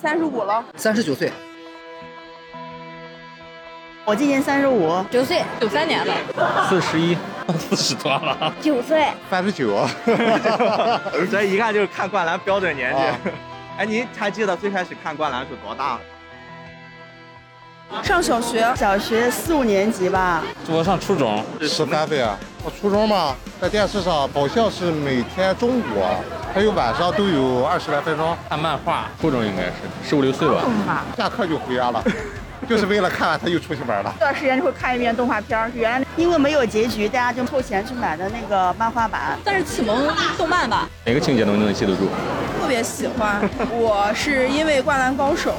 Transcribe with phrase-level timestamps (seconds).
[0.00, 1.30] 三十五了，三十九岁，
[4.06, 6.14] 我今年三十五，九岁，九三年的，
[6.70, 7.14] 四十一，
[7.58, 9.86] 四十多了，九岁，三十九。
[11.30, 13.30] 这一看就是看灌篮标准年纪。
[13.76, 15.98] 哎，您还记得最开始看灌篮是多大？
[18.02, 20.42] 上小学，小学四五年级吧。
[20.68, 22.38] 我上初中，十三岁啊。
[22.62, 25.82] 我初中嘛，在电视上好像是每天中午
[26.54, 29.06] 还有晚上都有二十来分钟看漫画。
[29.20, 29.72] 初中应该是
[30.08, 30.62] 十五六岁吧。
[31.16, 32.04] 下课就回家了，
[32.68, 34.14] 就是为了看完他又出去玩了。
[34.18, 39.38] 这段时间就会看一遍动画片，原来因为没有结局，大家就凑钱去买的那个漫画版。
[39.44, 40.88] 但是启蒙动漫吧。
[41.04, 42.08] 每个情节都能记得住。
[42.60, 43.40] 特别喜欢，
[43.72, 45.54] 我是因为《灌篮高手》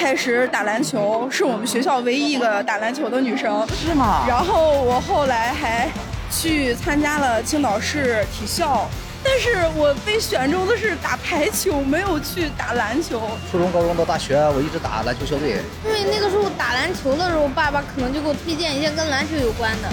[0.00, 3.68] 开始打篮球，是我们学校唯一一个打篮球的女生。
[3.68, 4.24] 是吗？
[4.26, 5.90] 然后我后来还
[6.30, 8.88] 去参加了青岛市体校，
[9.22, 13.20] 但是我被选中的是打排球，没有去打篮球。
[13.52, 15.58] 初中、高中到大学，我一直打篮球校队。
[15.84, 19.88] 因为那个时候打篮球的时候，爸爸可能就给我推荐一些跟篮球有关的。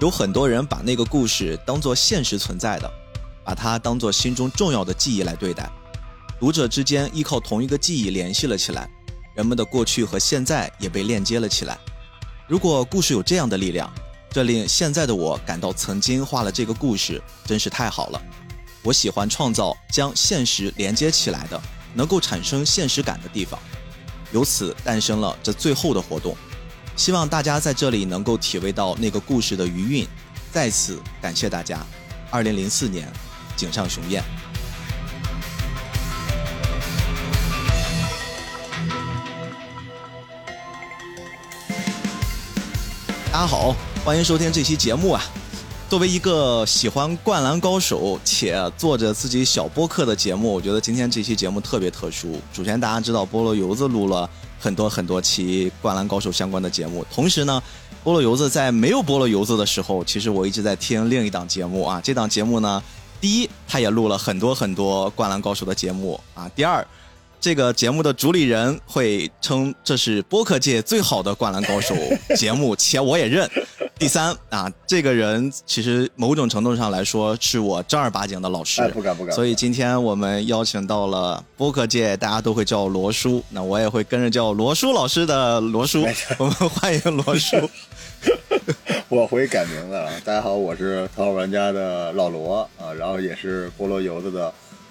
[0.00, 2.90] 有很多人把那个故事当作现实存在的，
[3.44, 5.70] 把它当作心中重要的记忆来对待。
[6.38, 8.88] 读者之间依靠同一个记忆联系了起来，
[9.36, 11.78] 人们的过去和现在也被链接了起来。
[12.48, 13.92] 如果故事有这样的力量，
[14.30, 18.22] 这令现在的我感到曾经画了这个故事真是太好了。
[18.82, 21.60] 我喜欢创造将现实连接起来的，
[21.92, 23.60] 能够产生现实感的地方，
[24.32, 26.34] 由此诞生了这最后的活动。
[26.96, 30.06] 希望大家在这里能够体味到那个故事的余韵。
[30.52, 31.78] 再次感谢大家。
[32.30, 33.08] 二零零四年，
[33.56, 34.22] 井上雄彦。
[43.32, 43.74] 大家好，
[44.04, 45.22] 欢迎收听这期节目啊！
[45.88, 52.40] 作为一个喜欢《灌篮高手》且做着自己小播客的节目，我觉得今天这期节目特别特殊。
[52.52, 54.28] 首先，大家知道菠萝油子录了
[54.60, 57.62] 很多很多期《灌篮高手》相关的节目，同时呢，
[58.04, 61.98] 菠萝油子在没有菠萝油子的时候，其实我一直在听另一档节目啊。
[62.04, 62.82] 这档节目呢，
[63.22, 66.86] 第一，他也录了很多很多《灌篮高手》的节目啊；第二，
[67.40, 71.94] 这个节目的主理人会称这是播客界最好的《灌篮高手》
[72.36, 73.50] 节目，且我也认。
[74.00, 79.34] 第三啊，这个人其实某种程度上来说是我正儿八经的老师，哎，不敢不敢。
[79.34, 86.02] 所以今天我们邀请到了播客界大家都会叫罗叔，那我也会跟着叫罗叔老师的罗叔，
[86.38, 87.56] 我们欢迎罗叔。
[89.10, 94.50] 我会改名字了，大家好，我是头号玩家的老罗啊，然后也是菠萝油子的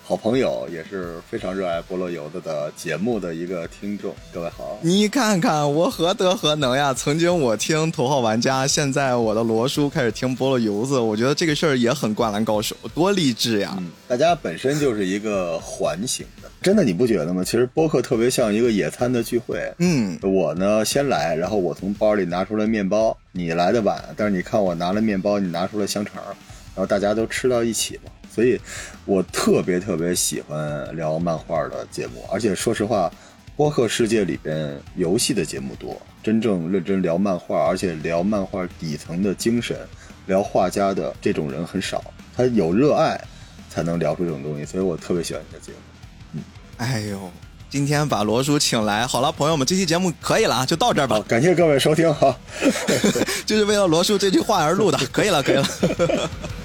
[0.10, 4.12] 好朋友，也是非常热爱菠萝油子的节目的一个听众。
[4.34, 6.92] 各位好，你看看我何德何能呀？
[6.92, 13.76] 曾经我听头号玩家，现在我的罗叔开始听菠萝油子，我觉得这个事儿也很灌篮高手，多励志呀！
[13.78, 17.44] 嗯，大家本身就是一个环形的，真的你不觉得吗？
[17.44, 19.72] 其实播客特别像一个野餐的聚会。
[19.78, 26.16] 嗯，我呢先来，然后我从包里拿出了面包，你来的晚，但是你看我拿了面包，你拿出了香肠，
[26.74, 28.10] 然后大家都吃到一起嘛。
[28.34, 28.60] 所以，
[29.06, 33.12] 我特别特别喜欢聊漫画的节目，而且说实话，
[33.56, 39.78] 播客世界里边游戏的节目多，真正认真聊漫画，而且聊漫画底层的精神，
[40.28, 42.04] 聊画家的这种人很少。
[42.38, 43.20] 他有热爱，
[43.70, 45.78] 才能聊出这种东西，所以我特别喜欢你的节目。
[46.34, 46.42] 嗯，
[46.78, 47.30] 哎呦，
[47.70, 51.20] 今天把罗叔请来，好了，朋友们，这期节目可以了啊，就到这儿吧。
[51.28, 52.38] 感谢各位收听，哈，
[53.46, 55.68] 就是为了罗叔这句话而录的，可以了，可以了。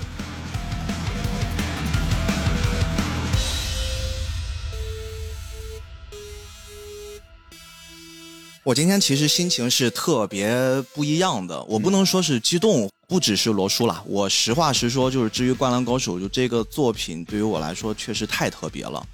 [8.64, 10.56] 我今天其实心情是特别
[10.94, 14.02] 不一样的，我不能说是激动，不只是罗叔啦。
[14.06, 19.06] 我实话实说，就是至于《灌篮高手》就这个作品，对于我来说确实太特别了。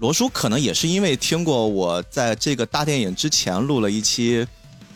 [0.00, 4.46] 罗叔可能也是因为听过我在这个大电影之前录了一期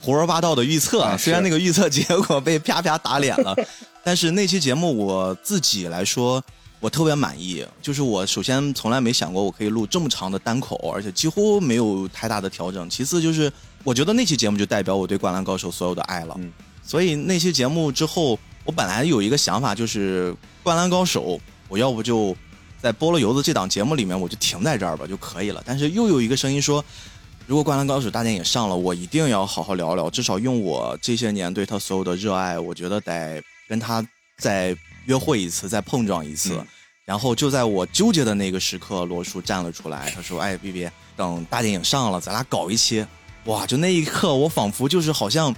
[0.03, 3.57] 胡说八道的预测，虽然那个预测结果被啪啪打脸了，
[4.05, 6.45] 但是那期节目我自己来说。
[6.81, 12.89] 我特别满意，就是我首先从来没想过我可以录这么长的单口，而且几乎没有太大的调整。
[12.89, 13.53] 其次就是
[13.85, 16.35] 我觉得那期节目就代表我对《灌篮高手》所有的爱了。
[16.39, 16.53] 嗯，
[16.83, 20.33] 所以那期节目之后，我本来有一个想法，就是
[20.63, 21.37] 《灌篮高手》，
[21.69, 22.37] 我要不就
[22.81, 25.63] 在菠萝油子这档节目里面我就停在这儿吧就可以了。
[25.65, 26.85] 但是又有一个声音说，
[27.47, 34.07] 如果《灌篮高手》大电影上了，我一定要好好聊聊，至少用我这些年对他所有的热爱，我觉得得跟他
[34.39, 34.77] 再。
[35.07, 36.63] 约会一次，再碰撞一次，
[37.07, 40.87] 然后就在我纠结的那个时刻，罗叔站了出来，他说：“哎，B B，
[41.17, 43.07] 等大电影上了，咱俩搞一期。”
[43.45, 45.55] 哇，就那一刻，我仿佛就是好像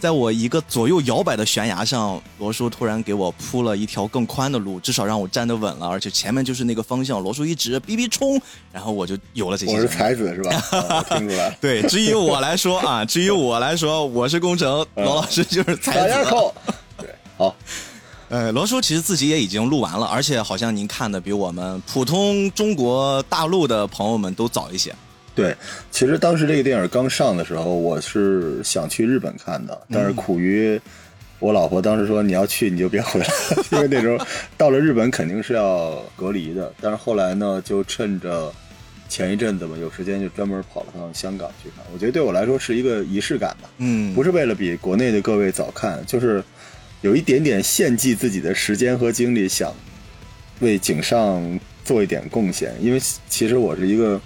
[0.00, 7.22] 在我一个左右摇摆的悬崖上，罗叔突然给我铺了一条更宽的路，至少让我站得稳了，而且前面就是那个方向。
[7.22, 8.40] 罗叔一指“哔哔冲”，
[8.72, 9.72] 然后我就有了这些。
[9.72, 10.56] 我是才子是吧？
[10.72, 11.56] 啊 我听出来了。
[11.60, 16.24] 对，至于我来说啊，至于我来说，我是工程，罗老师就是才子。
[16.28, 16.52] 口。
[16.98, 17.08] 对，
[17.38, 17.54] 好，
[18.28, 24.92] 呃，罗叔其实自己也已经录完了，而且好像您看的比我们普通中国大陆的朋友们都早一些。
[25.34, 25.56] 对，
[25.90, 30.80] 其实当时这个电影刚上的时候，我是想去日本看的，但是苦于
[31.38, 33.26] 我老婆当时说你要去你就别回来，
[33.72, 34.24] 因为那时候
[34.56, 36.72] 到了日本肯定是要隔离的。
[36.80, 38.52] 但是后来呢，就趁着
[39.08, 41.84] 前一阵子吧，有时间就专门跑了趟香港去看。
[41.92, 46.44] 我觉得对我来说是一个仪式感吧，嗯，不是为了比国内的各位早看，就是
[47.00, 49.74] 有一点点献祭自己的时间和精力，想
[50.60, 52.72] 为井上做一点贡献。
[52.80, 54.20] 因为其实我是一个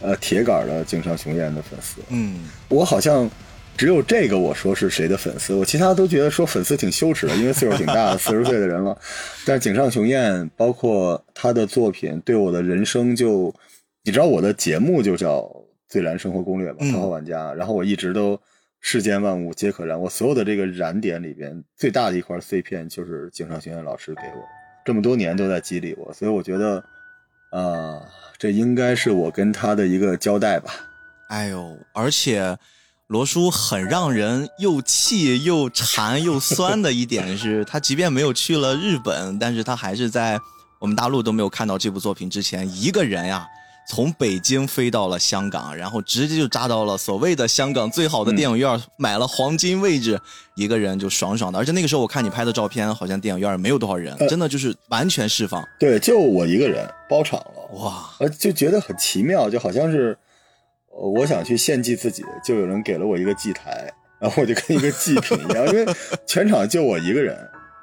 [0.00, 3.28] 呃铁杆的井上雄彦的粉丝，嗯，我好像
[3.76, 8.96] 只有这个我说是谁的粉丝，我其他都觉得说粉丝挺羞耻的，因为岁数挺大的，四十岁的人了。
[9.46, 13.54] 但是井上雄彦包括他的作品，对我的人生就，
[14.04, 15.38] 你知道我的节目就叫
[15.88, 18.40] 《最燃生活攻略》吧，嗯《头号玩家》，然后我一直都
[18.80, 24.42] 世间万物皆可燃，我所有的这个燃点里边最大的一块碎片就是井上雄彦老师给我，
[24.84, 26.84] 这么多年都在激励我，所以我觉得，
[27.50, 28.02] 呃、
[28.38, 30.72] 这应该是我跟他的一个交代吧。
[31.28, 32.56] 哎呦，而且
[33.06, 40.38] 罗叔很让人又气又馋又酸的一点是，他即便没有去了日本，但是他还是在
[40.78, 43.46] 我们大陆都没有看到这部作品之前，一个人呀。
[43.88, 50.20] 从北京飞到了香港，然后直接就扎到了所谓的香港最好的电影院，买了黄金位置，
[50.56, 51.58] 一个人就爽爽的。
[51.58, 55.66] 而且那个时候我看你拍的照片，好像电影院没有多少人，真的就是完全释放。
[55.80, 60.16] 对，就我一个人包场了，哇，呃，就觉得很奇妙，就好像是，
[60.90, 63.90] 呃我想去献祭自己，就有人给了我一个祭台，
[64.20, 65.86] 然后我就跟一个祭品一样，因为
[66.26, 67.34] 全场就我一个人，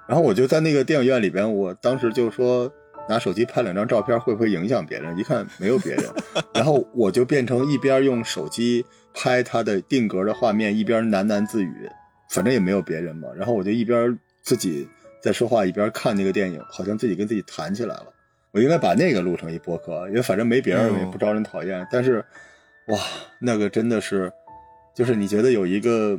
[0.08, 2.72] 然后我就在那个电影院里边，我当时就说
[3.08, 5.18] 拿手机拍两张照片会不会影响别人？
[5.18, 6.06] 一看没有别人，
[6.54, 11.90] 然后我就变成一边用手机拍他的定格的画面，一边喃喃自语，
[12.30, 14.88] 反正也没有别人嘛，然后我就一边自己
[15.22, 18.08] 在说话，一边看那个电影，好像自己跟自己谈起来了。
[18.52, 21.86] 我应该把那个录成一播客，因为反正没别人，嗯也不招人讨厌。
[21.92, 22.24] 但是，
[22.88, 22.98] 哇，
[23.40, 24.32] 那个真的是，
[24.96, 26.18] 就是你觉得有一个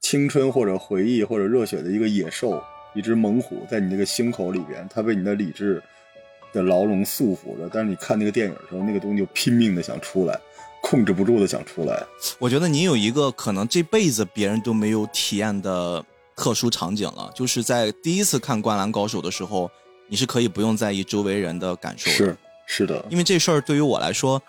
[0.00, 2.62] 青春或者回忆或者热血的一个野兽，
[2.94, 5.82] 一只猛虎在你那个心口里边，它被你的理智
[6.56, 7.68] 的牢笼束缚着。
[7.72, 10.40] 但是你看那个电影的时候，那个东西就拼命的想出来，
[10.82, 12.02] 控制不住的想出来。
[12.38, 16.04] 我觉得您有一个可能这辈子别人都没有体验的
[16.34, 19.70] 特殊场景了，就是在第一次看《灌篮高手》的时候，
[20.08, 22.16] 你是可以不用在意周围人的感受的。
[22.16, 22.36] 是
[22.66, 24.42] 是的，因为这事儿对于我来说，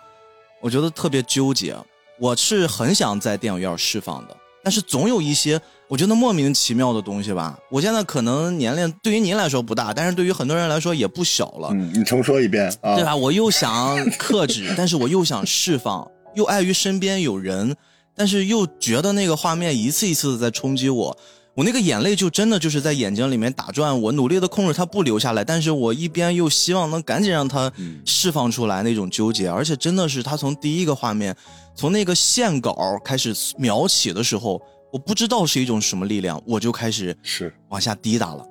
[0.62, 1.76] 我觉得特别纠结。
[2.20, 4.36] 我是很想在电影院释放的，
[4.68, 7.58] 但是总有一些我觉得莫名其妙的东西吧。
[7.72, 13.16] 我现在可能年龄对于您来说不大，但是对于很多人来说也不小了，嗯，你重说一遍啊，对吧？
[13.16, 16.06] 我又想克制， 但是我又想释放，
[16.36, 17.74] 又碍于身边有人，
[18.14, 21.18] 但是又觉得那个画面一次一次的在冲击我。
[21.56, 31.36] 我那个眼泪就真的就是在眼睛里面打转，我努力的控制它不流下来，但是我一边又希望能赶紧让它嗯释放出来那种纠结，而且真的是他从第一个画面，
[31.78, 34.60] 从那个线稿开始描起的时候，
[34.92, 38.44] 我不知道是一种什么力量，我就开始是往下滴答了，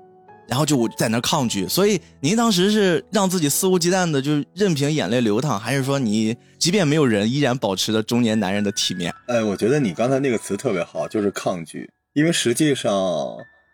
[0.47, 1.67] 然后就我在那抗拒。
[1.67, 9.13] 所以您当时是让自己肆无忌惮的就任凭眼泪流淌，还是说你即便没有人，依然保持着中年男人的体面？
[9.27, 11.91] 哎，我觉得你刚才那个词特别好，就是抗拒。
[12.15, 12.93] 因为实际上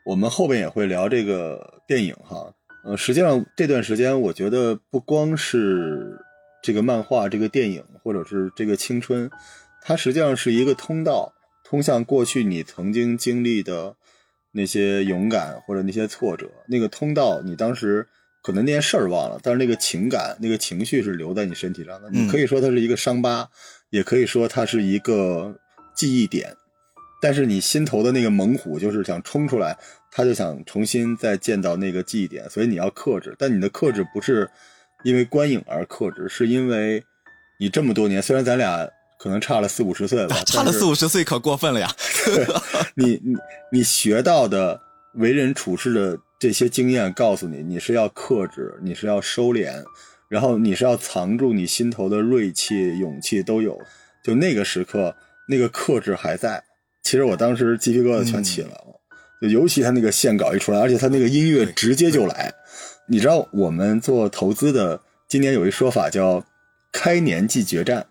[0.07, 2.51] 我们后边也会聊这个电影哈，
[2.87, 6.19] 呃，实际上这段时间我觉得不光是
[6.63, 9.31] 这个漫画、这个电影，或者是这个青春，
[9.83, 11.33] 它实际上是一个通道，
[11.65, 13.95] 通向过去你曾经经历的
[14.53, 16.51] 那些勇敢或者那些挫折。
[16.69, 18.07] 那个通道，你当时
[18.43, 22.11] 可能那件事儿忘了，但是那个情感、那个情绪是留在你身体上的。
[22.11, 23.49] 你嗯可以说它是一个伤疤，
[23.91, 25.57] 也可以说它是一个
[25.95, 26.57] 记忆点。
[27.21, 29.79] 但是你心头的那个猛虎就是想冲出来，
[30.11, 33.33] 他就想重新再见到那个记忆点，所以你要克制。
[33.39, 34.51] 但你的克制不是
[35.05, 37.05] 因为观影而克制，是因为
[37.63, 41.89] 你这么多年，虽然咱俩可能差了四五十岁吧， 差了四五十岁可过分了呀！
[42.99, 43.37] 你你
[43.71, 44.81] 你学到的
[45.15, 49.71] 为人处事的这些经验，告诉你你是要克制，你是要收敛，
[50.29, 53.79] 然后你是要藏住你心头的锐气、勇气都有。
[54.25, 55.15] 就那个时刻，
[55.49, 56.65] 那个克制还在。
[57.05, 59.01] 其实我当时鸡皮疙瘩全起来了，
[59.41, 62.53] 就尤其他那个线稿一出来，而且他那个音乐直接就来。
[63.07, 66.45] 你知道我们做投资的，今年有一说法叫
[66.93, 68.07] “开年即决战”。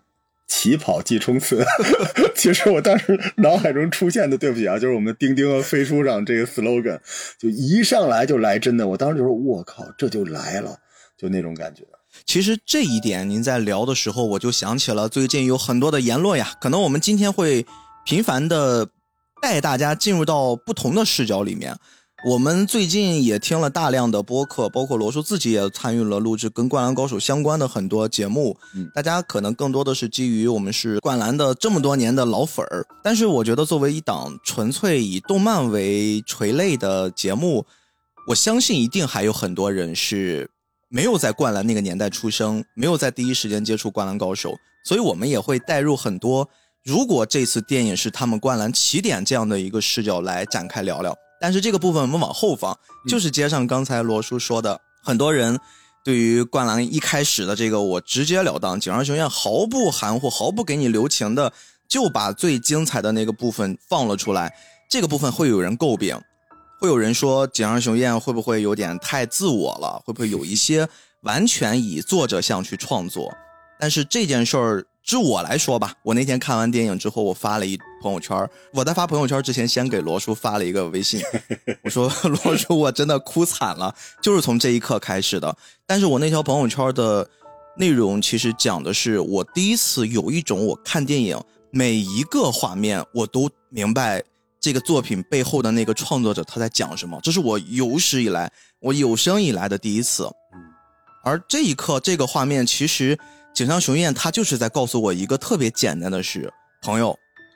[0.48, 1.64] 起跑即冲刺。
[2.36, 7.00] 其实我当时脑海中出现的，对不起啊，就是我们钉钉和飞书上这个 slogan，
[7.38, 10.76] 就一上来就来真的，我当时就说，我靠，这就来了，
[11.16, 11.84] 就那种感觉。
[12.26, 16.52] 其实这一点您在聊的时候，我就想起了最近有很多的言论呀。
[16.60, 17.64] 可能我们今天会
[18.04, 18.86] 频繁的
[19.40, 21.74] 带大家进入到不同的视角里面。
[22.24, 28.56] 我们最近也听了大量的播客，包括罗叔自己也参与了录制跟《灌篮高手》相关的很多节目。
[28.76, 37.66] 嗯，大家可能更多的是基于我们是灌篮的这么多年的老粉儿，但是我觉得作为一档纯粹以动漫为垂类的节目，
[38.28, 40.48] 我相信一定还有很多人是
[40.88, 44.50] 没有在灌篮那个年代出生，没有在第一时间接触《灌篮高手》，
[44.84, 46.48] 所以我们也会带入很多。
[46.84, 51.12] 如果这次电影是他们灌篮起点这样的一个视角来展开聊聊。
[51.42, 55.58] 但是这个部分我们往后放，就是接上刚才罗叔说的，很多人
[56.04, 61.52] 对于灌篮一开始的这个，我直截了当，井上雄彦毫不含糊、毫不给你留情的，
[61.88, 64.54] 就把最精彩的那个部分放了出来。
[64.88, 66.16] 这个部分会有人诟病，
[66.78, 70.00] 会有人说井上雄彦会不会有点太自我了？
[70.06, 70.88] 会不会有一些
[71.22, 73.28] 完全以作者像去创作？
[73.80, 74.86] 但是这件事儿。
[75.04, 78.50] 就我来说吧，我那天看完电影之后，我发了一朋友圈。
[78.72, 81.22] 我在发朋友圈之前，先给罗叔发了一个微信，
[81.84, 82.12] 我说
[82.44, 85.56] ：“罗叔，我真的哭惨了，就是从这一刻开始的。”
[85.86, 87.26] 但是我那条朋友圈的
[87.78, 91.40] 内容其实讲的是，我第一次有一种我看电影
[91.70, 94.22] 每一个画面我都明白
[94.60, 100.28] 这个作品背后的那个创作者他在讲什么，这是我有史以来我有生以来的第一次。
[101.24, 103.16] 而这一刻，这个画面其实。
[103.54, 107.14] 井上雄彦他就是在告诉我一个特别简单的事：朋友，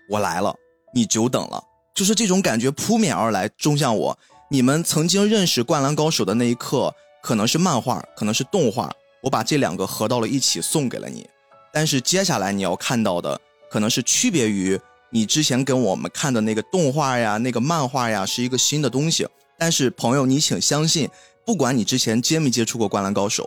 [0.08, 0.54] 我来了，
[0.94, 1.62] 你久等了。
[1.94, 4.18] 就是这种感觉扑面而来，冲向我。
[4.50, 11.26] 你们曾经认识《灌篮高手》的那一刻，可能是漫画，可能是动画，我把这两个合到了一起，送给了你。
[11.72, 14.78] 但是接下来你要看到的，可能是区别于
[15.10, 19.26] 你之前跟我们看的那个动画呀、那个漫画呀，是一个新的东西。
[19.58, 21.08] 但是朋友，你请相信，
[21.44, 23.42] 不管你之前接没接触过《灌篮高手》。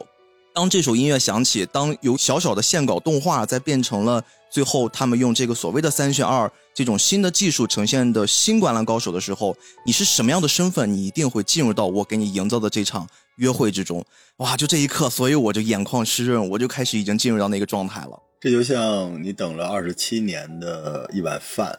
[0.53, 10.91] 当这首音乐响起，当由小小的线稿动画再变成了最后他们用这个所谓的三选二这种新的技术呈现的新灌篮高手的时候，你是什么样的身份？
[10.91, 14.03] 你一定会进入到我给你营造的这场约会之中。
[14.37, 18.19] 哇，就这一刻，所以我就眼眶湿润，我就开始已经进入到那个状态了。
[18.41, 21.77] 这就像你等了二十七年的一碗饭，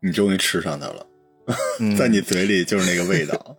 [0.00, 1.06] 你终于吃上它了，
[1.98, 3.56] 在你嘴里就是那个味道。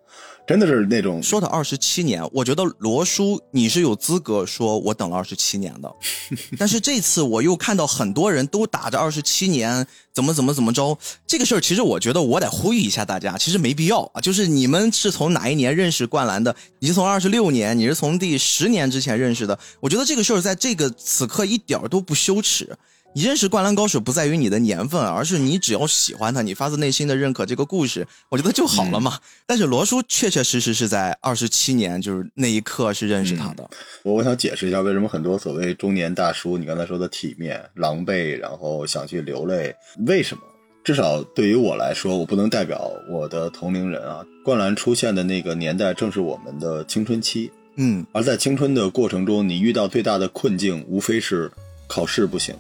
[0.52, 5.90] 真的是那种说的二十七年，我觉得罗叔你是有资格说我等了二十七年的，
[6.60, 14.20] 但是这次我又看到很多人都打着二十七年怎么怎么怎么着，这个事儿其实我觉得我得呼吁一下大家，其实没必要啊。
[14.20, 16.54] 就是你们是从哪一年认识灌篮的？
[16.80, 19.58] 你是从二十六年，你是从第十年之前认识的？
[19.80, 22.78] 我觉得这个事儿在这个此刻一点都不羞耻。
[23.14, 29.20] 你认识灌篮高手不在于你的年份，而是你只要喜欢他，你发自内心的认可这个故事，我觉得就好了嘛。
[29.46, 33.70] 但是罗叔确确实实是在二十七年，就是那一刻是认识他的。
[34.04, 39.76] 我我想解释一下，为什么很多所谓中年大叔，你刚才说的体面、狼狈，然后想去流泪，
[40.08, 40.44] 为什么？
[40.84, 44.26] 至少对于我来说，我不能代表我的同龄人啊。
[44.44, 47.52] 灌篮出现的那个年代，正是我们的青春期。
[47.76, 51.52] 嗯，而在青春的过程中，你遇到最大的困境，无非是
[51.88, 52.56] 考试不行。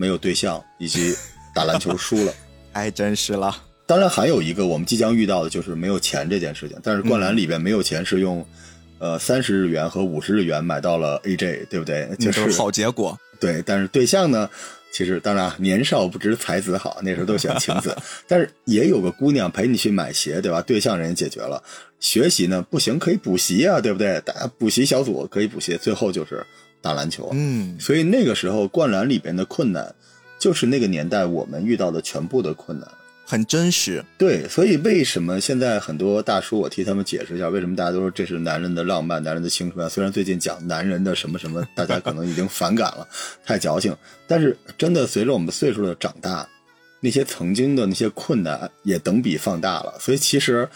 [0.00, 1.14] 没有对象，以及
[1.54, 2.32] 打篮球输了，
[2.72, 3.54] 太真是了。
[3.84, 6.78] 当然还有一个我们即将遇到的，就是没有钱这件事情。
[6.82, 8.46] 但是灌篮里边没有钱是用，
[8.98, 12.08] 呃，三十日元和五十日元买到了 AJ，对不对？
[12.18, 13.18] 就是好结果。
[13.38, 14.48] 对，但是对象呢，
[14.90, 17.94] 其实当然年少不知才子好，那时候都喜欢晴子。
[18.26, 20.62] 但是也有个姑娘陪你去买鞋，对吧？
[20.62, 21.62] 对象人家解决了。
[21.98, 24.18] 学习呢不行，可以补习啊，对不对？
[24.24, 26.46] 大家补习小组可以补习，最后就是。
[26.82, 29.94] 打篮球，嗯，所以那个时候灌篮里边的困难，
[30.38, 32.88] 就是那个年代我们遇到的全部的困难，
[33.26, 34.04] 很真实。
[34.16, 39.88] 对，所以为什么现在很多大叔，我替他们解释一下，为什么大家都说这是男人的浪漫，男人的青春？
[39.90, 43.06] 虽然最近讲男人的什么什么，大家可能已经反感了，
[43.44, 43.94] 太矫情。
[44.26, 46.48] 但是真的随着我们岁数的长大，
[47.00, 49.94] 那些曾经的那些困难也等比放大了。
[50.00, 50.68] 所以其实。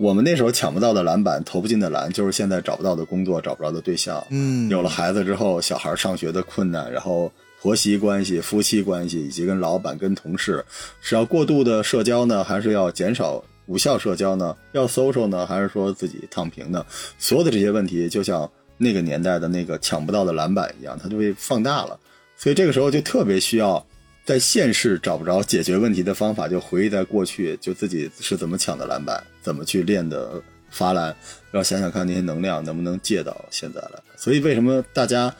[0.00, 4.26] 我们那时候抢不到的篮板，投不进的篮，就是现在找不到的工作，找不着的对象。
[4.30, 7.30] 嗯，有了孩子之后，小孩上学的困难，然后
[7.60, 10.64] 婆媳关系、夫妻关系，以及跟老板、跟同事，
[11.02, 14.56] 是要过度的社交呢，还是要减少无效社交呢？
[14.72, 16.82] 要 social 呢，还是说自己躺平呢？
[17.18, 22.00] 所有的这些问题，就像那个年代的那个抢不到的篮板一样，它就被放大了。
[22.38, 23.84] 所以这个时候就特别需要。
[24.30, 31.12] 在现世找不着解决问题的方法，就回忆在过去，就自己是怎么抢的篮板，怎么去练的罚篮，
[31.50, 34.00] 要想想看那些能量能不能借到现在来。
[34.16, 35.34] 所以为什么大家，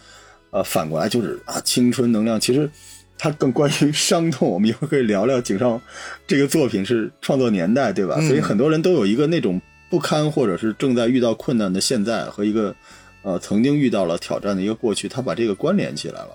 [0.51, 2.69] 呃，反过来就是啊，青春能量，其实
[3.17, 4.49] 它更关于伤痛。
[4.49, 5.81] 我们一会儿可以聊聊井上
[6.27, 8.17] 这个作品是创作年代，对吧？
[8.19, 12.75] 嗯所以很多人都有一个那种不堪或者是正在遇到困难的现在和一个
[13.23, 16.31] 呃曾经遇到了挑战的一个过去，他把这个关联起来了，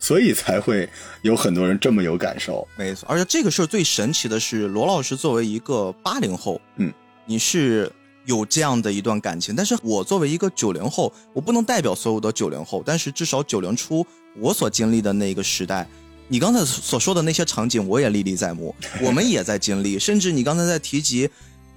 [0.00, 0.88] 所以才会
[1.22, 2.66] 有很多人这么有感受。
[2.76, 6.92] 没错，而且这个事儿最神奇的是，罗老师作为一个八零后，嗯，
[7.26, 7.92] 你是
[8.24, 14.04] 有这样的一段感情，但是我作为一个九零后，我不能代表所有的九零后，但是至少九零初
[14.38, 15.86] 我所经历的那个时代。
[16.32, 19.98] 你刚才所说的那些场景，我也历历在目，我们也在经历。
[20.00, 21.28] 甚至你刚才在提及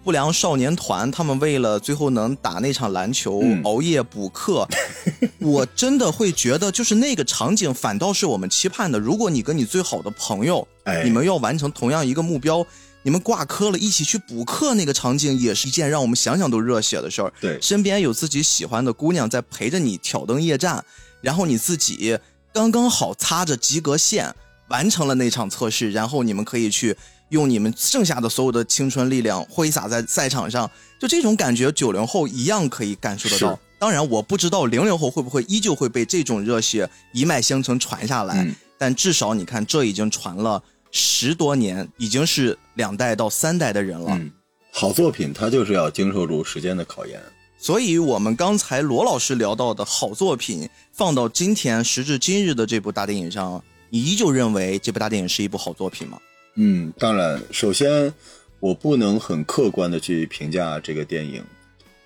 [0.03, 4.67] 不良少年团，他们为了最后能打那场篮球，嗯熬夜补课，
[5.39, 8.99] 我真的会觉得，就是那个场景反倒是我们期盼的。
[8.99, 12.65] 如果你跟你最好的朋友，哎你们要完成同样一个目标，
[13.01, 17.31] 你们挂科了，一起去补课，那个场景也是一件让我们想想都热血的事儿。
[17.39, 20.83] 对身边有自己喜欢的姑娘在陪着你挑灯夜战，
[21.21, 22.19] 然后你自己
[22.53, 24.35] 刚刚好擦着及格线
[24.67, 26.95] 完成了那场测试，然后你们可以去
[27.33, 33.59] 用你们剩下的所有的青春力量挥洒在赛场上，就这种感觉，九零后一样可以感受得到。
[33.79, 40.61] 当然，我不知道零零后会不会依旧会被这种热血一脉相承传下来，嗯但至少你看，这已经传了
[40.91, 44.11] 十多年，已经是两代到三代的人了。
[44.11, 44.31] 嗯，
[44.71, 47.19] 好作品它就是要经受住时间的考验。
[47.57, 56.19] 所以，我们刚才罗老师聊到的好作品，放到今天时至今日的这部大电影上，你依旧认为这部大电影是一部好作品吗？
[56.55, 58.13] 嗯，当然，首先
[58.59, 61.43] 我不能很客观的去评价这个电影，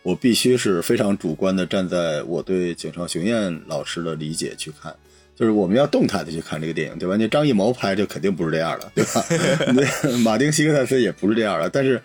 [0.04, 4.96] 我必须是非常主观的站在我对井上雄彦老师的理解去看，
[5.36, 7.18] 就是我们要动态的去看这个电影，对吧？
[7.18, 9.26] 那张艺谋拍就肯定不是这样的，对吧？
[9.74, 12.02] 那 马丁·西克塞斯也不是这样的，但是，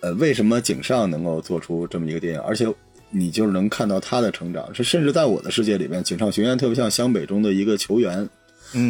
[0.00, 2.66] 呃，为什么井上能够做出这么一个电影，而且
[3.10, 8.28] 你就是能看到他的成长，是甚至在我的世界里面，井上雄彦特别像湘北中的一个球员，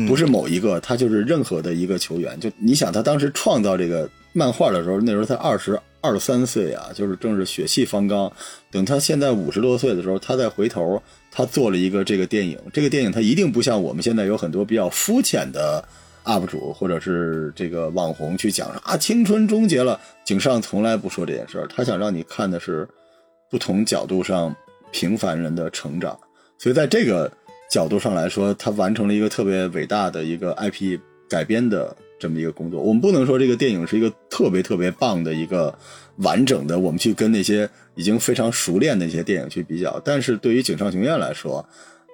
[0.07, 2.39] 不是某一个，他就是任何的一个球员。
[2.39, 8.31] 就你想，他当时创造这个漫画的时候，那时候才二十二三岁啊，就是正是血气方刚。
[8.71, 12.59] 等他现在五十多岁的时候，他再回头，他做了一个这个电影。
[12.73, 15.83] 这个电影他一定不像我们现在有很多比较肤浅的
[16.25, 19.99] UP 主或者是这个网红去讲啊，青春终结了。
[20.25, 22.87] 井上从来不说这件事儿，他想让你看的是
[23.51, 24.55] 不同角度上
[24.93, 26.19] 平凡人的成长。
[26.59, 27.33] 所以在这个
[27.71, 32.83] 角度上来说，他完成了一个特别伟大的一个 IP 改编的这么一个工作。
[32.83, 35.73] 我们不能说这个电影是一个特别特别棒的一个
[36.17, 40.01] 完整的，我们去跟那些已经非常熟练的一些电影去比较。
[40.05, 41.65] 但是对于井上雄彦来说，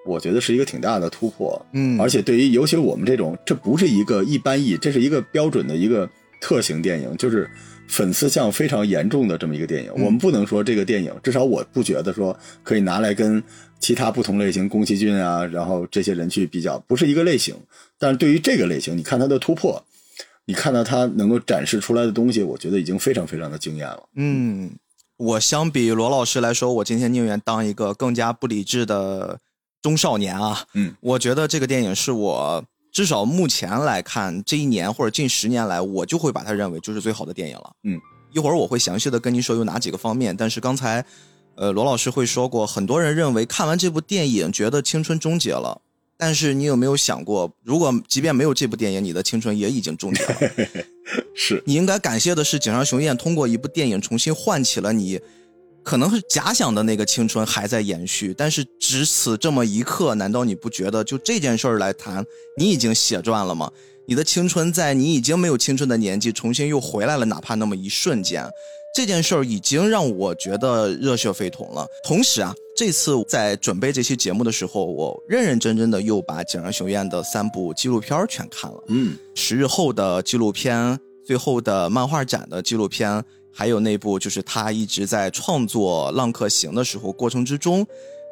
[0.07, 1.65] 我觉得是一个挺大的突破。
[1.73, 7.49] 嗯而且对于尤其我们这种，这不是一个一般意，这是一个标准的一个特型电影，就是
[7.89, 9.91] 粉丝向非常严重的这么一个电影。
[9.95, 13.43] 我们不能说这个电影，至少我不觉得说可以拿来跟
[13.79, 17.55] 其他不同类型宫崎骏啊，然后这些人去比较，不是一个类型。
[17.99, 19.83] 但是对于这个类型，你看他的突破，
[20.45, 24.03] 你看到他能够展示出来的东西，我觉得已经非常非常的惊艳了。
[24.15, 24.71] 嗯，
[25.17, 29.39] 我相比罗老师来说，我今天宁愿当一个更加不理智的
[29.81, 30.65] 中少年啊。
[30.75, 37.73] 嗯，我觉得这个电影是我至少目前来看，这一年或者近十年来，我就会把它认为就是最好的电影了。
[37.85, 38.01] 嗯，
[38.33, 41.05] 一会儿我会详细的跟您说有哪几个方面，但是刚才，
[41.57, 45.81] 呃，罗老师会说过，很多人认为看完这部电影觉得青春终结了。
[46.19, 50.51] 但是你有没有想过，如果即便没有这部电影，你的青春也已经终结了？
[51.37, 55.21] 是，你应该感谢的是井上雄彦通过一部电影重新唤起了你，
[55.83, 62.25] 可能是假想的那个青春还在延续，但是只此这么一刻，难道你不觉得就这件事儿来谈，
[62.59, 63.71] 你已经血赚了吗？
[64.09, 68.49] 你的青春在你已经没有青春的年纪重新又回来了，哪怕那么一瞬间，
[68.97, 71.87] 这件事儿已经让我觉得热血沸腾了。
[72.03, 78.83] 同时啊，这次在准备这期节目的时候，我认认真真的又把井上雄彦的三部纪录片儿全看了。
[78.87, 87.87] 嗯，十日后的纪录片，最后的漫画展的纪录片，还有那部就是他一直在创作《浪客行》的时候过程之中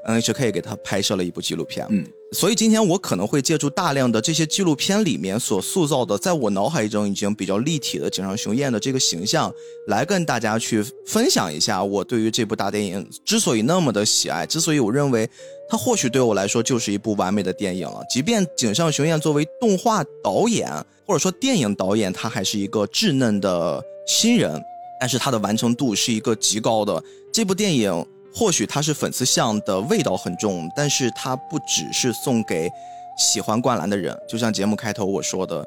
[0.06, 1.86] ，NHK 给他拍摄了一部纪录片。
[1.90, 9.52] 嗯，所以今天我可能会借助大量的这些纪录片里面所塑造的，在我脑海中已经比较立体的井上雄彦的这个形象，
[9.86, 15.28] 来跟大家去分享一下我对于这部大电影之所以那么的喜爱， 之所以我认为
[15.68, 18.00] 它或许对我来说就是一部完美的电影了。
[18.10, 20.70] 即便井上雄彦作为动画导演
[21.06, 24.62] 或者说电影导演，他还是一个稚嫩的新人，
[25.00, 27.02] 但是他的完成度是一个极高的。
[27.32, 32.68] 这部电影或许它是粉丝向的味道很重，但是它不只是送给
[33.16, 35.66] 喜欢灌篮的人，就像节目开头我说的，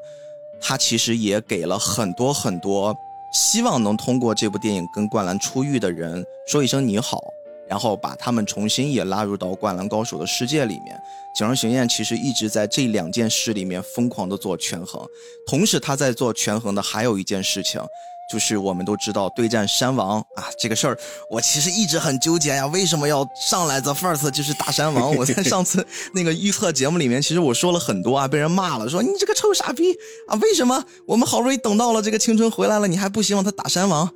[0.60, 2.94] 它其实也给了很多很多
[3.32, 7.22] 希望能通过这部电影跟灌篮出狱的人说一声你好，
[7.66, 11.00] 然后把他们重新也拉入到《灌篮高手》的世界里面。
[11.34, 15.06] 井上雄彦其实一直在这两件事里面疯狂的做权衡，
[15.46, 17.80] 同时他在做权衡的还有一件事情，
[18.30, 20.98] 就是我们都知道对战山王啊这个事儿，
[21.30, 25.14] 我其实一直很纠结呀，为什么要上来 the first 就是打山王？
[25.16, 29.92] 我在上次那个预测节目里面，其实我说了很多啊，被人骂了，说你这个臭傻逼
[30.28, 34.08] 啊，为什么我们好不容易等到了这个青春回来了，你还不希望他打山王？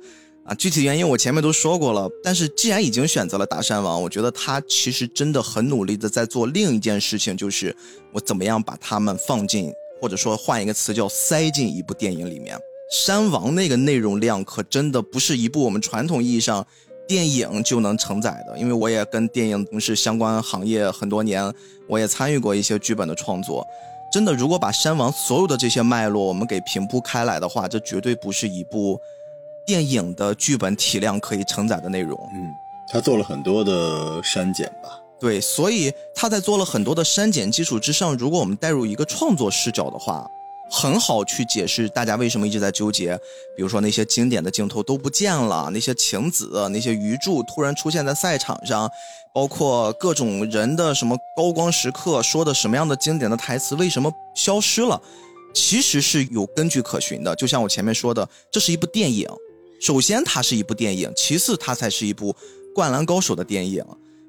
[0.45, 2.09] 啊，具体原因我前面都说过了。
[2.21, 7.75] 但是既然已经选择了打山王，我觉得他其实真的很努力的在做另一件事情，就是
[8.11, 9.71] 我怎么样把他们放进，
[10.01, 12.59] 或者说换一个词叫塞进一部电影里面。
[12.93, 16.63] 山王那个内容量可真的不是一部我们传统意义上
[17.07, 18.55] 电影就能承载的。
[18.55, 21.51] 因为我也跟电影从事相关行业很多年，
[21.89, 23.65] 我也参与过一些剧本的创作。
[24.11, 28.99] 真的，如果把山王所有的这些脉络我们给平铺开来的话，这绝对不是一部。
[29.65, 32.51] 电影的剧本体量可以承载的内容，嗯，
[32.91, 34.99] 他做了很多的删减吧？
[35.17, 40.29] 对，所以他在做了很多的删减基础之上，如果我们带入一个创作视角的话，
[40.69, 43.15] 很好去解释大家为什么一直在纠结。
[43.55, 48.89] 比如说那些经典的镜头都不见了，那些晴子、那些鱼柱突然出现在赛场上，
[49.33, 55.01] 包括各种人的什么高光时刻说的什么样的经典的台词为什么消失了？
[55.53, 57.35] 其实是有根据可循的。
[57.35, 59.27] 就像我前面说的，这是一部电影。
[59.79, 62.31] 首先，它是一部电影；其次，它才是一部
[62.73, 63.83] 《灌篮高手》的电影。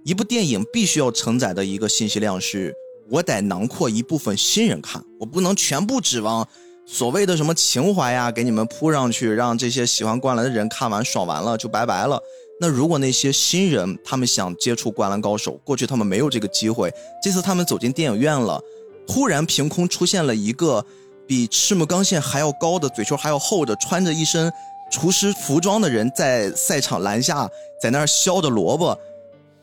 [0.05, 2.75] 一部电影必须要承载的一个信息量是：
[3.11, 6.47] 我得囊括一部分新人看，我不能全部指望
[6.87, 12.21] 所谓的什么情怀呀给你们铺上去，让这些喜欢灌篮的人看完爽完了就拜拜了。
[12.61, 18.61] 那如果那些新人他们想接触《灌篮高手》，过去他们没有这个机会，这次他们走进电影院了，
[19.07, 20.85] 突然凭空出现了一个
[21.27, 24.53] 比赤木刚宪还要高的、嘴唇还要厚的、穿着一身。
[24.91, 27.49] 厨师服装的人在赛场篮下，
[27.81, 28.97] 在那儿削的萝卜，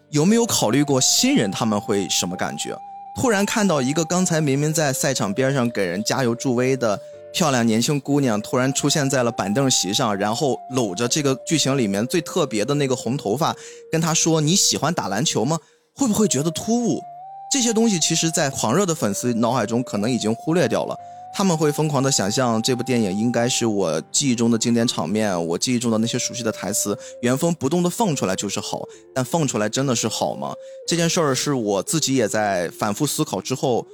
[0.09, 2.77] 有没有考虑过新人他们会什么感觉？
[3.15, 6.99] 突然看到一个刚才明明在赛场边上给人加油助威的
[7.33, 13.55] 漂亮年轻姑娘，突然出现在了板凳席上，然后搂着这个剧情里面最特别的那个红头发，
[13.91, 15.57] 跟他说你喜欢打篮球吗？
[15.95, 17.01] 会不会觉得突兀？
[17.51, 20.95] 这些东西其实，在狂热的粉丝脑海中可能已经忽略掉了。
[21.33, 30.53] 他们会疯狂的想象这部电影应该是我记忆中的经典场面，我记忆中的那些熟悉的台词原封不动的放出来就是好，但放出来真的是好吗？
[30.87, 33.85] 这件事儿是我自己也在反复思考之后，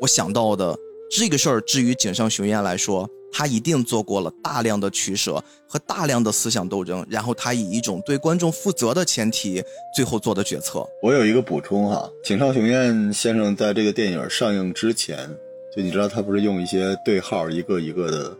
[0.00, 0.76] 我想到的
[1.10, 1.60] 这个事儿。
[1.60, 9.62] 至于井上雄彦来说，他一定做过了大量的取舍和大量的思想斗争，然后他以一种对观众负责的前提，
[9.94, 10.84] 最后做的决策。
[11.02, 15.28] 我有一个补充哈，井上雄彦先生在这个电影上映之前。
[15.74, 18.36] 就你知道他不是用一些对号一个一个的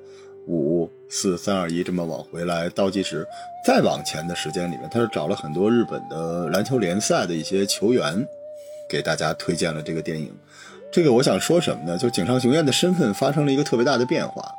[0.47, 3.27] 五四三二一这么往回来倒计时，
[3.65, 8.27] 再往前的时间里面，他是找了很多日本的篮球联赛的一些球员，
[8.89, 10.35] 给大家推荐了这个电影。
[10.91, 11.99] 这个我想说什么呢？
[11.99, 14.51] 就井上雄彦的身份发生了一个特别大的变化。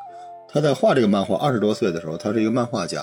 [0.47, 3.01] 他在画这个漫画二十多岁的时候，他是一个漫画家；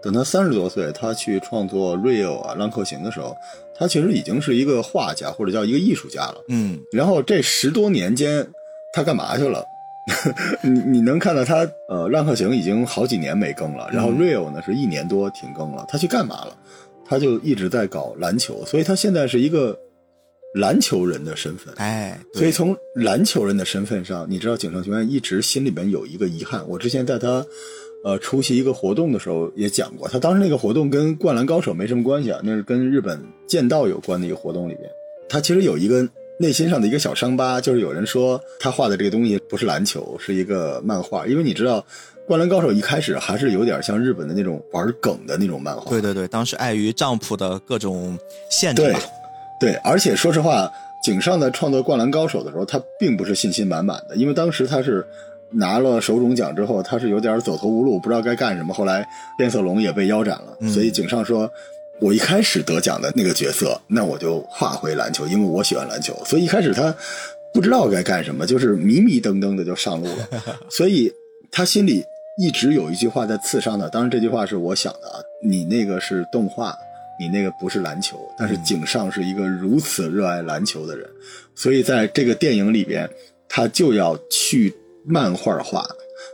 [0.00, 3.36] 等他三十多岁，他去创作《Real》啊《浪客行》的时候，
[3.76, 6.36] 他其实已经是一个画家或者叫一个艺术家了。
[6.48, 8.48] 嗯，然后这十多年间。
[8.92, 9.64] 他干嘛去了？
[10.64, 15.84] 你你能看到他呃，《浪客行》已经好几年没更了，然后《Real》呢是一年多停更了。
[15.86, 16.56] 他去干嘛了？
[17.04, 19.78] 他就一直在搞篮球，所以他现在是一个
[20.54, 21.74] 篮球人的身份。
[21.76, 26.66] 哎，所以从篮球人的身份上，你知道井上雄彦一直心里边有一个遗憾。
[26.66, 27.44] 我之前在他
[28.02, 34.90] 呃出席一个活动的时候也讲过，他当时那个活动跟《灌篮高手》没什么关系啊，那是跟日本剑道有关的一个活动里边，
[35.28, 36.08] 他其实有一个。
[36.40, 41.26] 内心上的一个小伤疤，就是有人说他画的这个东西不是篮球，是一个漫画。
[41.26, 41.80] 因为你知道，
[42.26, 45.90] 《灌篮高手》一开始还是有点像日本的那种玩梗的那种漫画。
[45.90, 48.16] 对对对，当时碍于丈夫的各种
[48.48, 49.00] 限制吧。
[49.58, 50.70] 对，而且说实话，
[51.02, 55.04] 井上在创作《灌篮高手》的时候，他并不是信心满满的，因为当时他是
[55.50, 58.72] 拿了手冢奖之后，他是有点走投无路，不知道该干什么。
[58.72, 59.04] 后来
[59.36, 61.50] 变色龙也被腰斩了，所以井上说。
[62.00, 66.94] 我一开始得奖的那个角色，那我就画回篮球，因为我喜欢篮球，所以一开始他
[67.52, 70.28] 不知道该干什么，就是迷迷瞪瞪的就上路了。
[70.70, 71.12] 所以
[71.50, 72.04] 他心里
[72.38, 76.72] 一直有一句话在刺伤他，当然这句话是我想的啊，你那个是动画，
[77.18, 78.16] 你那个不是篮球。
[78.38, 81.08] 但是井上是一个如此热爱篮球的人，
[81.54, 83.10] 所以在这个电影里边，
[83.48, 84.72] 他就要去
[85.04, 85.84] 漫画化。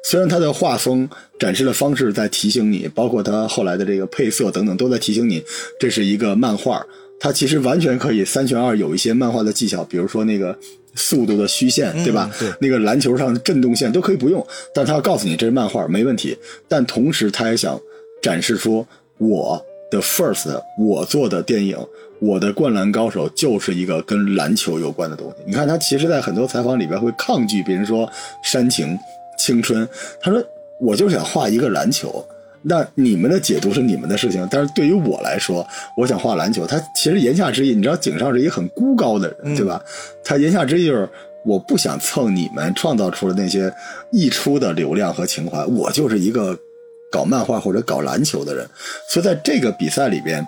[0.05, 5.43] 虽然他的画风展示的方式在提醒你，包括他后来的这个配色等等，都在提醒你
[5.81, 6.85] 这是一个漫画。
[7.19, 10.55] 他其实完全可以三选二，有一些漫画的技巧，比如说那个
[10.95, 12.31] 速度的虚线，对吧？
[12.39, 14.47] 对，那个篮球上的震动线都可以不用。
[14.75, 16.37] 但他要告诉你这是漫画，没问题。
[16.69, 17.81] 但同时他也想
[18.21, 18.87] 展示出
[19.17, 21.79] 我的 first，我做的电影，
[22.19, 25.37] 我的《灌篮高手》就是一个跟篮球有关的东西。
[25.47, 28.07] 你看他其实，在很多采访里边会抗拒别人说
[28.43, 28.99] 煽情、
[29.45, 29.87] 青春，
[30.23, 30.43] 他说
[30.81, 32.25] 我就想画一个篮球。
[32.63, 35.67] 那你们的解读是你们的事情，但是对于我来说，
[35.99, 36.67] 我想画篮球。
[36.67, 39.79] 他其实言下之意，你知道井上是一个很孤高的人，对吧？
[40.25, 41.07] 他言下之意就是
[41.45, 43.71] 我不想蹭你们创造出的那些
[44.13, 46.59] 溢出的流量和情怀，我就是一个
[47.13, 48.67] 搞漫画或者搞篮球的人。
[49.11, 50.43] 所以在这个比赛里边，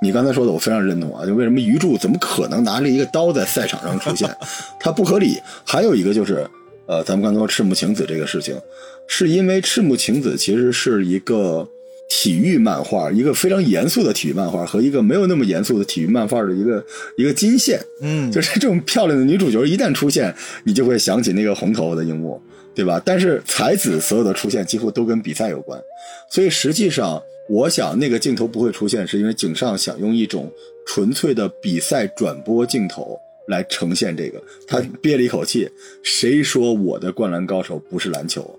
[0.00, 4.34] 你刚才说的我非常认同啊，就为什么鱼柱怎么可能拿着一个刀在赛场上出现，
[4.80, 5.38] 他不合理。
[5.66, 6.48] 还有一个就是，
[6.86, 8.60] 呃，咱们刚才说赤木晴子这个事情。
[9.06, 11.68] 是因为赤木晴子其实是一个
[12.08, 16.84] 体育漫画，一个非常严肃的体育漫画和一个没有那么严肃的体育漫画的一个
[17.16, 22.40] 一个金线，嗯，就是这种漂亮的女主角一旦出现，你就会想起那个红头发的樱木，
[22.74, 23.02] 对吧？
[23.04, 25.82] 但是才子所有的出现几乎都跟比赛有关，
[26.30, 30.50] 所以实际上我想那个镜头不会出现，是因为井上想用一种
[30.86, 33.18] 纯粹的比赛转播镜头
[33.52, 34.42] 来呈现这个。
[34.66, 35.70] 他憋了一口气，
[36.02, 38.58] 谁说我的灌篮高手不是篮球？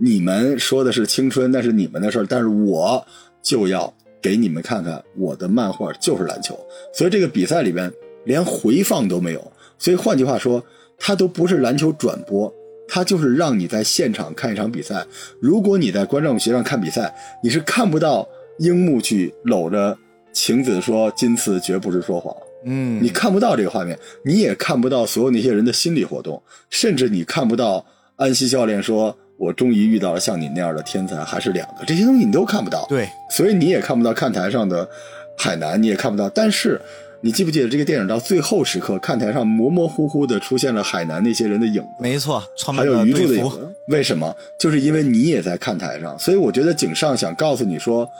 [0.00, 3.04] 你们说的是青春，那是你们的事儿，但是我
[3.42, 6.56] 就要给你们看看我的漫画就是篮球。
[6.94, 7.92] 所以这个比赛里边
[8.24, 10.62] 连回放都没有，所以换句话说，
[10.96, 12.52] 它都不是篮球转播，
[12.86, 15.04] 它就是让你在现场看一场比赛。
[15.40, 17.12] 如果你在观众席上看比赛，
[17.42, 19.98] 你是看不到樱木去搂着
[20.32, 22.32] 晴子说“今次绝不是说谎”，
[22.64, 27.84] 嗯，你看不到这个画面，你也看不到所有那些人的心理活动，甚至你看不到
[28.16, 29.16] 安西教练说。
[29.38, 34.84] 我终于遇到了像你那样的天才，还是两个这些东西你都看不到，对，所以你也看不到看台上的
[35.36, 36.28] 海南，你也看不到。
[36.30, 36.80] 但是
[37.20, 41.88] 你记不记得这个电影到最后时刻，看台上模模糊糊的出现了海南那些人的影子？
[42.00, 42.42] 没错，
[42.74, 43.72] 还有鱼柱的影子。
[43.86, 44.34] 为什么？
[44.58, 48.10] 就是因为你也在看台上，所以我觉得井上想告诉你说，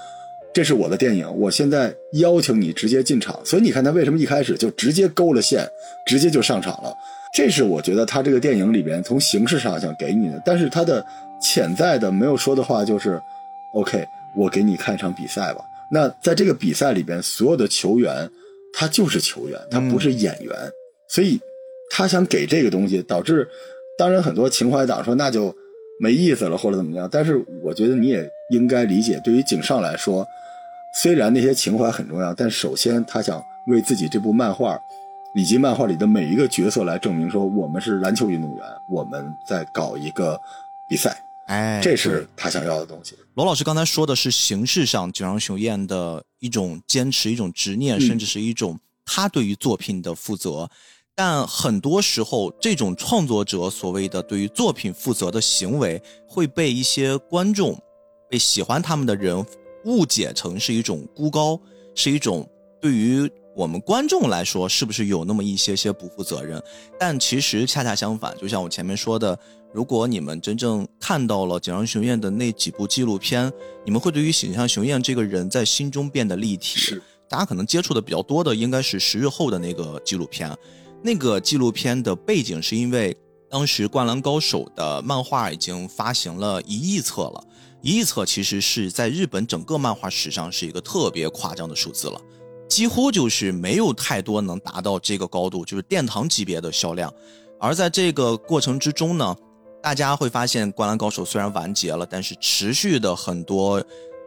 [0.59, 3.41] 这是我的电影，我现在邀请你直接进场。
[3.45, 5.65] 所以你看他为什么一开始就直接勾了线，
[6.05, 6.93] 直接就上场了。
[7.33, 11.07] 这是我觉得他这个电影里边从形式上想给你的，但是他的
[11.41, 13.23] 潜在的没有说的话就是
[13.73, 14.05] ，OK，
[14.37, 15.61] 我给你看一场比赛吧。
[15.93, 18.29] 那在这个比赛里边，所有的球员
[18.75, 20.53] 他就是球员，他不是演员，
[21.07, 21.39] 所以
[21.89, 23.47] 他想给这个东西，导致
[23.97, 25.55] 当然很多情怀党说那就
[26.01, 27.09] 没意思了或者怎么样。
[27.13, 30.27] 但是我觉得你也应该理解，对于井上来说，
[30.95, 34.79] 虽然那些情怀很重要，但首先他想为自己这部漫画。
[35.35, 40.41] 以及漫画里的每一个角色来证明说，我们是篮球运动员，我们在搞一个
[40.89, 43.15] 比赛，哎，这是他想要的东西。
[43.35, 50.69] 罗老师刚才说的是形式上井上雄彦的一种坚持、一种执念，甚至是一种他对于作品的负责。
[51.15, 57.79] 但很多时候，这种创作者所谓的对于作品负责的行为，会被一些观众、
[58.31, 59.45] 被喜欢他们的人
[59.85, 61.61] 误解成是一种孤高，
[61.95, 62.49] 是一种
[62.81, 63.31] 对于。
[63.57, 66.63] 我们观众来说，是不是有那么一些些不负责任？
[66.97, 69.37] 但其实恰恰相反，就像我前面说的，
[69.73, 73.53] 如果你们真正看到了井上雄彦的那几部纪录片，
[73.85, 76.79] 你们会对于井上雄彦这个人在心中变得立体。
[76.79, 80.57] 是，大家可能接触的比较多的应该是十日后的那个纪录片。
[81.03, 83.17] 那个纪录片的背景是因为
[83.51, 87.45] 当时《灌篮高手》的漫画已经发行了一亿册了，
[87.81, 92.21] 一亿册其实是在日本整个漫画史上是一个特别夸张的数字了。
[92.69, 97.13] 几乎就是没有太多能达到这个高度，就是殿堂级别的销量。
[97.59, 99.35] 而在这个过程之中呢，
[99.83, 103.83] 大家会发现《灌篮高手》虽然完结了，但是持续的很多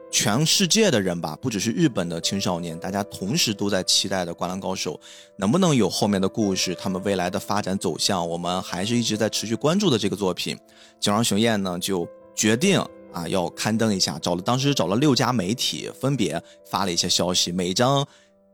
[0.10, 4.96] 全世界的人吧，不只是日本的青少年，大家同时都在期待的《灌篮高手》
[5.38, 10.58] 能不能有后面的故事，他们未来的发展走向，我们还是一直在持续关注的这个作品。
[11.00, 18.08] 井上雄彦呢就决定啊要刊登一下，找了当时找了六家媒体，分别发了一些消息，每张。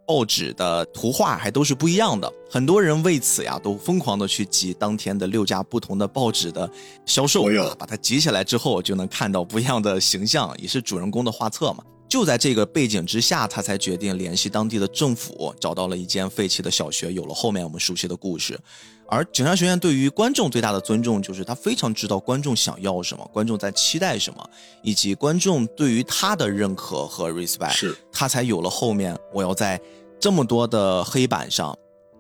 [0.10, 6.72] 报纸的图画还都是不一样的，很多人为此呀都疯狂的去集当天的六家不同的报纸的
[7.06, 7.43] 销售，
[7.78, 11.84] 把它集起来之后就能看到不一样的形象，也是主人公的画册嘛。
[12.10, 18.58] 就在这个背景之下，他才决定联系当地的政府，找到了一间废弃的小学，有了后面我们熟悉的故事。
[19.10, 24.50] 而井上学院对于观众最大的尊重，就是他非常知道观众想要什么，观众在期待什么，
[24.82, 29.80] 以及观众对于他的认可和 respect，是他才有了后面我要在
[30.20, 31.78] 这么多的黑板上，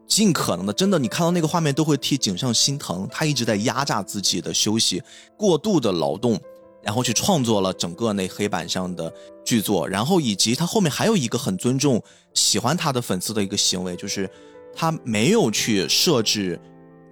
[0.07, 5.01] 尽可能的，真的你看到那个画面都会替井上心疼，他一直在压榨自己的休息，
[5.37, 6.37] 过度的劳动。
[6.83, 9.13] 然后去创作了整个那黑板上的
[9.47, 14.29] 剧作，然后以及他后面还有一个很尊重、喜欢他的粉丝的一个行为，就是
[14.75, 16.59] 他没有去设置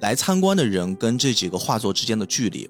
[0.01, 2.69] 来参观的人跟这几个画作之间的距离，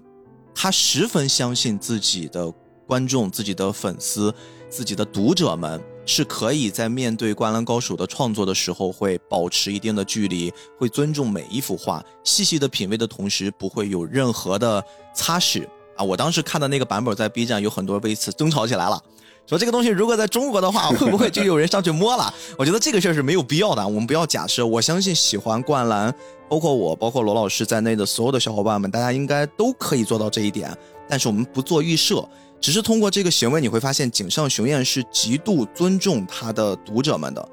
[0.54, 2.54] 他十分相信自己的
[2.86, 4.32] 观众、自己的粉丝、
[4.70, 16.04] 自己的读者们是可以在面对《灌篮高手》的创作的时候，会保持一定的距离，会尊重每一幅画，细细的品味的同时，不会有任何的擦拭啊！
[16.04, 19.02] 我当时看的那个版本，在 B 站有很多为此争吵起来了。
[19.48, 22.34] 说这个东西如果在中国的话， 会不会就有人上去摸了？
[22.58, 24.66] 我觉得这个事儿是没有必要的，我们不要假设。
[24.66, 26.14] 我相信喜欢灌篮，
[26.50, 30.76] 包括我，包括罗老师在内的所有的小伙伴们，大家应该都可以做到这一点。
[31.08, 32.28] 但是我们不做预设，
[32.60, 37.50] 只是通过这个行为，你会发现井上雄彦是极度尊重他的读者们的。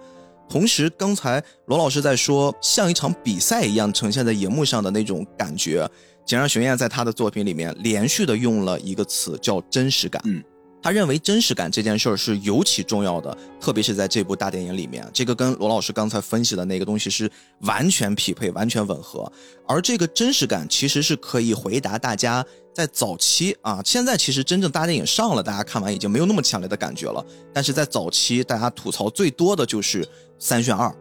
[0.48, 5.86] 同时，刚才罗老师在说像一场比赛一样呈现在荧幕上的那种感觉，
[6.24, 10.22] 井上雄彦在他的作品里面连续的用了一个词叫真实感。
[10.24, 10.42] 嗯。
[10.82, 19.30] 他认为真实感这件事儿是尤其重要的，特别是在这部大电影里面，这个跟罗老师刚才分析的那个东西是完全匹配、完全吻合。
[19.66, 27.24] 而这个真实感其实是可以回答大家在早期啊，现在其实真正大电影上了，大家看完已经没有那么强烈的感觉了。
[27.52, 30.06] 但是在早期，大家吐槽最多的就是
[30.38, 30.92] 三选二。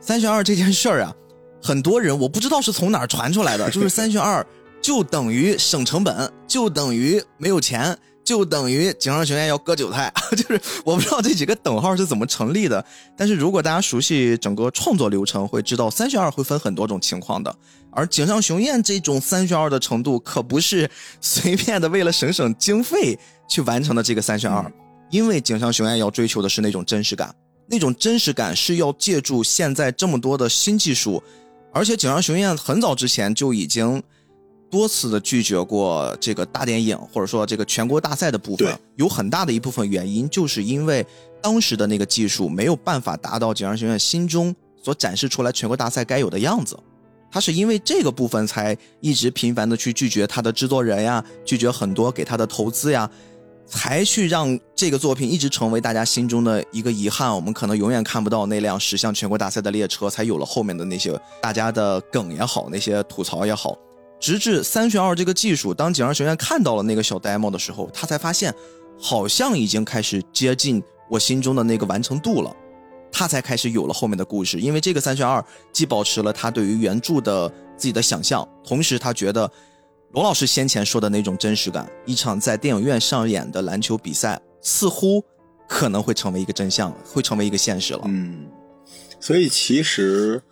[0.00, 1.14] 三选二这件事儿啊，
[1.62, 4.44] 很多人我不知道是从哪儿传出来的，就是三选二
[4.80, 7.94] 就等于省成本，就等于没有钱。
[8.30, 12.84] 就等于井上雄彦要割韭菜， 就是我不知道这几个等号是怎么成立的。
[13.16, 17.52] 但是如果大家熟悉整个创作流程，会知道三选二会分很多种情况的。
[17.90, 20.88] 而井上雄彦这种三选二的程度，可不是
[21.20, 24.72] 随便的为了省省经费去完成的这个三选二，
[25.10, 27.34] 因为井上雄彦要追求的是那种真实感，
[27.66, 31.20] 那种真实感是要借助现在这么多的新技术，
[31.72, 34.00] 而且井上雄彦很早之前就已经。
[34.70, 41.04] 多次的拒绝过这个大电影，或者说这个全国大赛的部分，有很大的一部分原因，就是因为
[41.42, 46.78] 当时的那个技术没有办法达到井上学院心中所展示出来全国大赛该有的样子。
[47.32, 53.08] 他是因为这个部分才一直频繁的去拒绝他的制作人呀，拒绝很多给他的投资呀，
[53.66, 57.32] 才去让这个作品一直成为大家心中的一个遗憾。
[57.32, 63.78] 我们可能永远看不到那辆驶向全国大赛的列车，才有了后面的那些大家的梗也好，那些吐槽也好。
[64.20, 68.54] 直至三选二这个技术，当井上学院看到了那个小 demo 的时候，他才发现，
[68.98, 72.54] 好像已经开始接近我心中的那个完成度了，
[73.10, 74.60] 他才开始有了后面的故事。
[74.60, 79.50] 因为这个三选二既保持了他对于原著的自己的想象，同时他觉得
[80.12, 85.24] 罗老师先前说的那种真实感，一场在电影院上演的篮球比赛似乎
[85.66, 88.02] 可能会成为一个真相，会成为一个现实了。
[88.04, 88.46] 嗯，
[89.18, 90.42] 所以其实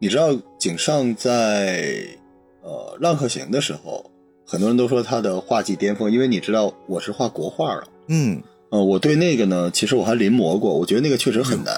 [0.00, 2.18] 你知道井上在。
[2.62, 4.10] 呃，浪客行的时候，
[4.46, 11.74] 很多人都说他的画技巅峰，因为你知道我是画国画的，嗯，呃，我对那个呢，其实我还临摹过，我觉得那个确实很难。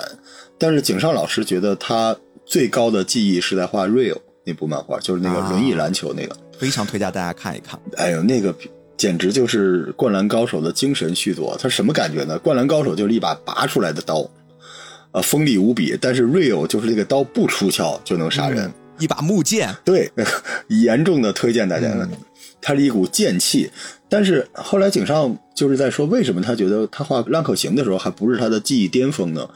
[0.59, 7.81] 但是井上老师觉得他最高的技艺是在画 Real 那部漫画，就是那个轮椅篮球那个，非常推荐大家看一看。
[7.97, 8.55] 哎呦，那个
[8.97, 11.57] 简直就是《灌篮高手》的精神续作。
[11.59, 12.39] 他什么感觉呢？
[12.43, 14.29] 《灌篮高手》就是一把拔出来的刀，
[15.13, 15.97] 呃，锋利无比。
[16.01, 18.71] 但是 Real 就是这个刀不出鞘就能杀人。
[18.99, 20.11] 一把木剑， 对，
[20.69, 22.09] 严重的推荐大家了。
[22.61, 23.71] 它是一股剑气，
[24.09, 29.47] 但是后来井上就是在说，为什么他觉得他画《浪客行》的时候还不是他的技艺巅峰呢？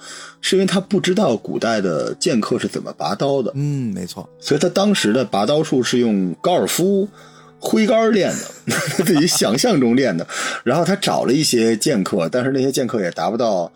[0.42, 3.50] 是因为他不知道古代的剑客是怎么拔刀的。
[3.54, 4.28] 嗯，没错。
[4.38, 7.08] 所以他当时的拔刀术是用高尔夫
[7.58, 8.30] 挥杆练
[8.66, 8.74] 的，
[9.06, 10.26] 自己想象中练的。
[10.62, 13.72] 然后他找了一些剑客，但是那些剑客也达不到。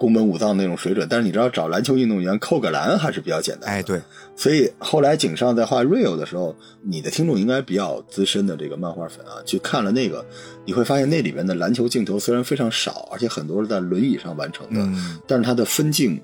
[0.00, 3.68] 宫本武藏那种水准，但是你知道找篮球运动员扣个篮还是比较简单。
[3.68, 4.00] 哎，对，
[4.34, 10.24] 所以后来井上在画 real 的时候，你的听众应该比较资深的这个漫画粉啊，去看了那个，
[10.64, 16.18] 你会发现那里面的篮球镜头虽然非常少，而且很多是在轮椅上完成的，但是它的分镜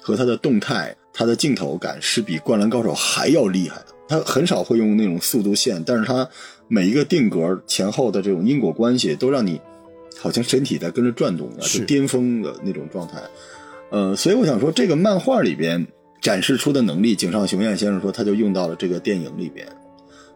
[0.00, 3.94] 和它的动态、它的镜头感是比灌篮高手还要厉害的。
[4.08, 6.26] 他很少会用那种速度线，但是他
[6.66, 9.60] 每一个定格前后的这种因果关系都让你。
[10.16, 13.20] 好像身体在跟着转动的，是巅峰的那种状态。
[13.90, 15.86] 呃，所以我想说，这个漫画里边
[16.20, 19.66] 展示出的能力，井上雄彦先生说，他就用到了这个电影里边。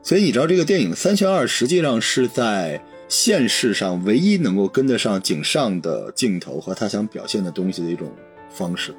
[0.03, 8.11] 所以你知道，这个电影三选二实际上是在现实上唯一能够跟得上井上的镜头和他想表现的东西的一种
[8.51, 8.95] 方式。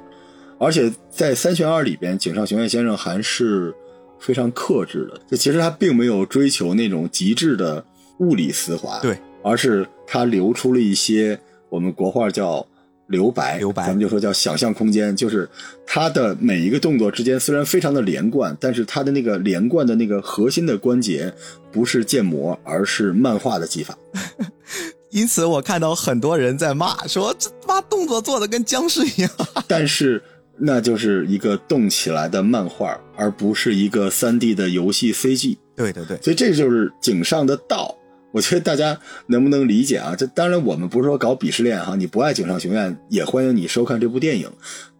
[0.58, 3.74] 而且在三选二里边，井上雄彦先生还是
[4.20, 5.20] 非常克制的。
[5.28, 7.84] 就其实他并没有追求那种极致的
[8.18, 9.00] 物理丝滑。
[9.00, 9.18] 对。
[9.44, 12.66] 而是他留出了一些我们国画叫
[13.08, 15.48] 留白，留白，咱们就说叫想象空间，就是
[15.86, 21.32] 他的每一个动作之间虽然非常的连贯，但是他的那个连贯的那个核心的关节
[21.70, 23.96] 不是建模，而是漫画的技法。
[25.12, 29.30] 因此，我看到很多人在骂说：“这妈动作做的跟僵尸一样。
[29.68, 30.20] ”但是
[30.58, 35.58] 那就是一个动起来的漫画，而不是一个三 D 的游戏 CG。
[35.76, 37.96] 对对对，所以这就是井上的道。
[38.34, 40.16] 我觉得大家能不能理解啊？
[40.16, 44.50] 这当然我们不是说搞鄙视链哈，你不爱井上雄彦也欢迎你收看这部电影，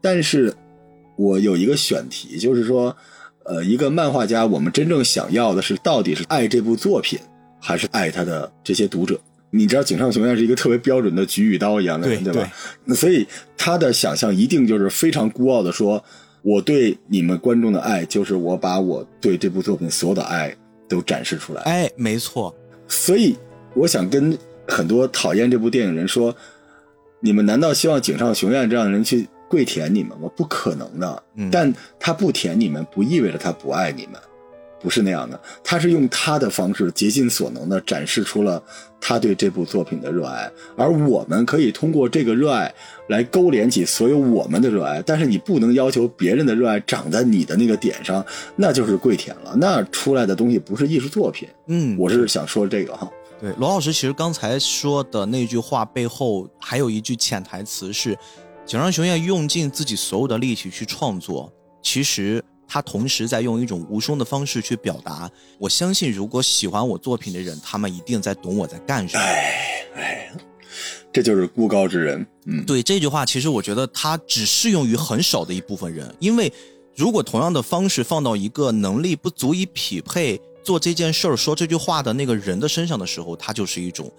[0.00, 0.54] 但是
[1.16, 2.96] 我有一个选题，就是说，
[3.44, 7.18] 呃，一个漫画家，我们真正想要的是到底是爱这部作品，
[7.60, 9.18] 还是爱他的这些读者？
[9.50, 12.48] 你知道井上雄彦是一个特别标准的举与刀一样的人，对吧？
[12.84, 13.26] 那所以
[13.56, 16.02] 他的想象一定就是非常孤傲的说，
[16.42, 20.54] 我对你们观众的爱，就是我把我对这部作品所有的爱
[20.88, 21.62] 都展示出来。
[21.62, 22.54] 哎，没错，
[22.88, 23.36] 所以
[23.74, 24.36] 我想跟
[24.68, 26.34] 很多讨厌这部电影人说，
[27.20, 30.30] 你们难道希望井上雄彦这样的人去跪舔你们吗？
[30.36, 31.22] 不可能的。
[31.36, 34.20] 嗯但他不舔你们，不意味着他不爱你们，
[34.84, 35.40] 不是那样的。
[35.64, 38.62] 他是用他的方式竭尽所能的展示出了
[39.00, 42.72] 他对这部作品的热爱，而我们可以通过这个热爱
[43.08, 45.00] 来勾连起所有我们的热爱。
[45.00, 48.22] 但是你不能要求别人的热爱长在你的那个点上，
[48.56, 51.48] 那就是跪舔了，那出来的东西不是艺术作品。
[51.68, 53.10] 嗯，我是想说这个哈。
[53.40, 58.16] 对，罗老师其实刚才说的那句话背后还有一句潜台词是，
[58.66, 65.30] 井上雄彦用尽自己所有的力气去创作，其实他同时在用一种无声的方式去表达。
[65.58, 69.22] 我相信，如果喜欢我作品的人，他们一定在懂我在干什么。
[69.22, 70.32] 哎哎，
[71.12, 72.26] 这就是孤高之人。
[72.46, 76.52] 嗯，对这句话，其实我觉得它只适用于很少的一部分人，因为
[76.96, 84.10] 如果同样的方式放到一个能力不足以匹配做这件事儿、说这句话的那个人的身上的时候，它就是一种，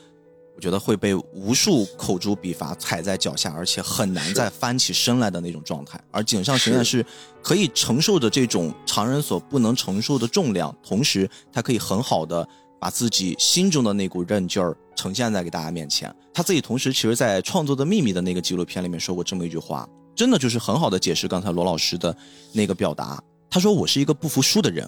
[0.55, 6.01] 我觉得会被无数口诛笔伐踩在脚下，而且很难再翻起身来的那种状态。
[6.11, 7.05] 而井上雄彦是
[7.43, 12.47] 可以承受着这种常人所不能承受的重量，同时他可以很好的
[12.79, 16.13] 把自己心中的那股韧劲儿呈现在给大家面前。
[16.33, 22.15] 他自己同时其实，在《创作的秘密》的那个纪录片里面说过这么一句话，真的就是很好的解释刚才罗老师的
[22.53, 23.21] 那个表达。
[23.49, 24.87] 他说：“我是一个不服输的人，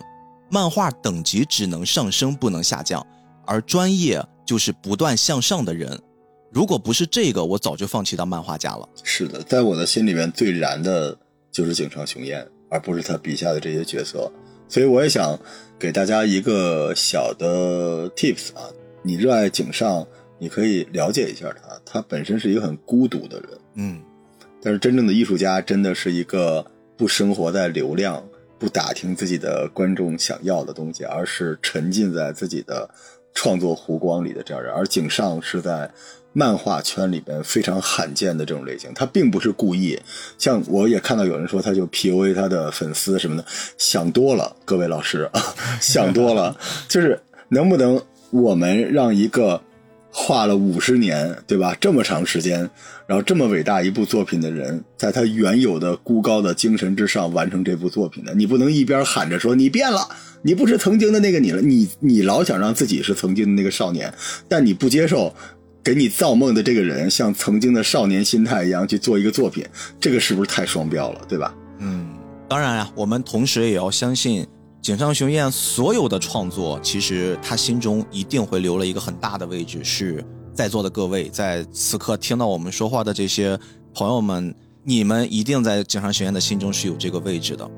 [0.49, 3.05] 漫画等级只能上升不能下降，
[3.45, 6.01] 而专业就是不断向上的人。
[6.49, 8.87] 如果不是这个，我早就放弃当漫画家了。
[9.03, 11.15] 是的，在我的心里面最燃的
[11.51, 14.31] 就是井上雄彦，而不是他笔下的这些角色。
[14.69, 15.37] 所以我也想
[15.77, 18.63] 给大家一个小的 tips 啊，
[19.03, 20.07] 你热爱井上，
[20.39, 23.49] 你可以了解一下他，他本身是一个很孤独的人。
[23.75, 24.01] 嗯，
[24.61, 26.65] 但是真正的艺术家真的是一个
[26.97, 28.25] 不生活在流量、
[28.57, 32.89] 不打听自己的观众想要的东西，而是沉浸在自己的
[33.37, 34.73] 创作湖光里的这样人。
[34.73, 35.87] 而井上是在
[36.33, 39.99] 漫画圈里边非常罕见的这种类型，他并不是故意。
[40.39, 43.45] 像我也看到有人说他就 PUA 他的粉丝什么的，
[43.77, 45.41] 想多了，各位老师啊，
[45.79, 46.57] 想多了，
[46.87, 47.19] 就是
[47.49, 49.61] 能不能我们让一个
[50.19, 51.77] 画了五十年，对吧？
[51.79, 52.67] 这么长时间，
[53.05, 60.09] 然后这么伟大一部作品的人，在他原有的孤高的精神之上完成这部作品的，你不能一边喊着说你变了，
[60.41, 64.11] 你不是曾经的那个你了，你你老想让自己是曾经的那个少年，
[64.49, 65.31] 但你不接受
[65.83, 69.63] 给你造梦的这个人像曾经的少年心态一样去做一个作品，
[69.99, 71.53] 这个是不是太双标了，对吧？
[71.77, 72.07] 嗯，
[72.49, 74.47] 当然呀，我们同时也要相信
[74.81, 80.23] 井上雄彦所有的创作，其实他心中一定会留了一个很大的位置，是
[80.53, 83.59] 在座的各位，在此刻听到我们说话的这些
[83.93, 87.69] 朋友们，你们一定在井上雄彦的心中是有这个位置的。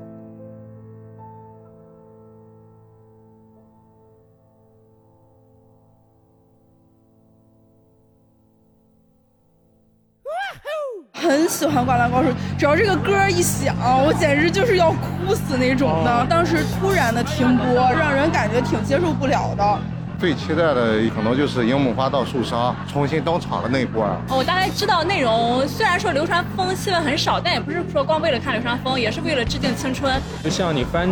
[11.20, 16.26] 很喜欢《灌篮高手》，只要这个歌一响，我简直就是要哭死那种的。
[16.30, 19.78] 当时突然的停播，让人感觉挺接受不了的。
[20.18, 24.04] 最期待的可能就是樱木花道受伤重新登场的那一波。
[24.28, 30.12] 我大概知道内容，虽然说流川枫戏份很少，但也不是说光为了看流川枫，也是为了致敬青春。
[30.42, 31.08] 就像你翻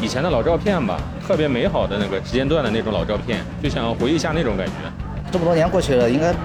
[0.00, 4.72] 以前的老照片吧，特别美好的那个时间段的那种老照片，就想回忆一下那种感觉。
[5.30, 6.36] 这么多年过去了，应该嗯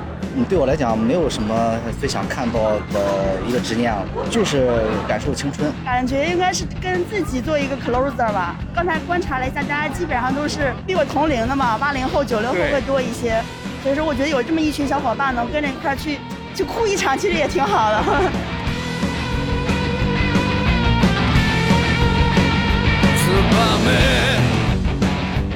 [0.49, 4.69] 对我来讲没有什么最想看到的一个执念了，就是
[5.07, 5.71] 感受青春。
[5.85, 8.55] 感觉应该是跟自己做一个 closer 吧。
[8.73, 13.41] 刚才观察了一下，大家基本上都是比我同龄的嘛，八零后、九零后会多一些。
[13.83, 16.17] 所以说，我觉得有这么一群小伙伴能跟着一块去
[16.55, 18.03] 去哭一场，其实也挺好的。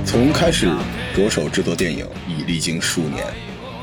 [0.06, 0.72] 从开始
[1.14, 3.26] 着手制作电影已历经数年，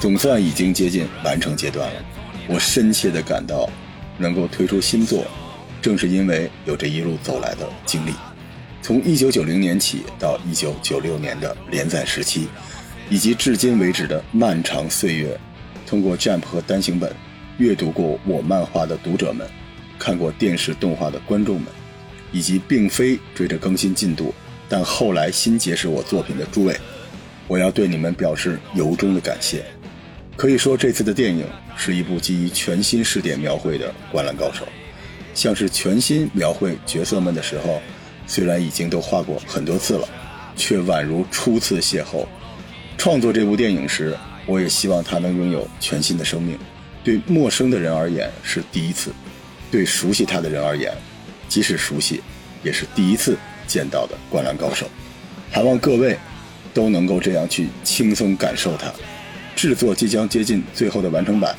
[0.03, 2.05] 总算已经接近完成阶段了。
[2.49, 3.71] 我深切地感到，
[4.19, 5.25] 能够推出新作，
[5.81, 8.11] 正是因为有这一路走来的经历。
[8.83, 12.49] 从1990年起到1996年的连载时期，
[13.09, 15.39] 以及至今为止的漫长岁月，
[15.87, 17.15] 通过 Jump 和单行本，
[17.59, 19.47] 阅读过我漫画的读者们，
[20.01, 21.67] 看过电视动画的观众们，
[22.33, 24.35] 以及并非追着更新进度。
[24.69, 26.77] 但后来新结识我作品的诸位，
[27.47, 29.65] 我要对你们表示由衷的感谢。
[30.37, 34.65] 可以说，这次的电影是一部基于全新视点描绘的《灌篮高手》，
[35.35, 37.81] 像是全新描绘角色们的时候，
[38.27, 40.09] 虽然已经都画过很多次了，
[40.57, 42.27] 却宛如初次邂逅。
[42.99, 44.17] 创作这部电影时，
[44.47, 46.59] 我也希望它能拥有全新的生命。
[47.05, 49.13] 对陌生的人而言是第一次，
[49.71, 50.93] 对熟悉他的人而言，
[51.49, 52.21] 即使熟悉，
[52.63, 54.89] 也是第一次见到的灌篮高手。
[55.51, 56.17] 还望各位
[56.73, 58.93] 都能够这样去轻松感受它。
[59.55, 61.55] 制作即将接近最后的完成版，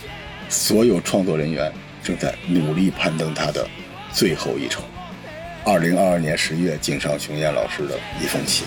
[0.50, 1.72] 所有创作人员
[2.04, 3.68] 正在努力攀登它的
[4.12, 4.84] 最后一程。
[5.66, 8.66] 二零二二年十月，井上雄彦老师的一封信。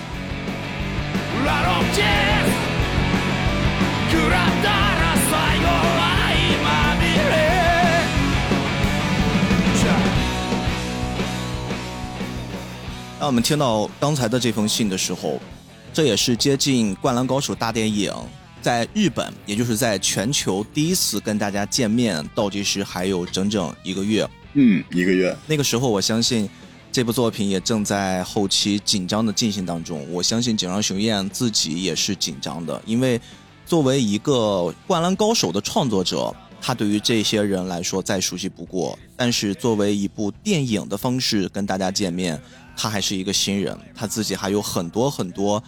[13.19, 15.41] 当我们听到刚才的这封信的时候，
[15.93, 18.13] 这也是接近《灌篮高手》大电影
[18.67, 24.29] 在日本，也就是在全球第一次跟大家见面，倒计时还有整整一个月。
[24.55, 25.37] 嗯，一个月。
[25.47, 26.51] 那个时候，我相信
[26.91, 30.05] 这部作品也正在后期紧张的进行当中。
[30.11, 33.21] 我相信井上雄彦自己也是紧张的，因为
[33.65, 34.33] 作为一个
[34.85, 38.99] 《灌篮高手》的创作者，他对于这些人来说再熟悉不过。
[39.15, 42.37] 但是作为一部电影的方式跟大家见面。
[42.79, 45.63] 他还是一个新人，他自己还有很多很多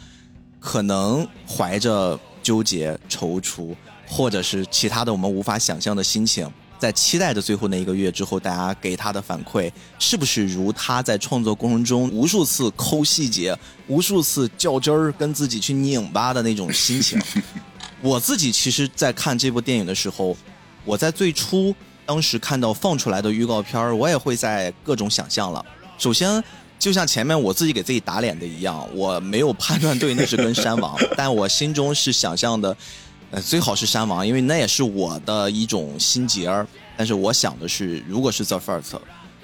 [0.60, 3.74] 可能怀着纠结、踌躇，
[4.06, 17.20] 或者是其他的我们无法想象的心情，在期待着最后那一个月之后，大家给他的反馈是不是如他在创作过程中无数次抠细节、无数次较真儿、跟自己去拧巴的那种心情。
[18.00, 20.36] 我自己其实，在看这部电影的时候，
[20.84, 21.74] 我在最初
[22.06, 25.64] 当时看到放出来的预告片儿我也会在各种想象了。
[25.98, 26.42] 首先。
[26.78, 32.76] 就像前面我自己给自己打脸的一样，我没有判断对那是跟山王， 但我心中是想象的，
[33.32, 36.66] 呃，最好是山王，因为那也是我的一种心结儿。
[36.96, 39.00] 但是我想的是，如果是 The First，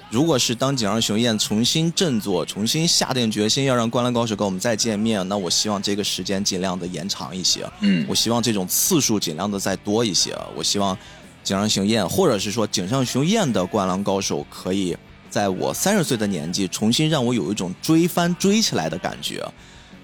[0.09, 7.69] 如果是当井上雄彦重新振作、重新下定决心要让灌篮高手跟我们再见面，那我希望这个时间尽量的延长一些。
[7.81, 10.37] 嗯，我希望这种次数尽量的再多一些。
[10.55, 10.97] 我希望
[11.43, 14.95] 井上雄彦，或者是说井上雄彦的灌篮高手可以。
[15.35, 19.45] 在我三十岁的年纪，重新让我有一种追番追起来的感觉，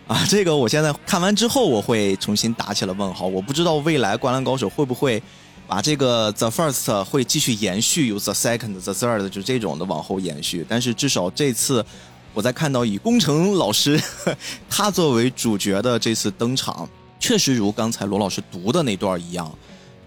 [0.06, 3.28] 啊， 这个我现在看完之后，我会重新打起了问号。
[3.28, 5.24] 我不知道未来《灌篮高手》会不会
[5.70, 10.66] 把这个 The First 会继续延续，有 The Second、The Third 就这种的往后延续。
[10.68, 11.86] 但是至少这次，
[12.34, 13.98] 我在看到以工程老师
[14.70, 16.90] 他作为主角的这次登场，
[17.22, 19.50] 确实如刚才罗老师读的那段一样。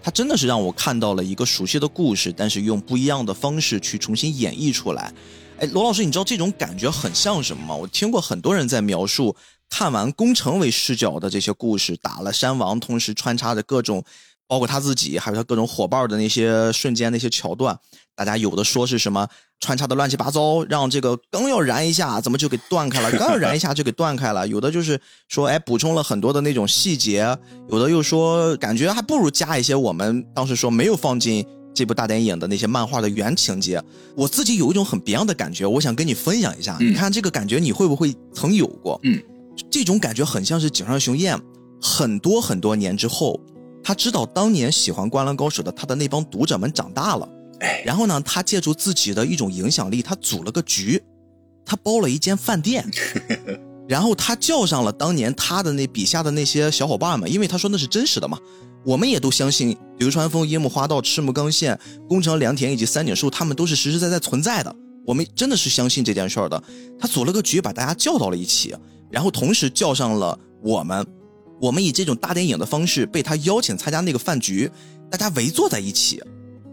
[0.05, 5.11] 他真的是让我看到了一个熟悉的故事，但是用不一样的方式去重新演绎出来。
[5.57, 7.75] 哎，罗老师，你知道这种感觉很像什么吗？
[7.75, 9.35] 我听过很多人在描述
[9.67, 14.03] 看完攻城为视角的这些故事，打了山王，同时穿插着各种。
[14.47, 17.75] 包括他自己，还有他各种伙伴的那些瞬间、那些桥段，
[18.13, 19.27] 大家有的说是什么
[19.65, 23.09] 穿插的乱七八糟，让这个刚要燃一下，怎么就给断开了？
[23.17, 24.47] 刚要燃一下就给断开了。
[24.47, 27.35] 有的就是说，哎，补充了很多的那种细节，
[27.71, 31.43] 有的又说感觉还不如加一些我们当时说没有放进
[31.73, 33.81] 这部大电影的那些漫画的原情节。
[34.15, 36.77] 我自己有一种很别样的感觉，我想跟你分享一下。
[36.79, 38.99] 你看这个感觉，你会不会曾有过？
[39.03, 39.19] 嗯，
[39.71, 41.35] 这种感觉很像是井上雄彦
[41.81, 43.39] 很多很多年之后。
[43.87, 47.29] 他知道当年喜欢《灌篮高手》的他的那帮读者们长大了，
[47.85, 51.01] 然后呢，他借助自己的一种影响力，他组了个局，
[51.65, 52.85] 他包了一间饭店，
[53.87, 58.37] 然后他叫上了当年他的那笔下的那些小伙伴们，因为他说那是真实的嘛，
[58.85, 66.61] 我们也都相信流川枫、樱木花道、赤木刚宪、宫城良田以及三井寿他们都是实实在在存在的，我们真的是相信这件事儿的。
[66.99, 68.75] 他组了个局，把大家叫到了一起，
[69.11, 71.05] 然后同时叫上了我们。
[71.61, 74.69] 我们以这种大电影的方式被他邀请参加那个饭局，
[75.09, 76.21] 大家围坐在一起，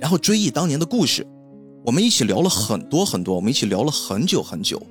[0.02, 1.24] 然后追忆当年的故事。
[1.86, 4.82] 我们一起聊了很多很多，我们一起聊了很久很久。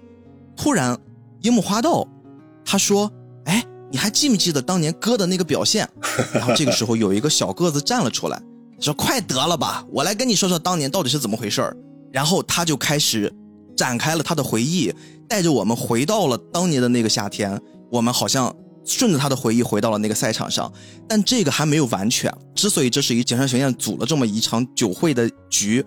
[0.56, 0.98] 突然，
[1.42, 2.08] 樱木花道
[2.64, 3.12] 他说
[3.44, 5.86] ：“哎，你还记不记得当年哥的那个表现？”
[6.34, 8.42] 然后这个时候有一个小个子站了出来，
[8.80, 11.62] 说：“快得了吧，我来跟你说说当年到底是怎么回事
[12.10, 13.34] 然后他就开始
[13.76, 14.94] 展开了他的回忆，
[15.28, 17.62] 带着我们回到了当年的那个夏天。
[17.92, 18.56] 我们好像。
[18.92, 20.72] 顺着他的回忆回到了那个赛场上，
[21.08, 22.32] 但这个还没有完全。
[22.54, 25.84] 之所以这是以井上雄彦组了这么一场酒会的局，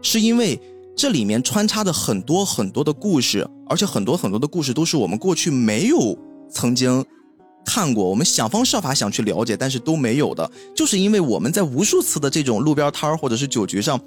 [0.00, 0.58] 是因为
[0.96, 6.18] 这里面穿插着很多很多的故事，而且很多很多的故事都是我们过去没有
[6.50, 7.04] 曾经
[7.64, 10.50] 看过，我们想方设法想去了解，但是都没有的。
[10.74, 14.00] 就是因为我们在无数次的这种路边摊或者是酒局上，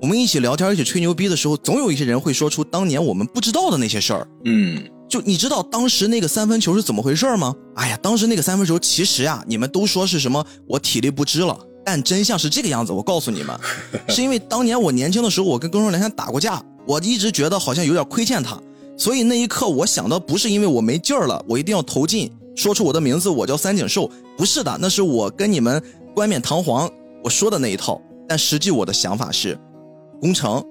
[0.00, 4.26] 我们一起聊天、一起吹牛逼的时候，总有一些人会说出当年我们不知道的那些事儿。
[4.46, 4.82] 嗯。
[5.10, 7.52] 就你知道当时那个三分球是怎么回事吗？
[7.74, 12.92] 哎呀，当时那个三分球其实呀，你们都说是什么我体力不支了，但真相是这个样子。
[12.92, 13.58] 我告诉你们，
[14.08, 18.56] 是因为当年我年轻的时候，我跟更双连山打过架，我一直觉得好像有点亏欠他，
[18.96, 24.08] 所以那一刻我想的不是因为我没劲儿了，我一定要投进，说出我的名字，我叫三井寿，
[24.38, 25.82] 不是的，那是我跟你们
[26.14, 26.88] 冠冕堂皇
[27.24, 28.00] 我说的那一套。
[28.28, 29.58] 但实际我的想法是，
[30.20, 30.64] 工程，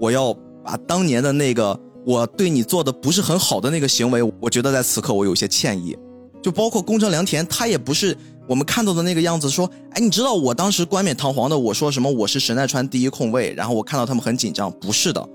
[0.00, 1.80] 我要把当年的那个。
[2.06, 5.96] 我对你做的不是很好的那个行为，我觉得在此刻我有些歉意，
[6.42, 8.16] 就包括宫城良田，他也不是
[8.48, 9.50] 我们看到的那个样子。
[9.50, 12.10] 说，哎，你知道我当时冠冕堂皇的我说什么？
[12.10, 15.28] 我是神奈川第一控卫，然后我看到他们很紧张，不是的，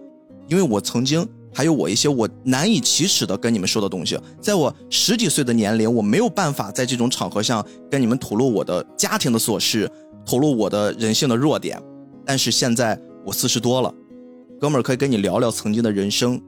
[0.47, 9.89] 因为我曾经还有我一些我难以启齿的跟你们说的东西，在我十几岁的年龄，我没有办法在这种场合上跟你们吐露我的家庭的琐事，
[10.25, 11.79] 吐露我的人性的弱点。
[12.25, 13.93] 但是现在我四十多了，
[14.59, 16.41] 哥们儿可以跟你聊聊曾经的人生。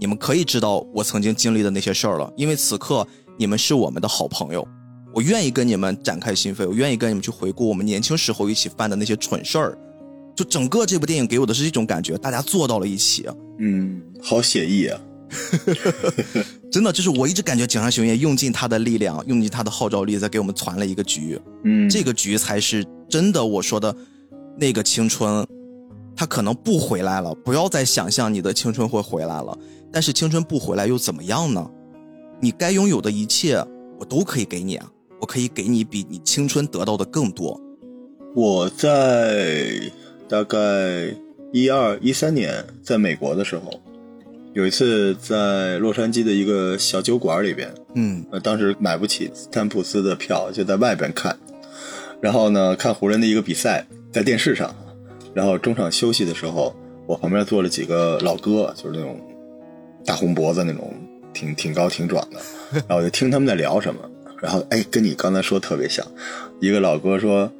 [0.00, 3.06] 你们可以知道我曾经经历的那些事儿了，因为此刻
[3.38, 4.66] 你们是我们的好朋友，
[5.14, 9.78] 我愿意跟你们展开心扉，我愿意跟你们去回顾我们年轻时候一起犯的那些蠢事儿。
[10.34, 13.28] 就整个这部电影给我的是一种感觉，大家坐到了一起，
[13.58, 14.98] 嗯，好写意啊，
[16.72, 23.44] 真的就是我一直感觉井上雄彦用尽他的力量，用尽他的号召力，在给我们攒了一个局，嗯，这个局才是真的。
[23.44, 23.94] 我说的
[24.56, 25.46] 那个青春，
[26.16, 29.58] 他可能不回来了，不要再想象你的青春会回来了。
[29.92, 31.70] 但是青春不回来又怎么样呢？
[32.40, 33.62] 你该拥有的一切，
[33.98, 34.90] 我都可以给你啊！
[35.20, 37.60] 我可以给你比你青春得到的更多。
[38.34, 39.90] 我在
[40.26, 40.58] 大概
[41.52, 43.80] 一二一三年在美国的时候，
[44.54, 51.36] 有一次在洛杉矶的一个小酒馆里边，嗯，呃，当时买不起斯坦普斯的票，就在外边看。
[52.22, 54.74] 然后呢，看湖人的一个比赛，在电视上。
[55.34, 56.74] 然后中场休息的时候，
[57.06, 59.20] 我旁边坐了几个老哥，就是那种。
[60.04, 60.94] 大红脖子那种，
[61.32, 62.40] 挺挺高挺壮的，
[62.72, 64.00] 然后我就听他们在聊什么，
[64.40, 66.06] 然后哎，跟你刚才说特别像，
[66.60, 67.50] 一个老哥说，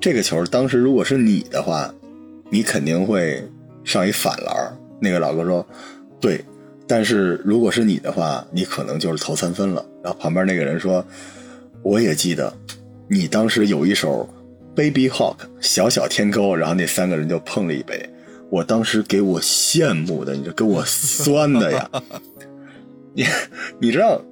[0.00, 1.92] 这个球当时如果是你的话，
[2.50, 3.42] 你肯定会
[3.84, 4.76] 上一反篮。
[5.00, 5.64] 那个老哥说，
[6.20, 6.44] 对，
[6.86, 9.84] 但是如果是你的话，你可能就是投三分了。
[10.02, 11.04] 然后旁边那个人说，
[11.82, 12.52] 我也记得，
[13.08, 14.28] 你当时有一手
[14.74, 18.08] Baby Hawk 小小天钩，然后那三个人就碰了一杯。
[18.50, 21.90] 我当时给我羡慕的，你这给我酸的呀！
[23.14, 23.24] 你
[23.78, 24.22] 你知道，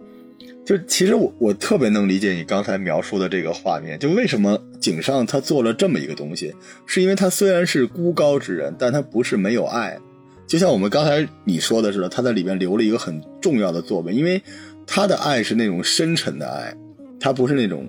[0.64, 3.98] 就其实我我特别能理解你刚才描述的这个画面。
[3.98, 6.54] 就为什么井上他做了这么一个东西，
[6.86, 9.98] 是因为他虽然是孤高之人，但他不是没有爱。
[10.46, 14.40] 就像我们刚才你说的似的，他在里面留了一个很重要的座位，因为
[14.86, 16.74] 他的爱是那种深沉的爱，
[17.20, 17.86] 他不是那种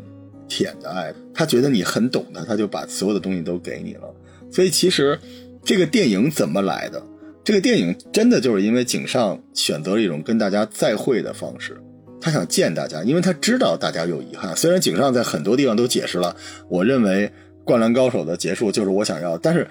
[0.49, 1.13] 舔的爱。
[1.33, 4.13] 他觉得你很懂他，他就把所有的东西都给你了。
[4.51, 5.17] 所以其实。
[5.67, 7.03] 这个电影怎么来的？
[7.43, 11.77] 这个电影真的就是因为井上选择了一种跟大家再会的方式，
[12.21, 14.55] 他想见大家，因为他知道大家有遗憾。
[14.55, 16.33] 虽然井上在很多地方都解释了，
[16.69, 17.27] 我认为
[17.65, 19.67] 《灌篮高手》的结束就是我想要，但是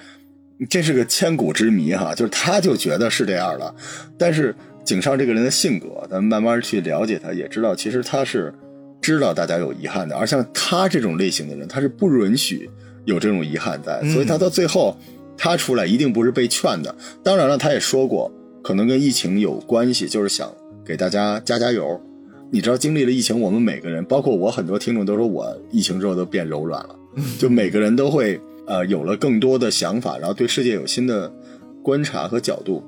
[0.68, 3.74] 这是个千古之谜哈，就是他就觉得是这样的。
[4.18, 8.52] 但是井上这个人的性格，咱们慢慢去了解他，也知道其实他是
[9.00, 12.68] 知道大家有遗憾的，而像他这种类型的人，他是不允许
[13.06, 14.94] 有这种遗憾在，所以他到最后。
[15.36, 18.32] 他出来一定不是被劝的，当然了，他也说过，
[18.62, 20.50] 可能跟疫情有关系，就是想
[20.84, 22.00] 给大家加加油。
[22.50, 26.96] 你知道，经历了疫情，我们每个人，包括我，很多听众都说我疫情之后都变柔软了，
[27.38, 31.30] 就每个人都会呃有了更多的想法，然后对世界有新的
[31.82, 32.82] 观察和角度。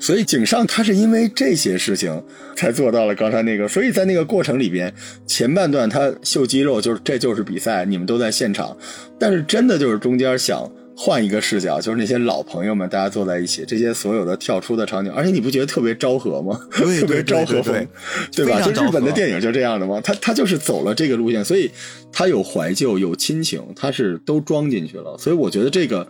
[0.00, 2.20] 所以井上他是因为这些事情
[2.56, 4.92] 才做到了刚才那个，所以在那个过程里边，
[5.26, 8.76] 前半段他秀肌肉，就是这就是比赛，你们都在现场，
[9.16, 10.68] 但是真的就是中间想。
[10.96, 16.60] 换一个视角，就是那些老朋友们，大家坐在一起，这些所有的跳出的场景，而且你不觉得特别昭和吗？
[16.70, 17.86] 特别昭和风，
[18.30, 18.60] 对吧？
[18.60, 20.00] 就日本的电影就这样的吗？
[20.02, 21.70] 他他就是走了这个路线，所以
[22.12, 25.16] 他有怀旧，有亲情，他是都装进去了。
[25.18, 26.06] 所以我觉得这个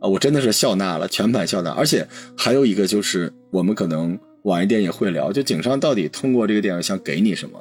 [0.00, 1.70] 啊，我真的是笑纳了，全盘笑纳。
[1.72, 2.06] 而且
[2.36, 7.58] 还有一个就是，我们可能晚一点也会聊，就井上到底通过这个电影想给你什么？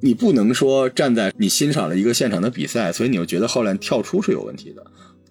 [0.00, 4.84] 你不能说站在你欣赏了一个现场的比赛，所以你又觉得后来跳出是有问题的。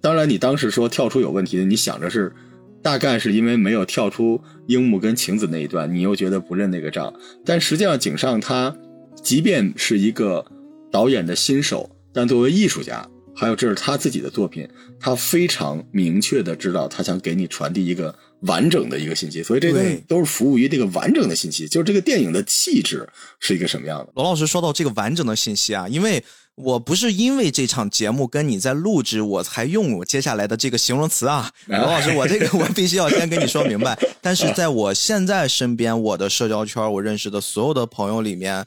[0.04, 2.36] 当然，你当时说跳出有问题的，你想着是，
[2.82, 7.14] 大概是因为没有跳出樱木跟晴子那一段，你又觉得不认那个账。
[7.46, 8.76] 但实际上，井上他
[9.24, 10.46] 即便是一个
[10.92, 14.68] 导演的新手，但作为艺术家，还有这是他自己的作品，
[15.00, 23.08] 他非常明确的知道他想给你传递一个完整的一个信息，所以这东西都是服务于这个完整的信息，就是这个电影的气质
[23.40, 24.12] 是一个什么样的。
[24.16, 26.22] 罗老师说到这个完整的信息啊，因为
[26.56, 33.98] 我不是因为这场节目跟你在录制，我才用我接下来的这个形容词啊， 罗老师，我这个 我必须要先跟你说明白。
[34.22, 38.66] 但是在我现在身边，我的社交圈，我认识的所有的朋友里面。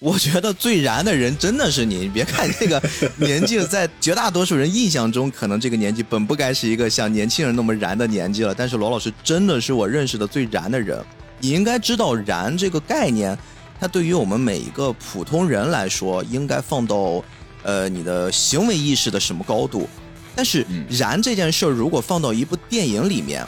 [0.00, 2.00] 我觉得最燃的人真的是你。
[2.00, 2.82] 你别看这个
[3.16, 8.54] 年纪，在绝大多数人印象中，可能这个年纪本不该是一个像年轻人那么燃的年纪了。
[8.54, 11.02] 但是罗老师真的是我认识的最燃的人。
[11.40, 13.38] 你应该知道“燃”这个概念，
[13.80, 17.22] 它对于我们每一个普通人来说，应该放到
[17.62, 19.88] 呃你的行为意识的什么高度。
[20.36, 23.46] 但是“燃”这件事儿，如果放到一部电影里面，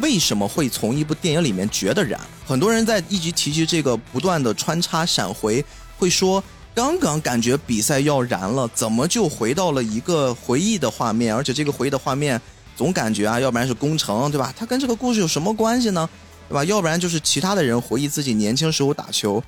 [0.00, 2.20] 为什么会从一部电影里面觉得燃？
[2.46, 5.64] 很多人在一直提及这个不断的穿插闪回，
[5.96, 6.42] 会说
[6.74, 11.34] 刚刚感觉比赛要燃了，怎么就回到了一个回忆的画面？
[11.34, 12.40] 而且这个回忆的画面
[12.76, 14.52] 总感觉啊，要不然是工程，对吧？
[14.56, 16.08] 它跟这个故事有什么关系呢？
[16.50, 16.64] 对吧？
[16.64, 19.40] 要不然就是其他的人回忆自己年轻时候打球。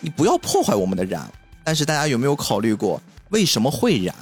[0.00, 1.26] 你不要破坏我们的燃。
[1.62, 4.14] 但是大家有没有考虑过为什么会燃？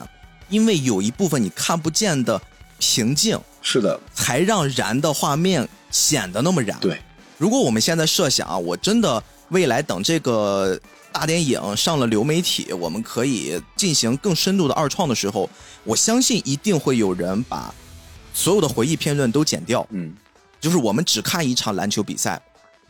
[0.51, 2.41] 因为有一部分你看不见的
[2.79, 6.79] 平静，是的，才让燃的画面显得那么燃。
[6.81, 7.01] 对，
[7.39, 10.79] 如果我们现在设想啊，我真的未来等这个
[11.11, 15.49] 大电影上了流媒体，我们可以进行更深度的二创的时候，
[15.85, 17.73] 我相信一定会有人把
[18.35, 19.87] 所有的回忆片段都剪掉。
[19.91, 20.13] 嗯，
[20.67, 22.43] 就是我们只看一场篮球比赛，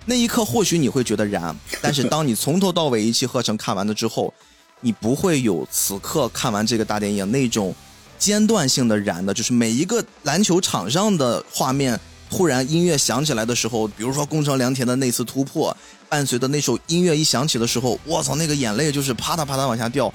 [0.06, 4.32] 那一刻或许你会觉得燃，但是当你从头到尾一气呵成看完了之后，
[4.80, 7.74] 你不会有此刻看完这个大电影那种
[8.18, 12.00] 间断性的燃的，就是每一个篮球场上的画面
[12.30, 15.76] 突然音乐响起来的时候，比如说宫城良田的那次突破，
[16.08, 20.10] 伴随的那首音乐一响起的时候，我操，那个眼泪就是啪嗒啪嗒往下掉，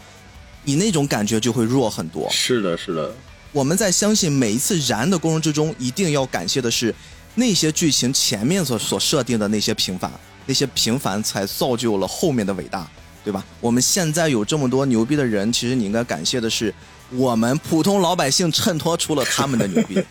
[0.63, 2.27] 你那种感觉就会弱很多。
[2.31, 3.13] 是的，是的。
[3.51, 6.95] 我们在相信每一次燃的过程之中，一定要感谢的是
[7.35, 10.11] 那些剧情前面所所设定的那些平凡，
[10.45, 12.87] 那些平凡才造就了后面的伟大，
[13.23, 13.43] 对吧？
[13.59, 16.73] 我们现在有这么多牛逼的人，其实你应该感谢的是
[17.11, 20.03] 我们普通老百姓衬托出了他们的牛逼。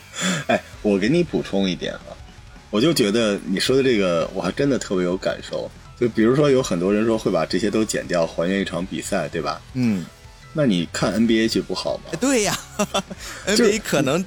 [0.47, 2.17] 哎，我给你补充一点啊，
[2.71, 5.71] 我就觉得你说的这个，我还真的特别有感受。
[5.99, 9.61] 就比如说，有很多人说会把这些都剪掉，还原一场比赛，对吧？
[9.75, 10.07] 嗯，
[10.55, 12.17] 那你看 NBA 去不好吗？
[12.19, 12.59] 对呀，
[13.47, 14.25] NBA 可能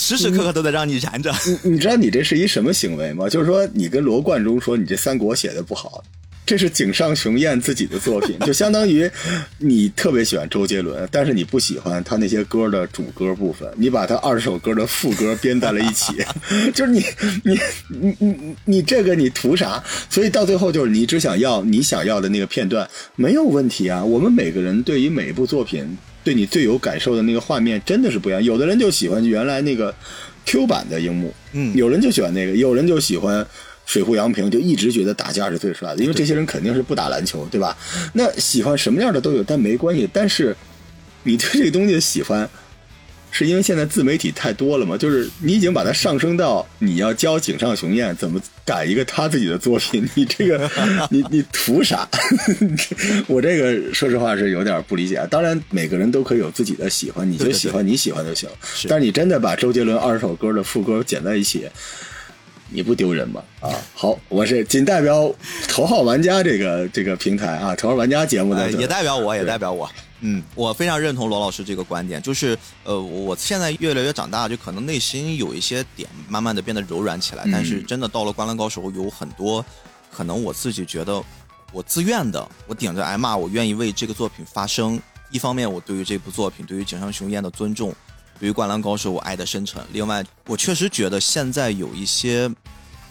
[0.00, 1.30] 时时刻刻都在让你燃着。
[1.44, 3.28] 你你知道你这是一什么行为吗？
[3.28, 6.02] 就是说，你跟罗贯中说你这三国写的不好，
[6.46, 9.08] 这是井上雄彦自己的作品，就相当于
[9.58, 16.14] 你特别喜欢周杰伦，但是你不喜欢他那些歌的主歌部分，你把他二十首歌的副歌编在了一起，
[16.74, 17.04] 就是你
[17.44, 19.84] 你你你你这个你图啥？
[20.08, 24.02] 所以到最后就是你只想要你想要的那个片段，没有问题啊。
[24.02, 25.98] 我们每个人对于每一部作品。
[26.22, 29.94] 对你最有感受的那个画面真的是不一样，有的人就喜欢原来那个
[30.44, 33.46] Q 版的樱木，嗯，有人就喜欢那个，有人就喜欢
[33.86, 37.76] 水户洋平，就一直觉得打架是最帅的，因为这些人肯定是不打篮球，对吧？
[38.14, 40.08] 那喜欢什么样的都有，但没关系。
[40.12, 40.56] 但是
[41.24, 42.48] 你对这个东西的喜欢，
[43.30, 44.96] 是因为现在自媒体太多了嘛？
[44.96, 50.70] 就是你已经把它上升到你要教井上雄彦怎么改一个他自己的作品，你这个
[51.10, 52.08] 你你图啥？
[53.28, 55.24] 我这个说实话是有点不理解。
[55.30, 58.48] 当然，每个人都可以有自己的喜欢，你就喜欢你喜欢就行。
[58.88, 61.68] 但是你真的把周杰伦二十首歌的副歌剪在一起。
[62.72, 63.42] 你不丢人吗？
[63.58, 65.34] 啊，好，我是仅代表
[65.66, 69.90] 头号玩家这个这个平台啊，头号玩家节目的、呃，也代表我，也代表我。
[70.20, 79.64] 嗯，我非常认同罗老师这个观点，就是呃，我现在越来越长大，就可能内心有一些点慢慢的变得柔软起来，嗯、但是真的到了《灌篮高手》，有很多
[80.10, 81.22] 可能我自己觉得
[81.72, 85.00] 我自愿的，我顶着挨骂，我愿意为这个作品发声。
[85.30, 87.94] 一方面，我对于这部作品，对于井上雄彦的尊重。
[88.40, 89.80] 对于《灌篮高手》，我爱的深沉。
[89.92, 92.50] 另外，我确实觉得现在有一些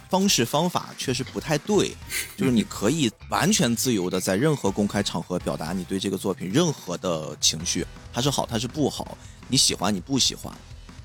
[0.09, 1.95] 方式方法确实不太对，
[2.35, 10.53] 就是你可以完全自由的在任何公开场合表达你对这个作品任何的情绪，它是好，它是不好，你喜欢，你不喜欢。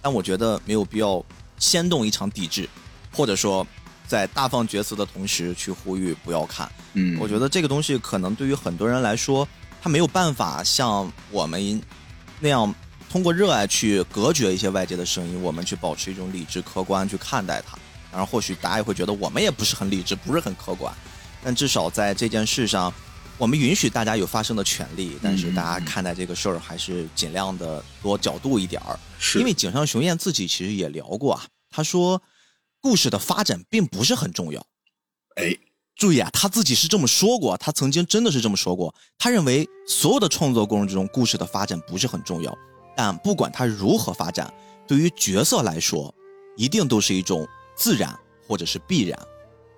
[0.01, 1.25] 但我觉得没有必要
[1.59, 2.69] 掀动一场抵制，
[3.13, 3.67] 或者说
[4.07, 6.71] 在大放厥词的同时去呼吁不要看。
[6.95, 9.47] 嗯，我觉得这个东西可能对于很多人来说，
[9.83, 11.83] 他没有办法像我们
[12.41, 12.75] 那样。
[13.11, 17.79] 通过热爱去隔绝一些外界的声音，我们去保持一种理智客观去看待它。
[18.15, 20.95] 当然，或许大家也会觉得我们也不是很理智，不是很客观，
[21.43, 22.95] 但至少在这件事上，
[23.37, 25.19] 我们允许大家有发声的权利。
[25.21, 28.97] 但是大家看待这个事儿还是尽量的多角度一点儿。
[29.19, 32.23] 是因为井上雄彦自己其实也聊过啊，他说
[32.81, 34.65] 故事的发展并不是很重要。
[35.35, 35.53] 哎，
[35.97, 38.95] 注意啊，他自己是这么说过，他曾经真的是这么说过。
[39.19, 42.57] 他认为所有的创作过程之中，故事的发展不是很重要。
[42.97, 44.55] 但不管它如何发展，
[44.87, 46.15] 对于角色来说，
[46.57, 47.45] 一定都是一种
[47.75, 48.17] 自然
[48.47, 49.19] 或者是必然。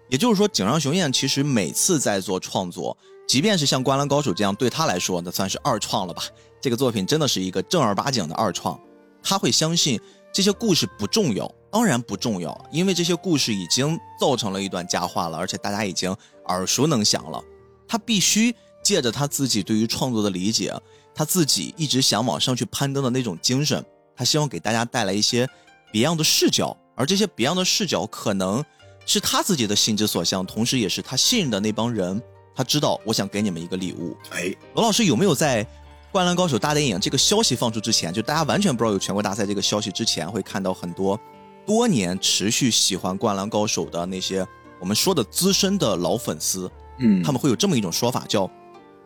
[0.08, 6.22] 也就是说，井上雄彦其实每次在做创作，即便是像《灌篮高手》这样，对他来说那算是二创了吧？
[6.60, 8.78] 这个作品真的是一个正儿八经的二创。
[9.22, 10.00] 他会相信
[10.32, 16.14] 这些故事不重要，当然不重要，因为这些故事已经造成了一段佳话了，而且大家已经
[16.46, 17.42] 耳熟能详了。
[17.88, 20.72] 他必须借着他自己对于创作的理解，
[21.12, 23.84] 他自己一直想往上去攀登的那种精神，
[24.14, 25.48] 他希望给大家带来一些
[25.90, 28.64] 别样的视角，而这些别样的视角可能
[29.04, 32.20] 是他自己的心之所向，同时也是他信任的那帮人。
[32.56, 34.16] 他知道，我想给你们一个礼物。
[34.30, 35.62] 哎，罗老师有没有在
[36.10, 41.20] 《灌篮高手》大电影这个消息放出之前，就大家完全不知道有全国大赛这个消息之前，会看到很多
[41.66, 44.46] 多年持续喜欢《灌篮高手》的那些
[44.80, 48.50] 我们说的资深的老粉丝，嗯他们会有这么一种说法，叫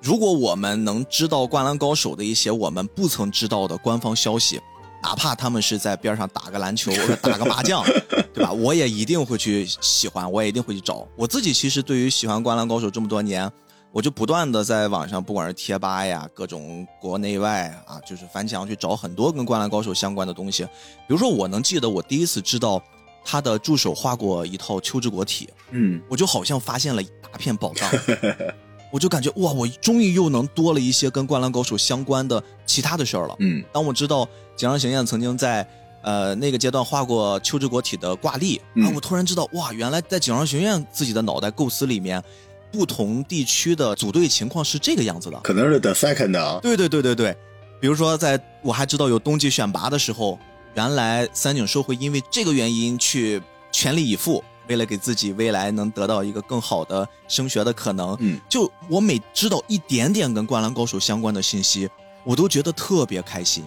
[0.00, 4.60] 如果我们能知道《灌篮高手》的一些我们不曾知道的官方消息，
[5.02, 7.84] 哪怕他们是在边上打个篮球 或者打个麻将，
[8.34, 8.52] 对吧？
[8.52, 11.06] 我也一定会去喜欢，我也一定会去找。
[11.16, 13.50] 我自己其实对于喜欢《灌篮高手》这么多年，
[13.92, 20.64] 我就不断的在网上，不管是贴吧呀，各种国内外啊，就是翻墙去找很多跟《灌篮高手》相关的东西。
[20.64, 22.82] 比如说，我能记得我第一次知道
[23.24, 27.90] 他的助手画过一套秋之国体，嗯，我就好像发现了一大片宝藏。
[28.92, 33.36] 我就感觉哇，我终于又能多了一些跟《灌篮高手》相关的其他的事儿了。
[33.38, 34.28] 嗯，当我知道
[34.60, 35.66] 井上学院曾经在
[36.02, 42.22] 呃那个阶段画过秋之国体的挂历，嗯啊，我突然知道哇，原来在井上学院自己的脑袋构思里面，
[42.70, 45.40] 不同地区的组队情况是这个样子的。
[45.40, 46.60] 可能是 The Second 啊。
[46.60, 47.34] 对对对对对，
[47.80, 50.38] 比如说在我还知道有冬季选拔的时候，
[50.74, 53.40] 原来三井寿会因为这个原因去
[53.72, 58.14] 全力以赴，为了给自己未来能得到一个更好的升学的可能。
[58.20, 61.88] 嗯，就我每知道一点点跟《灌篮高手》相关的信息，
[62.24, 63.64] 我都觉得特别开心，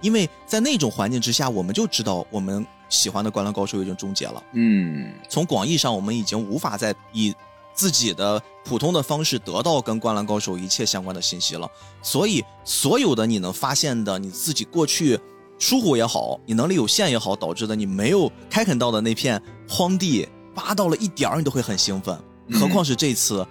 [0.00, 4.42] 因为在那种环境之下，我们就知道我们喜欢的《灌篮高手》已经终结了。
[4.52, 7.34] 嗯，从广义上，我们已经无法再以
[7.74, 11.70] 自己的普通的方式得到跟《灌篮高手》一切相关的信息了。
[12.02, 15.18] 所以，所有的你能发现的，你自己过去
[15.58, 22.18] 疏忽也好，你能力有限也好，导致的你没有开垦到的那片荒地，挖到了一点儿，你都会很兴奋。
[22.52, 23.46] 何况是这次，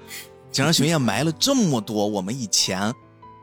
[0.51, 2.93] 井上雄彦埋了这么多，我们以前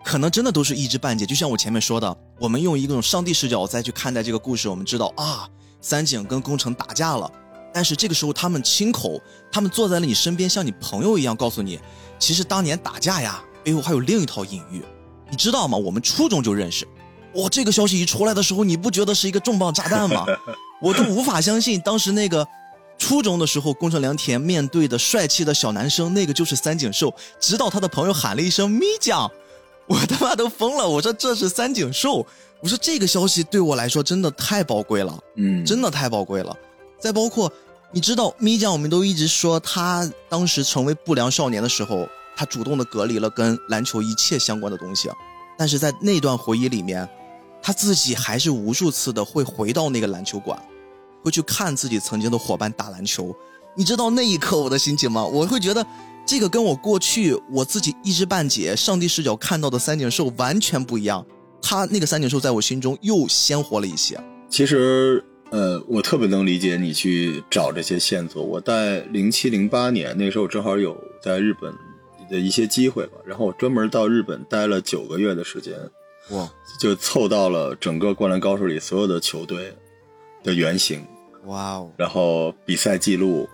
[0.06, 1.26] 可能真的都是一知半解。
[1.26, 5.48] 就像我前面说的，我们用一种上帝视角再去看待这个故事，我们知道啊，
[5.80, 7.28] 三井跟工程打架了。
[7.74, 11.80] 但是这个时候，他们亲口，他们坐在了你身边，像你朋友一样告诉你，
[12.20, 14.80] 其实当年打架呀，背后还有另一套隐喻，
[15.28, 15.76] 你知道吗？
[15.76, 16.86] 我们初中就认识。
[17.34, 20.24] 哇，这个消息一出来的时候，你不觉得是一个重磅炸弹吗？
[20.80, 22.46] 我都无法相信，当时那个
[22.96, 27.12] 初中的时候，工程良田面对的帅气的小男生，那个就是三井寿。
[27.40, 29.28] 直到他的朋友喊了一声“咪酱”，
[29.86, 30.88] 我他妈都疯了。
[30.88, 32.26] 我说这是三井寿，
[32.60, 36.56] 我说这个消息对我来说真的太宝贵了，嗯，真的太宝贵了。
[36.98, 37.50] 再包括
[37.92, 45.08] 你知道咪酱，我们都一直说他当时成为不良少年的时候，他主动的隔离了跟篮球一切相关的东西，
[45.56, 47.08] 但是在那段回忆里面，
[47.62, 50.60] 他自己还是无数次的会回到那个篮球馆，
[51.22, 53.34] 会去看自己曾经的伙伴打篮球。
[53.74, 55.24] 你知道那一刻我的心情吗？
[55.24, 55.86] 我会觉得
[56.26, 61.24] 这个跟我过去我自己一知半解、上帝视角看到的三井寿完全不一样。
[61.62, 64.18] 他那个三井寿在我心中又鲜活了一些。
[64.48, 68.42] 其实，呃，我特别能理解你去找这些线索。
[68.42, 71.72] 我在零七零八年那时候正好有在日本
[72.28, 75.74] 的一些机会吧，然后我专门到日本待了九个月的时间，
[76.30, 76.48] 哇，
[76.80, 79.72] 就凑到了整个《灌篮高手》里所有的球队
[80.42, 81.04] 的原型，
[81.44, 83.48] 哇哦，然后比赛记录，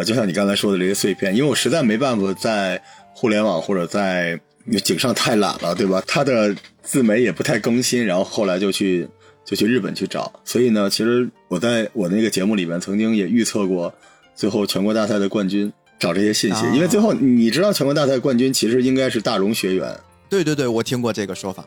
[0.00, 2.80] 啊、就像你刚才说的这些碎片，因为我实在没办法在
[3.14, 4.38] 互联网或者在
[4.84, 6.02] 井上太懒了，对吧？
[6.06, 9.08] 他的自媒也不太更新，然后后来就去
[9.44, 13.92] 就去日本去找，所以呢，其实我在我那个节目里面曾经也预测过
[14.36, 19.92] 最后全国大赛的冠军，找这些信息，啊因为最后你知道全国大赛冠军其实应该是大荣学员，
[20.28, 21.64] 对对对，我听过这个说法。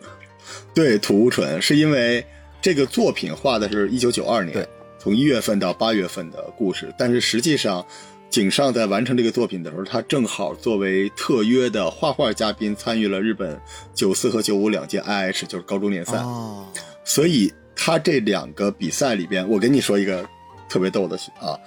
[0.74, 2.24] 对，土屋纯是因为
[2.62, 4.68] 这个作品画的是一九九二年对，
[5.00, 7.86] 从一月份到八月份的故事，但是实际上，
[8.32, 13.60] 井上在完成这个作品的时候，他正好作为特约的画画嘉宾参与了日本
[13.94, 16.66] 九四和九五两届 IH，就是高中联赛，哦，
[17.04, 20.26] 所以他这两个比赛里边，我跟你说一个
[20.70, 21.60] 特别逗的啊，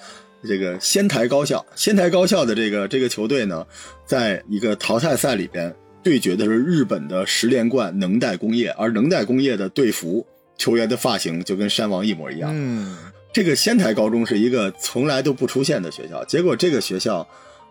[0.49, 3.67] 这个仙台高校，仙台高校的这个这个球队呢，
[4.07, 12.51] 在一个淘汰赛里边对决的是日本的十连冠能代工业，而能代工业的队服球员的发型就跟山王一模一样。
[12.55, 12.97] 嗯，
[13.35, 17.27] 这个仙台高中是一个从来都不出现的学校，结果这个学校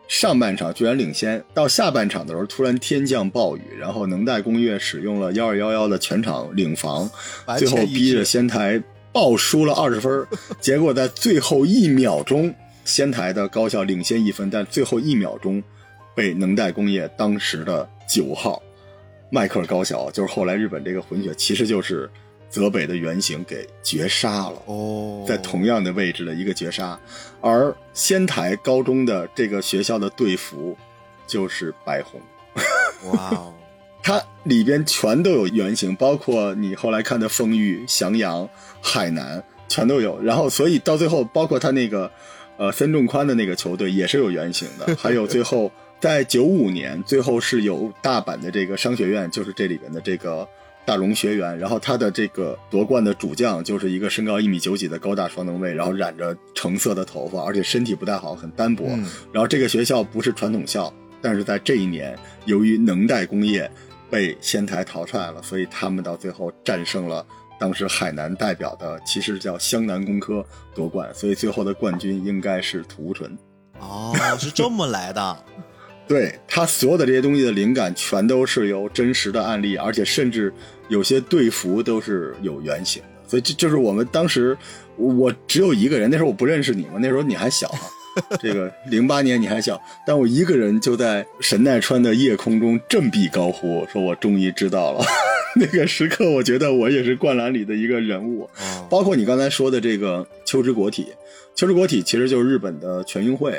[0.09, 7.09] 上半场居然领先，到下半场的时候突然天降暴雨，然后能代工业使用了幺二幺幺的全场领防，
[7.57, 8.83] 最后逼着仙台
[9.13, 10.27] 爆输了二十分，
[10.59, 12.53] 结果在最后一秒钟，
[12.83, 15.63] 仙台的高校领先一分，但最后一秒钟
[16.13, 18.61] 被能代工业当时的九号
[19.29, 22.11] 迈克尔高校，就是后来日本这个混血，其实就是
[22.53, 24.61] 泽北的原型给绝杀了。
[24.67, 26.99] 哦，在同样的位置的一个绝杀，
[27.41, 30.77] 而仙台高中的这个学校的队服
[31.25, 32.21] 就是白红。
[33.11, 33.53] 哇哦，
[34.03, 38.47] 它里边全都有原型，包括你后来看的丰裕、翔阳、
[38.79, 40.21] 海南全都有。
[40.21, 42.11] 然后，所以到最后，包括他那个
[42.57, 44.95] 呃森重宽的那个球队也是有原型的。
[44.95, 50.47] 还有最后在九五年，最后是有大阪的这个商学院，就是这里边的这个
[50.85, 51.57] 大龙学员。
[51.57, 58.85] 然后他的这个夺冠的主将就是一个身高一米九几的高大双能卫，然后染着橙色的头发，而且身体不太好，很单薄。
[58.89, 63.69] 嗯然后这个学校不是传统校，但是在这一年，由于能代工业
[64.09, 67.25] 被仙台淘汰了，所以他们到最后战胜了
[67.59, 73.37] 当时海南代表的，其实叫湘南工科夺冠，所以最后的冠军应该是土屋纯。
[73.79, 75.45] 哦，是这么来的。
[76.07, 80.53] 对他所有的这些东西的灵感，全都是由真实的案例，而且甚至
[80.89, 83.07] 有些队服都是有原型的。
[83.27, 84.57] 所以这就是我们当时，
[84.95, 87.79] 我只有一个人，那时候我不认识你嘛，那时候你还小啊。
[88.39, 95.03] 这个零八年你还小，但我一个人就在神奈川的夜空中振臂高呼，说我终于知道了。
[95.57, 98.43] 那个时刻，我觉得我也是灌篮里的一个人物。
[98.43, 101.07] 哦，包括你刚才说的这个秋之国体，
[101.55, 103.51] 秋之国体其实就是日本的全运会。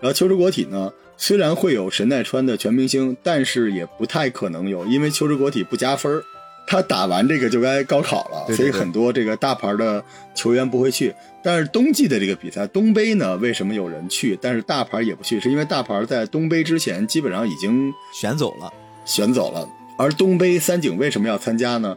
[0.00, 6.24] 然后秋之国体呢，虽然会有神奈川的全明星，但是也不太可能有，因为秋之国体不加分儿
[6.66, 10.02] 他打完这个就该高考了，对对对所以很多这个大牌的
[10.34, 11.14] 球员不会去。
[11.42, 15.38] 但是冬季的这个比赛，东杯呢，为什么有人去，但是大牌也不去？
[15.38, 18.72] 是因为大牌在东杯之前基本上已经选走了，
[19.04, 19.68] 选走了。
[19.98, 21.94] 而东杯三井为什么要参加呢？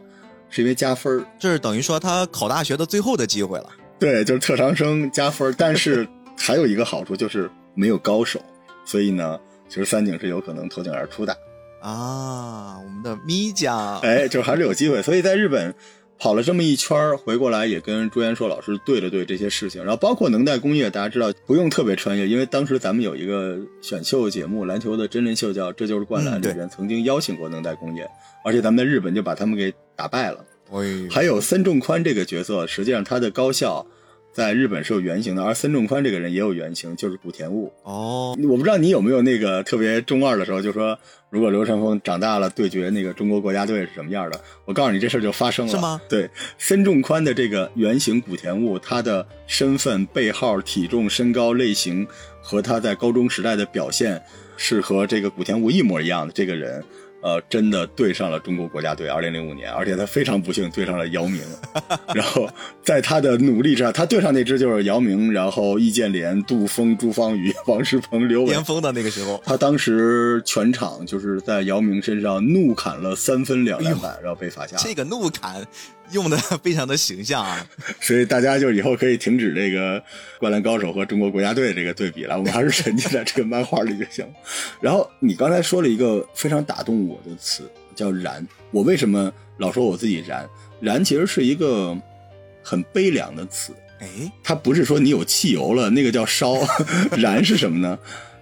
[0.50, 1.24] 是因为加分儿。
[1.38, 3.70] 这是等于说他考大学的最后的机会了。
[3.98, 6.06] 对，就是特长生加分儿，但是
[6.36, 8.38] 还有一个好处就是没有高手，
[8.84, 11.36] 所以呢，其实三井是有可能脱颖而出的。
[11.80, 15.02] 啊，我们的咪酱，哎，就还是有机会。
[15.02, 15.74] 所以在日本
[16.18, 19.82] 跑了这么一圈儿，回过来也跟朱元硕老师对了对这些事情。
[19.82, 28.08] 然后包括能代工业，大家知道不用特别穿越，因为当时咱们有一个选秀节目，篮球的真人秀叫《这就是灌篮》，里边曾经邀请过能代工业，
[28.44, 30.42] 而且咱们在日本就把他们给打败了。
[30.70, 33.86] 哎，还有森重宽这个角色，实际上他的高校
[34.34, 37.72] 在日本是有原型的，而森重宽这个人也有原型，就是古田悟。
[37.84, 40.98] 哦，我不知道你有没有那个特别中二的时候，就说
[41.30, 44.40] 如果流川枫长大了对决那个中国国家队是什么样的？
[44.64, 45.70] 我告诉你，这事儿就发生了。
[45.70, 46.00] 是吗？
[46.08, 46.28] 对，
[46.58, 52.04] 森重宽的这个原型古田悟，他的身份、背号、体重、身高、类型
[52.42, 54.20] 和他在高中时代的表现
[54.56, 56.32] 是和这个古田悟一模一样的。
[56.32, 56.84] 这个人。
[57.24, 61.40] 呃，真的对上了中国国家队，二零零五年，而且他非常不幸对上了姚明，
[62.14, 62.46] 然后
[62.82, 74.76] 在他的努力之下，他对上那支就是姚明，然后易建联、杜锋、朱芳雨、王仕鹏、刘伟，巅峰的那个时候，他当时全场就是在姚明身上怒砍了三分两篮板，然后被罚下。
[74.76, 75.66] 这个怒砍
[76.10, 77.66] 用的非常的形象啊，
[78.00, 80.00] 所以大家就以后可以停止这个
[80.38, 84.26] 《灌篮高手》和中国国家队这个对比了，我们还是沉浸在这个漫画里就行。
[84.80, 88.46] 然后你刚才说了一个非常打动我的词，叫“燃”。
[88.70, 90.48] 我为什么老说我自己燃？
[90.80, 91.96] 燃其实是一个
[92.62, 93.72] 很悲凉的词。
[94.00, 94.06] 哎，
[94.42, 96.54] 它不是说你有汽油了，那个叫烧。
[97.16, 97.98] 燃是什么呢？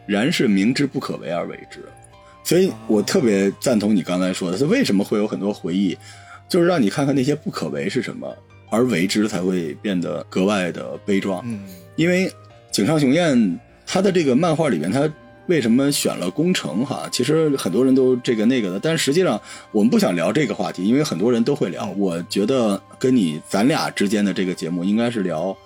[0.06, 1.84] 燃是明知不可为而为之。
[2.42, 5.96] 所以我特别赞同你刚才说的，是为什么会有很多回忆，
[6.52, 8.30] 就是让你看看那些不可为是什么，
[8.68, 11.42] 而为之才会变得格外的悲壮。
[11.46, 11.60] 嗯，
[11.96, 12.30] 因为
[12.70, 15.10] 井上雄彦他的这个漫画里面，他
[15.46, 17.08] 为什么选了工程哈？
[17.10, 19.40] 其实很多人都这个那个的，但实际上
[19.70, 21.88] 我们不想聊这个话题，因为很多人都会聊。
[21.96, 25.56] 我觉得跟你咱俩之间的这个节目应该是聊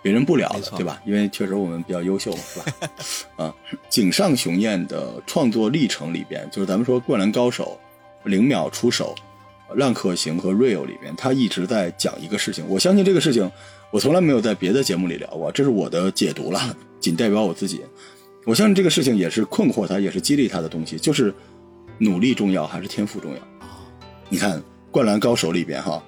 [0.00, 1.02] 别人不聊的，对吧？
[1.04, 2.90] 因为确实我们比较优秀嘛，是吧？
[3.44, 3.54] 啊，
[3.90, 7.78] 井上雄彦的创作历程里边，就是咱们说《灌篮高手》
[8.30, 9.14] 零秒出手。
[9.74, 12.64] 浪客行和 real 里面，他一直在讲一个事情。
[12.68, 13.50] 我相信这个事情，
[13.90, 17.80] 我从来没有在别的节目里聊过，这是我的解读了，仅代表我自己。
[18.44, 21.34] 我相信这个事情也是困惑他，也是激励他的东西，就是
[21.98, 23.38] 努力重要还是天赋重要？
[24.28, 24.58] 你看
[24.90, 26.02] 《灌篮高手》里边哈，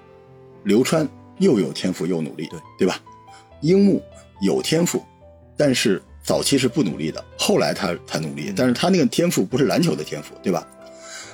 [0.64, 3.00] 流川又有天赋又努力，对对吧？
[3.62, 4.02] 樱木
[4.42, 5.02] 有天赋，
[5.56, 10.66] 但是早期是不努力的，后来他才努力，但是他那个天赋不是篮球的天赋，对吧？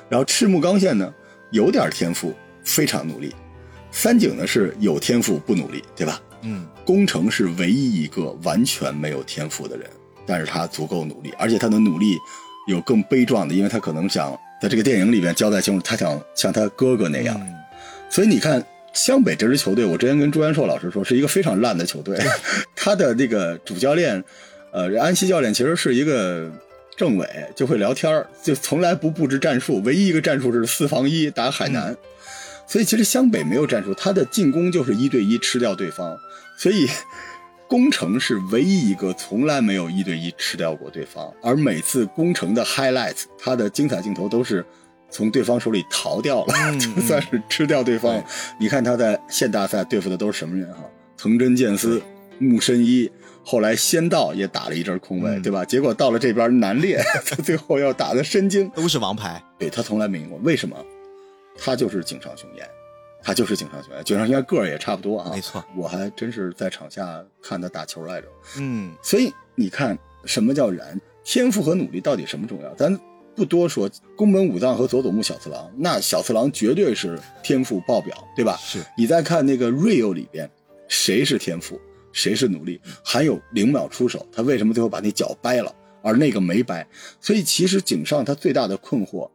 [0.09, 1.13] 然后赤木刚宪呢？
[1.53, 2.35] 有点天赋，
[2.65, 3.33] 非常努力。
[3.91, 6.21] 三井呢是有天赋不努力，对吧？
[6.43, 9.89] 嗯，宫城是唯一一个完全没有天赋的人。
[10.25, 12.17] 但是他足够努力，而且他的努力
[12.69, 17.39] 有更悲壮的，因为他可能想在这个电影里边交代清楚，他想像他哥哥那样。
[18.09, 22.17] 所以你看，湘北这支球队，我之前跟朱元硕老师说，是一个非常烂的球队。
[22.77, 24.23] 他的那个主教练，
[24.73, 26.49] 呃，安西教练其实是一个
[27.03, 31.97] 政委，就会聊天就从来不布置战术，唯一一个战术是四防一打海南。
[32.67, 36.17] 所以其实湘北没有战术，他的进攻就是一对一吃掉对方。
[36.57, 36.89] 所以。
[37.69, 44.63] 攻城是唯一一个从来没有一对一吃掉过对方，而每次攻城的 highlights，他的精彩镜头都是
[45.09, 48.23] 从对方手里逃掉了，就算是吃掉对方。
[48.61, 50.85] 你看他在县大赛对付的都是什么人哈？
[51.17, 52.03] 藤真剑司、
[52.39, 53.11] 木申一，
[53.45, 55.65] 后来仙道也打了一阵空位，对吧？
[55.65, 60.77] 结果到了这边南烈， 他最后要打的申京都是王牌，对他从来没赢过，为什么？
[61.59, 62.67] 他就是井上雄彦。
[63.25, 65.31] 他就是井上雄彦，井上雄彦个儿也差不多啊。
[65.33, 68.27] 没错，我还真是在场下看他打球来着。
[68.59, 71.01] 嗯，所以你看，什么叫燃？
[71.23, 72.75] 天赋和努力到底什么重要？
[72.75, 72.99] 咱
[73.37, 73.89] 不多说。
[74.17, 78.57] 宫本武藏和佐佐木小次郎，那小次郎绝对是天赋爆表，对吧？
[78.61, 78.81] 是。
[78.99, 80.51] 你再看那个 Rio 里边，
[80.89, 81.81] 谁是天赋，
[82.13, 82.81] 谁是努力？
[83.05, 86.87] 还有零秒出手，他为什么最后把那脚掰了，而那个没掰？
[87.21, 89.29] 所以其实井上他最大的困惑。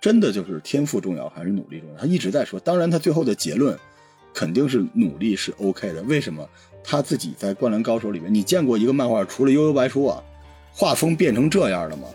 [0.00, 1.96] 真的就是天赋重要还是努力重要？
[1.96, 3.74] 他一直在说，当然他最后的结论
[4.34, 6.02] 肯定是努力是 OK 的。
[6.02, 6.46] 为什么？
[6.82, 10.22] 他自己在《灌篮高手》里面，你见过一个漫画除了悠悠白书啊，
[10.70, 12.06] 画风变成这样的吗？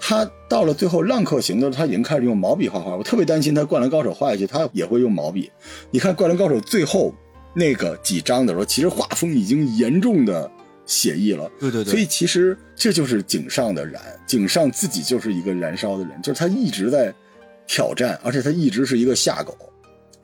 [0.00, 2.96] 他到了最后浪客行的时候，他已经开始用毛笔画画。
[2.96, 5.48] 我特别担心他《灌篮高手》画下去，他也会用毛笔。
[5.92, 7.14] 你看《灌篮高手》最后
[7.54, 10.50] 那个几章的时候，其实画风已经严重的。
[10.86, 17.14] 写意了，对对对，所以其实这就是井上的燃，井上自己就是一个燃烧的人，就是他一直在
[17.64, 19.56] 挑战，而且他一直是一个下狗，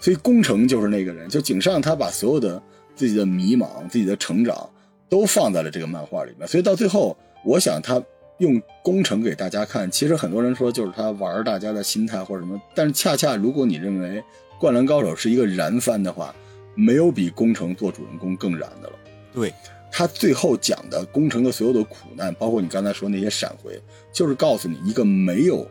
[0.01, 2.61] 所以工程就是那个人，就井上他把所有的
[2.97, 4.69] 自己的迷茫、自己的成长
[5.09, 8.03] 都放在了这个漫画里面，所以到最后，我想他
[8.39, 14.21] 用工程给大家看，其实很多人说就是他玩大家的心态或者什么，但是恰恰如果你认为
[14.59, 16.35] 《灌篮高手》是一个燃番的话，
[16.77, 18.95] 没有比工程做主人公更燃的了，
[19.35, 19.53] 对。
[19.91, 23.81] 他最后讲的工程的所有的苦难，包括你刚才说那些闪回，
[24.13, 25.67] 就是告诉你一个没有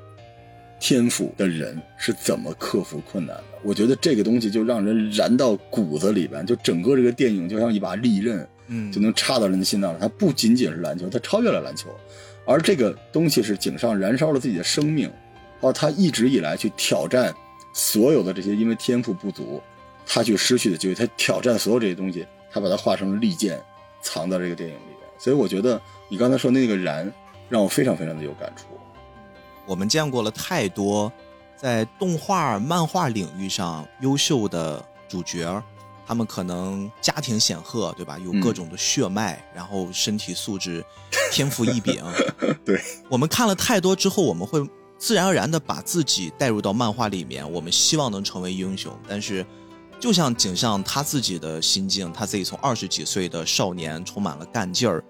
[0.80, 3.44] 天赋的人是怎么克服困难的。
[3.62, 10.00] 我觉得这个东西就让人燃到骨子里边，就整个这个电影就像一把利刃，嗯，就能插到人的心脏上。
[10.00, 11.90] 它不仅仅是篮球，它超越了篮球，
[12.48, 15.12] 而这个东西是井上燃烧了自己的生命，
[15.62, 17.32] 而他一直以来去挑战
[17.74, 19.62] 所有的这些因为天赋不足
[20.06, 23.62] 他去失去的机会，他挑战所有这些东西，他把它化成了利剑。
[24.08, 27.12] 藏在这个电影里面，所以我觉得你刚才说那个燃，
[27.50, 28.68] 让我非常非常的有感触。
[29.66, 31.12] 我们见过了太多
[31.58, 35.60] 在动画、漫画领域上优秀的主角，
[36.06, 38.20] 他们可能家庭显赫，对吧？
[38.20, 40.86] 有各种的血脉，然后身体素质
[41.32, 42.00] 天赋异禀。
[42.64, 42.80] 对，
[43.10, 44.64] 我们看了太多之后，我们会
[45.00, 49.44] 自然而然的把自己带入到漫画里面，我们希望能成为英雄，但是。
[50.00, 55.04] 就像井上他自己的心境，他自己从二十几岁的少年充满了干劲儿，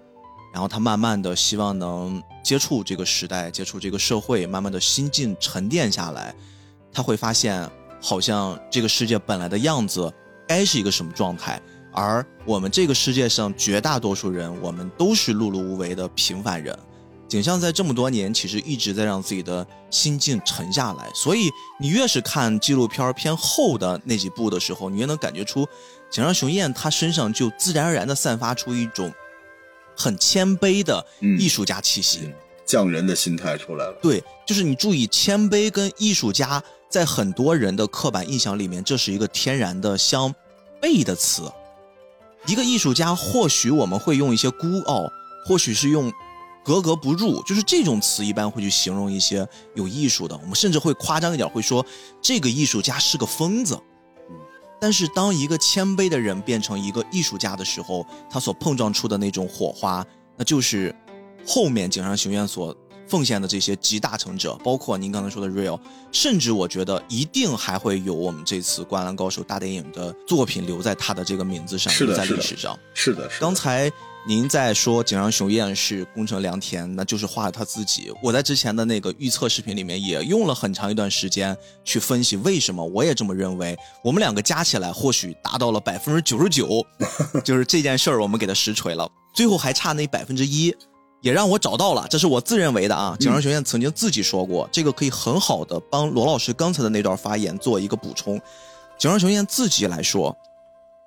[0.52, 6.34] 然后他慢慢的希望能接触这个时代，接触这个社会，慢慢的心境沉淀下来，
[6.92, 7.68] 他会发现
[8.00, 10.10] 好像这个世界本来的样子
[10.48, 11.60] 该是一个什么状态，
[11.92, 16.78] 而我们这个世界上绝大多数人，我们都是碌碌无为的平凡人。
[17.28, 21.10] 景象在这么多年，其实一直在让自己的心境沉下来。
[21.12, 21.50] 所以
[21.80, 25.66] 你越是看纪录片偏后的那几部的时候，你越能感觉出
[26.08, 29.12] 井上雄彦他身上就自然而然的散发出一种
[29.96, 32.32] 很谦卑的艺术家气息，
[32.64, 33.98] 匠人的心态出来了。
[34.00, 40.32] 对，就是你注意，谦卑跟艺术家在很多人的刻板印象里面，这是一个天然的相
[40.80, 41.42] 悖的词。
[42.46, 45.10] 一个艺术家，或许我们会用一些孤傲，
[45.44, 46.12] 或许是用。
[46.66, 49.46] 格格不入，就是这种词一般会去形容一些
[49.76, 50.36] 有艺术的。
[50.38, 51.86] 我们甚至会夸张一点，会说
[52.20, 53.78] 这个艺术家是个疯子。
[54.80, 60.04] 但是当一个谦卑的人变成一个艺术家的时候，他所碰撞出的那种火花，
[60.36, 60.92] 那就是
[61.46, 65.78] 后面井上雄彦所奉献的这些集大成者，包括您刚才说的 Real，
[66.10, 72.76] 甚至我觉得一定还会有我们这次《灌篮高手》大电影的作品留在他的这个名字上，留在历史上。
[72.92, 73.40] 是的，是的。
[73.40, 73.88] 刚才。
[74.28, 78.12] 您在说井上雄彦是宫城良田，那就是画了他自己。
[78.20, 83.78] 我在之前的那个预测视频里面也用了很长一段时间去分析为什么，我也这么认为。
[84.02, 86.84] 我们两个加起来或许达到了 百分之九十九，
[87.44, 89.08] 就是这件事儿我们给他实锤了。
[89.32, 90.74] 最后还差那百分之一，
[91.22, 93.16] 也让我找到了，这是我自认为的啊。
[93.20, 98.40] 井上雄彦曾经自己说过，这个可以很好的帮罗老师刚才的那段发言做一个补充。
[98.98, 100.36] 井上雄彦自己来说。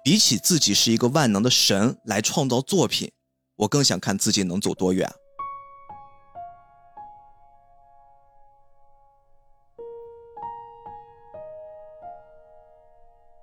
[0.04, 3.12] 比起自己是一个万能的神来创造作品
[3.58, 5.10] 我更想看自己能走多远。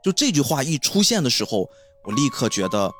[0.03, 1.69] 就这句话一出现的时候
[2.05, 2.91] 我立刻觉得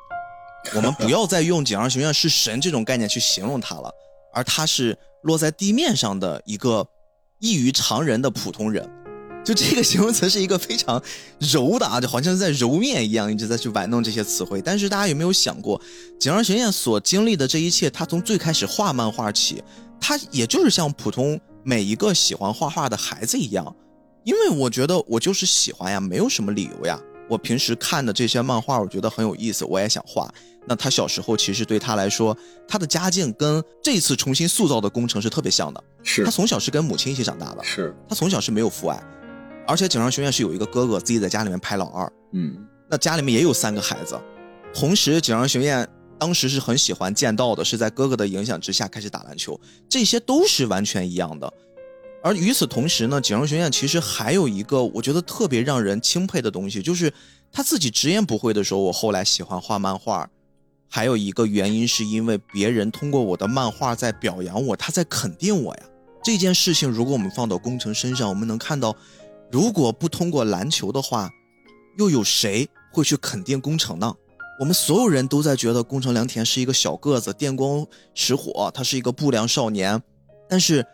[0.75, 3.89] 我们不要再用井上神院是神这种概念去形容他了
[4.33, 6.85] 而他是落在地面上的一个
[7.39, 8.96] 异于常人的普通人。
[9.47, 11.01] 就这个形容词是一个非常
[11.39, 14.61] 柔的啊，就好像是在揉面一样，一直在去玩弄这些词汇。
[14.61, 15.81] 但是大家有没有想过，
[16.19, 19.63] 井上雄彦所经历的这一切，他从最开始画漫画起，
[20.01, 23.73] 他也就是像普通每一个喜欢画画的孩子一样。
[24.25, 26.99] 因为我觉得我就是喜欢呀，没有什么理由呀。
[27.29, 30.29] 我平时看的这些漫画，我觉得很有意思，我也想画。
[30.65, 32.37] 那他小时候其实对他来说，
[32.67, 35.81] 他的家境跟这次重新塑造的工程是特别像的。
[36.03, 39.01] 是他从小是跟母亲一起长大的，是他从小是没有父爱。
[39.67, 44.17] 而且井上雄彦是有一个哥哥，自己在家里面排老二，嗯，那家里面也有三个孩子。
[44.73, 45.87] 同时，井上雄彦
[46.17, 51.51] 当时是很喜欢剑道的，是在哥哥的影响之下开始打篮球，这些都是完全一样的。
[52.23, 57.11] 而与此同时呢，井上雄彦其实还有一个我觉得特别让人钦佩的东西，就是
[57.51, 60.29] 他自己直言不讳的说：“我后来喜欢画漫画，
[60.89, 65.83] 还有一个原因是因为别人通过我的漫画在表扬我，他在肯定我呀。”
[66.23, 68.95] 这件事情如果我们放到工程身上，我们能看到。
[69.49, 71.29] 如果不通过篮球的话，
[71.97, 74.13] 又有谁会去肯定工程呢？
[74.59, 80.01] 我们所有人都在觉得工程良田是一个小个子，电光石火，他是一个不良少年。
[80.49, 80.85] 但是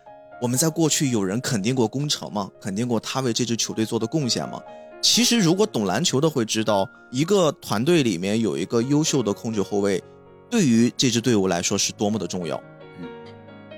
[0.41, 2.51] 我们在过去有人肯定过工程吗？
[2.61, 4.61] 肯定过他为这支球队做的贡献吗？
[5.01, 10.01] 其实，如果懂篮球的会知道，一个团队里面有一个优秀的控制后卫，
[10.49, 12.61] 对于这支队伍来说是多么的重要。
[12.99, 13.07] 嗯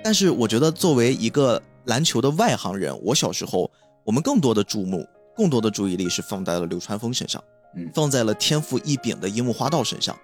[0.04, 3.72] 但是，我觉得作为一个篮球的外行人，我小时候。
[4.06, 5.06] 我们更多的注目，
[5.36, 7.44] 更多的注意力是放在了流川枫身上，
[7.76, 10.16] 嗯，放在了天赋异禀的樱木花道身上，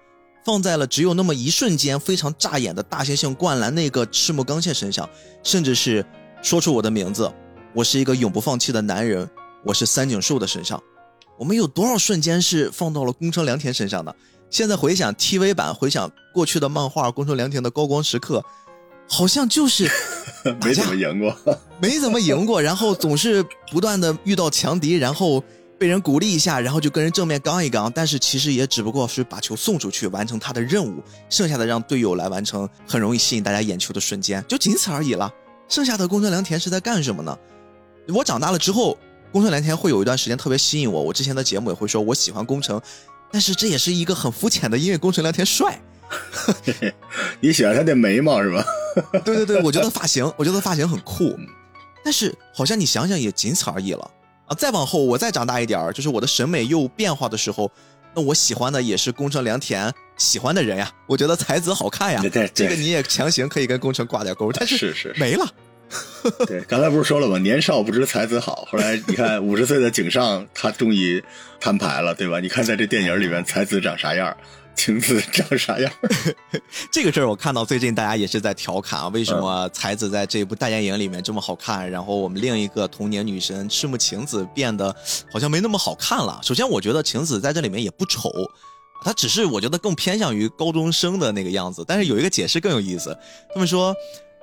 [0.44, 5.10] 放在了只有那么一瞬间非常扎眼的大猩猩灌篮那个赤木刚宪身上，
[5.42, 6.06] 甚至是
[6.40, 7.28] 说出我的名字，
[7.74, 9.28] 我是一个永不放弃的男人，
[9.64, 10.80] 我是三井寿的身上。
[11.36, 14.14] 我们有多少瞬间是放到了宫城良田身上的？
[14.48, 18.44] 现在回想 TV 版，回想过去的漫画宫城良田的高光时刻。
[19.12, 19.86] 好像就是
[20.64, 21.36] 没怎么赢过，
[21.78, 25.44] 没怎么赢过，然后总是不断的遇到强敌，然后
[25.78, 35.30] 被人鼓励一下，然后就跟人正面刚一刚，但是其实也只不过是把球送出去，完成他的任务，剩下的让队友来完成，很容易吸引大家眼球的瞬间，就仅此而已了。
[35.68, 37.38] 剩下的宫城良田是在干什么呢？
[38.08, 38.96] 我长大了之后，
[39.30, 42.80] 宫城良田会有一段时间特别吸引我，我之前的节目也会说我喜欢宫城，
[43.30, 45.78] 但是这也是一个很肤浅的，因为宫城良田帅。
[47.40, 48.64] 你喜欢他的眉毛是吧？
[49.24, 51.36] 对对对，我觉得发型，我觉得发型很酷，
[52.04, 54.10] 但是好像你想想也仅此而已了
[54.46, 54.54] 啊！
[54.54, 57.70] 再往后，我再长大一点就是我的审美又变化的时候，
[58.14, 65.46] 那我喜欢的也是宫城良田喜欢的人呀，我觉得才子好看呀，对，这个你也强行可以跟宫城挂点钩，但是是是没了。
[66.46, 67.38] 对， 刚才不是说了吗？
[67.38, 71.22] 年少不知才子好，后来你看五十岁的井上，他终于
[71.60, 72.40] 摊牌了，对吧？
[72.40, 74.34] 你看在这电影里面，才子长啥样？
[74.76, 75.92] 晴子长啥样？
[76.90, 84.94] 这个事儿我看到最近大家也是在调侃啊，为什么才子在这部大电影里面这么好看，然后我们另一个童年女神赤木晴子变得
[85.32, 86.40] 好像没那么好看了。
[86.42, 88.30] 首先，我觉得晴子在这里面也不丑，
[89.04, 91.84] 她只是我觉得更偏向于高中生的那个样子。
[91.86, 93.16] 但是有一个解释更有意思，
[93.54, 93.94] 他们说，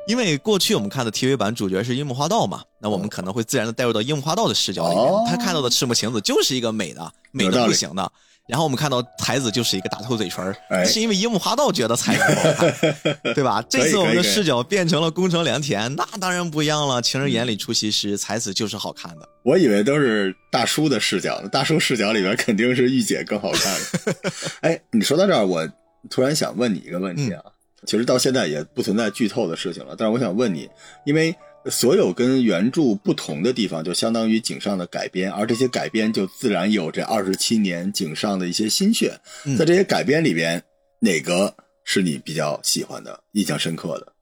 [0.07, 8.09] 因为过去我们看的 TV 版主角是樱木花道嘛，那我们可能会自然的带入到樱木花道的视角里面，他看到的赤木晴子就是一个美的，美的不行的。
[8.49, 12.75] 然后我们看到才子就是一个大头嘴唇儿是因为樱木花道觉得才子好看，
[13.35, 13.63] 对吧？
[13.69, 16.99] 这次我们的视角变成了宫城良田，那当然不一样了。
[16.99, 19.29] 情人眼里出西施，才子就是好看的。
[19.43, 23.77] 我以为都是大叔的视角，大叔视角里边肯定是御姐更好看。
[24.61, 25.69] 哎，你说到这儿，我
[26.09, 27.43] 突然想问你一个问题啊，
[27.85, 30.67] 其实到现在也不存在剧透的事情了，但是我想问你，
[31.05, 31.35] 因为。
[31.65, 39.19] 所有跟原著不同的地方，就相当于井上的改编，而这些改编就自然有这二十七年井上的一些心血。
[39.57, 40.63] 在这些改编里边，
[40.99, 41.53] 哪个
[41.83, 44.13] 是你比较喜欢的、印象深刻的？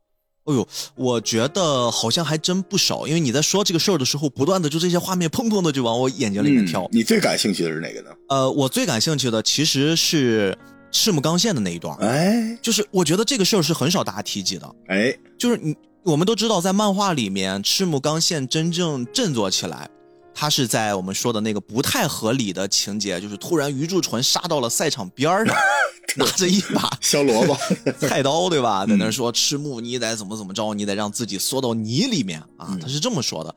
[0.45, 6.89] 哎呦，我觉得好像还真不少，因为你在说这个事儿的时候，不断的就这些画面砰砰的就往我眼睛里面跳。
[6.91, 8.09] 你最感兴趣的是哪个呢？
[8.29, 10.57] 呃，我最感兴趣的其实是
[10.91, 11.95] 赤木刚宪的那一段。
[11.99, 14.75] 哎，就是我觉得这个事儿是很少大家提及的。
[14.87, 15.75] 哎，就是你。
[16.03, 19.89] 我们都知道，在漫画里面，赤木刚宪真正振作起来，
[20.33, 25.55] 他是在我们说的那个不太合理的情节，就是突然鱼柱纯杀到了赛场边上，
[26.15, 27.57] 拿着一把削萝卜
[27.99, 28.85] 菜刀，对吧？
[28.85, 33.53] 在那说赤木，你得怎么怎么着，你得让自己缩到泥里面啊，他是这么说的。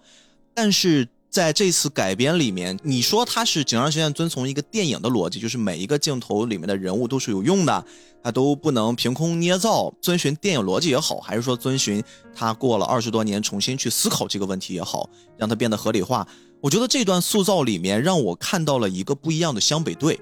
[0.55, 1.09] 但是。
[1.31, 7.85] 在这次改编里面，你说他是井上学院遵从一个电影的逻辑，就是每一个镜头里面的人物都是有用的，
[8.21, 12.03] 他都不能凭空捏造，遵循电影逻辑也好，还是说遵循
[12.35, 16.27] 他过了二十多年重新去思考这个问题也好，让它变得合理化。
[16.61, 20.19] 我觉得这段塑造里面让我看到了一个不一样的湘北队。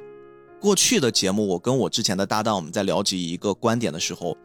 [0.61, 4.37] 过去的节目，我跟我之前的搭档我们在了解一个观点的时候，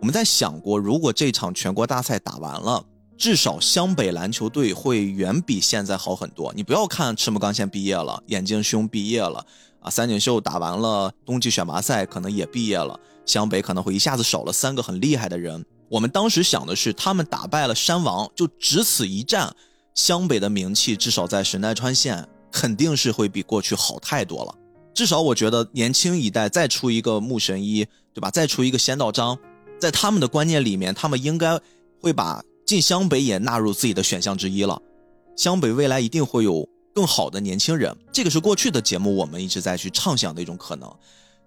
[0.00, 2.82] 我们在想过，如果这场全国大赛打完了，
[3.18, 6.52] 至少湘北篮球队会远比现在好很多。
[6.54, 9.44] 你不要看赤木刚宪毕业了，眼镜兄毕业了，
[9.80, 15.64] 啊，三井秀打完了冬季选拔赛可能也毕业了，湘北可能会一下子少了三个很厉害的人。
[15.88, 19.52] 我们当时想的是，他们打败了山王，就只此一战，
[19.94, 24.54] 湘北的名气至少在神奈川县肯定是会比过去好太多了。
[24.94, 27.84] 至少我觉得年轻一代再出一个木神一，
[28.14, 28.30] 对吧？
[28.30, 29.36] 再出一个仙道章，
[29.80, 31.58] 在他们的观念里面，他们应该
[32.00, 34.78] 会把进湘北也纳入自己的选项之一了。
[35.34, 40.94] 湘北未来一定会有更好的年轻人，这个是过去的节目我们一直在去畅想的一种可能。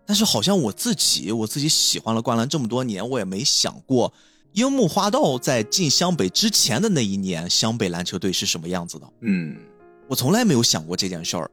[0.03, 4.11] 但是好像我自己，我自己喜欢了灌篮这么多年，我也没想过
[4.53, 9.07] 樱木花道在进湘北之前的那一年，湘北篮球队是什么样子的。
[9.19, 9.55] 嗯，
[10.07, 11.51] 我从来没有想过这件事儿，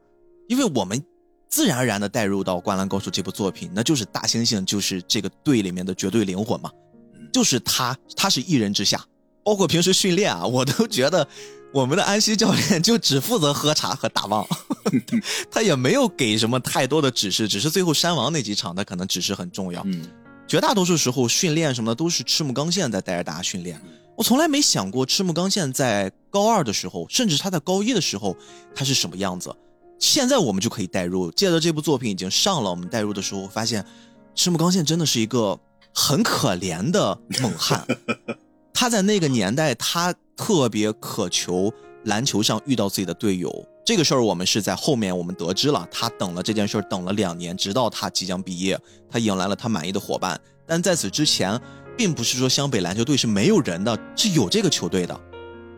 [0.48, 1.04] 因为我们。
[1.50, 6.70] 自然而然的带入到《灌篮高手》这部作品，那就是大猩猩就是这个队里面的绝对灵魂嘛，
[7.32, 9.02] 就是他，他是一人之下。
[9.48, 11.26] 包括平时训练啊，我都觉得
[11.72, 14.46] 我们的安西教练 就只负责喝茶和打棒，
[15.50, 19.80] 他也没有给什么太多的指示，只是最后山王那几场他可能指示很重要。
[19.86, 20.06] 嗯，
[20.46, 23.80] 绝大多数时候训练什么的都是赤木刚宪在带着大家训练。
[24.18, 28.36] 我从来没想过赤木刚宪在高二的时候，甚至他在高一的时候
[28.74, 29.50] 他是什么样子。
[29.98, 33.82] 现在我们就可以代入，借着这部作品已经上了，我们代入的时候发现，
[34.34, 35.58] 赤木刚宪真的是一个
[35.94, 37.86] 很可怜的猛汉。
[38.80, 41.68] 他在那个年代，他特别渴求
[42.04, 43.52] 篮球上遇到自己的队友。
[43.84, 48.78] 这个事儿我们是在后面我们得知了，他等了这件事儿等了两年，直到他即将毕业，
[49.10, 50.40] 他迎来了他满意的伙伴。
[50.64, 51.60] 但在此之前，
[51.96, 55.20] 并不是说湘北篮球队是没有人的，是有这个球队的。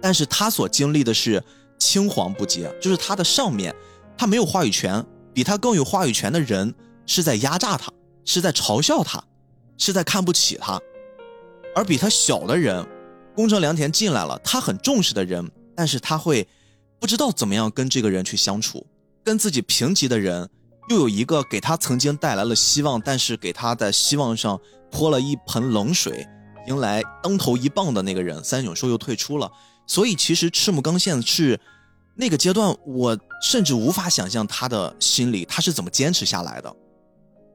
[0.03, 1.43] 但是他所经历的是
[1.79, 3.75] 青黄不接，就是他的上面。
[4.19, 5.03] 他没有话语权，
[5.33, 6.75] 比他更有话语权的人
[7.07, 7.91] 是在压榨他，
[8.27, 9.25] 是在嘲笑他，
[9.79, 10.79] 是在看不起他。
[11.75, 12.87] 而比他小的人，
[13.35, 16.47] 宫城良田进来了，他很重视的人，但是他会
[16.99, 18.87] 不知道怎么样跟这个人去相处。
[19.23, 20.49] 跟自己平级的人，
[20.89, 24.61] 又有一个给他曾经带来了希望，但是给他的希望上
[24.91, 26.27] 泼了一盆冷水，
[26.67, 29.51] 迎来当头一棒的那个人，三井寿又退出了。
[29.87, 31.61] 所以其实赤木刚宪是。
[32.17, 36.77] 那个阶段，我甚至无法想象他的心里他是怎么坚持下来的，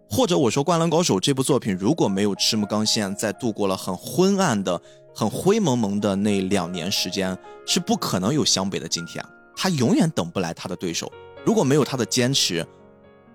[0.10, 4.80] 或者我说《灌篮高手》这部作品如果没有赤木刚宪在度过了很昏暗的、
[5.14, 9.24] 很灰蒙蒙的那两年时间，是不可能有湘北的今天。
[9.56, 11.12] 他永远等不来他的对手。
[11.46, 12.66] 如果没有他的坚持，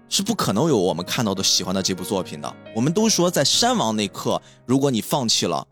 [0.09, 2.57] 是不可能有我们看到的喜欢的这部作品的。
[2.75, 5.67] 我们都说在山王那刻，如果你放弃了，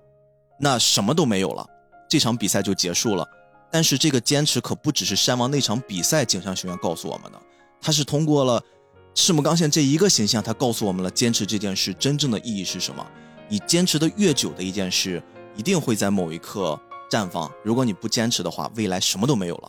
[0.59, 1.67] 那什么都没有了，
[2.09, 3.27] 这场比赛就结束了。
[3.71, 7.39] 但是这个坚持可不只是山王那场比赛景象学院告诉我们的，
[7.81, 8.63] 他是通过了
[9.21, 13.05] 赤木刚宪这一个形象，他告诉我们了坚持这件事真正的意义是什么。
[13.49, 15.21] 你坚持的越久的一件事，
[15.57, 16.81] 一定会在某一刻
[17.11, 17.51] 绽放。
[17.65, 19.69] 如果你不坚持的话，未来什么都没有了。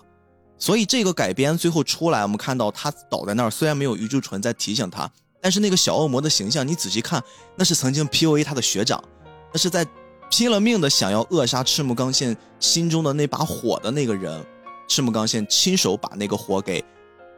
[0.60, 5.10] 所以这个改编最后出来，我们看到他倒在那儿，虽然没有余柱纯在提醒他，
[5.42, 7.20] 但是那个小恶魔的形象，你仔细看，
[7.56, 9.04] 那是曾经 PUA 他的学长，
[9.52, 9.84] 那是在。
[10.32, 14.46] 拼了命的想要扼杀赤木刚宪心中的那把火的那个人，
[14.88, 16.86] 赤木刚宪亲手把那个火给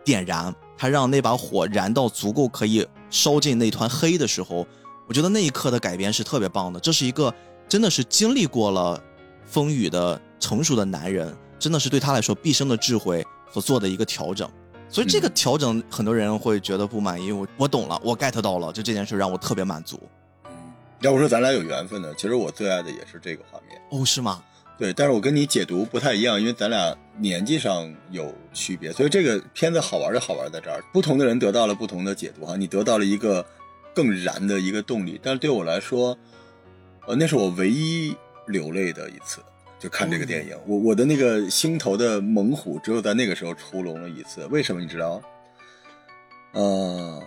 [0.04, 4.66] 点燃，他让那把火燃到足够可以烧尽那团黑的时候，
[5.08, 6.80] 我觉得那一刻的改编是特别棒的。
[6.80, 7.32] 这是一个
[7.70, 9.00] 真的是经历过了
[9.46, 14.50] 风雨的成熟的男人，真的是对他来说毕生的智慧所做的一个调整。
[14.90, 20.02] 所以这个调整很多人会觉得不满意，我我懂了，我 get 到了，就这件事让我特别满足。
[21.02, 24.42] 要不说咱俩有缘分呢，其实我最爱的也是这个画面哦，是吗？
[24.82, 33.46] 对，但是我跟你解读不太一样，因为咱俩年纪上有区别，所以这个片子好玩就好玩在这儿，不同的人得到了不同的解读哈，你得到了一个
[33.94, 36.18] 更燃的一个动力，但是对我来说，
[37.06, 38.16] 呃，那是我唯一
[38.48, 39.40] 流泪的一次，
[39.78, 45.22] 就看这个电影，我我的那个心头的猛虎只有在那个时候出笼了一次，为什么你知道？
[46.54, 47.22] 呃，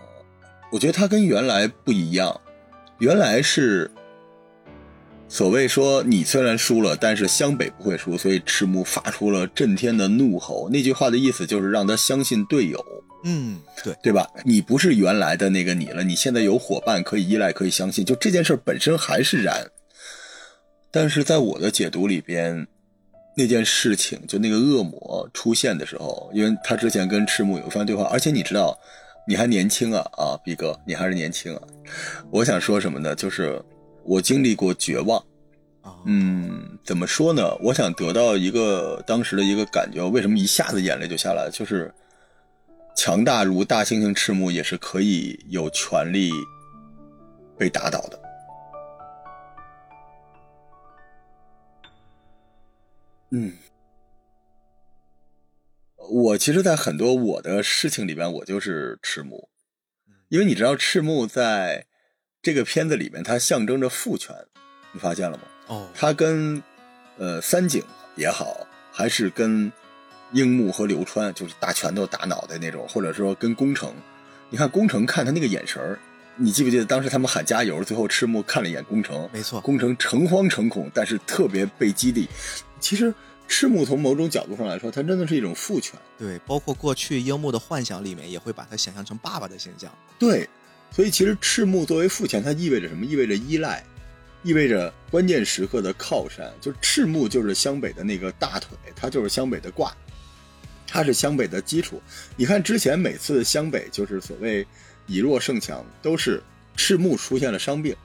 [0.73, 2.41] 我觉得它跟原来不一样。
[2.99, 3.89] 原来是
[5.29, 10.69] 所谓说你虽然输了，但是湘北不会输，所以赤木发出了震天的怒吼。
[10.71, 12.85] 那句话的意思就是让他相信队友，
[13.25, 14.29] 嗯，对对吧？
[14.45, 18.05] 你不是原来的那个你了，你现在有伙伴可以依赖，可以相信。
[18.05, 19.67] 就这件事本身还是燃，
[20.93, 22.67] 但是在我的解读里边，
[23.37, 28.79] 那件事情就那个恶魔出现的时候，因为他之前跟赤木有一番对话，而且你知道。
[29.27, 31.63] 你还年轻啊啊，毕哥，你还是年轻啊！
[32.31, 33.15] 我想说什么呢？
[33.15, 33.59] 就是
[34.05, 35.25] 我经历过绝望，
[36.05, 37.55] 嗯，怎么说呢？
[37.57, 41.49] 我想得到一个当时的一个感觉，为什么一下子眼泪就下来？
[41.51, 41.93] 就是
[42.95, 46.31] 强大如大猩猩赤木也是可以有权利
[47.59, 48.21] 被打倒的。
[53.31, 53.53] 嗯，
[55.97, 59.49] 我其实，在很多我的事情里边，我就是赤木，
[60.29, 61.87] 因为你知道，赤木在
[62.45, 64.37] 这个片子里面，它象征着父权，
[64.93, 65.45] 你发现了吗？
[65.69, 66.63] 哦，他跟
[67.17, 67.83] 呃三井
[68.17, 69.73] 也好，还是跟
[70.33, 73.95] 樱木和流川，就是打拳头打脑袋那种，或者说跟宫城，
[74.51, 75.99] 你看宫城看他那个眼神儿，
[76.37, 82.29] 你记不记得当时他们喊加油，最后赤木看了一眼宫城，没错，宫城诚惶诚恐，但是特别被激励。
[82.79, 83.15] 其实
[83.49, 85.99] 赤木从某种角度上来说，他真的是一种父权。
[86.19, 89.91] 对，包括过去樱木的幻想里面，也会把他想象成爸爸的形象。
[90.19, 90.47] 对，
[90.95, 93.05] 所以其实赤木作为父亲，它意味着什么？
[93.05, 93.83] 意味着依赖。
[94.45, 99.91] 意味着关键时刻的靠山，就赤木，就是湘北的那个大腿，他就是湘北的挂，
[100.87, 101.99] 他是湘北的基础。
[102.37, 104.67] 你看之前每次湘北就是所谓
[105.07, 106.43] 以弱胜强，都是
[106.77, 107.97] 赤木出现了伤病，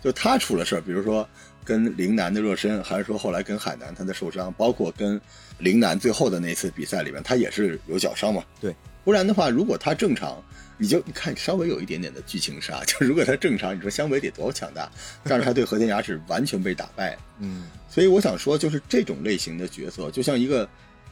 [0.00, 1.28] 就他出了事儿，比如说
[1.64, 5.20] 跟陵南的热身，还是说后来跟海南他的受伤，包括跟
[5.58, 8.44] 陵南最后的那次比赛里面，他也是有脚伤嘛。
[8.60, 8.72] 对，
[9.04, 10.40] 不然的话，如果他正常。
[10.78, 14.90] 你就你看稍微有一点点的剧情杀，就如果他正常，你说湘北得多强大，
[15.24, 20.68] 但是他对和田牙齿完全被打败，嗯，所以我想说，就是这种类型的角色，就像一个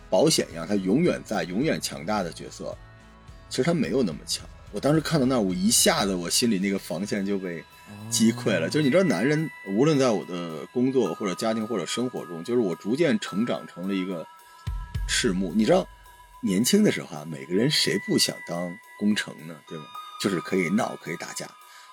[0.08, 2.76] 保险一样，他永远在，永远强大的角色，
[3.50, 4.46] 其实他没有那么强。
[4.72, 7.64] 我当时看到那儿，我一下子我心里那个防线就被
[8.10, 8.68] 击溃了。
[8.68, 14.26] 就是你知道，男人无论在我的工作或者家庭或者生活中，就是我逐渐成长成了一个
[15.08, 15.52] 赤木。
[15.54, 15.86] 你知道，
[16.42, 18.76] 年轻的时候啊，每个人谁不想当？
[18.98, 19.84] 攻城呢，对吗？
[20.20, 21.46] 就是可以闹，可以打架，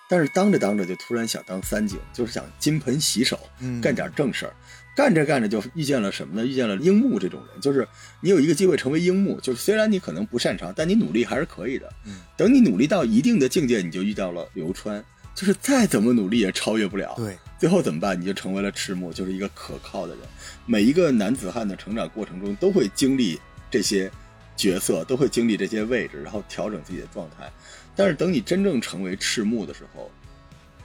[0.09, 3.37] 但是当着当着就突然想当三井，就是想金盆洗手，
[3.81, 4.55] 干点正事儿。
[4.95, 6.45] 干着干着就遇见了什么呢？
[6.45, 7.85] 遇见了樱木这种人，就是
[8.21, 11.91] 你有一个机会成为樱木，就是虽然你可能不擅长，但你努力还是可以的。
[12.37, 15.03] 等你努力到一定的境界，你就遇到了流川，
[15.35, 17.13] 就是再怎么努力也超越不了。
[17.17, 18.19] 对，最后怎么办？
[18.19, 20.23] 你就成为了赤木，就是一个可靠的人。
[20.65, 23.37] 每一个男子汉的成长过程中都会经历
[23.69, 24.09] 这些。
[24.55, 27.51] 角色都会经历这些位置，然后调整自己的状态。
[27.95, 30.09] 但是等你真正成为赤木的时候，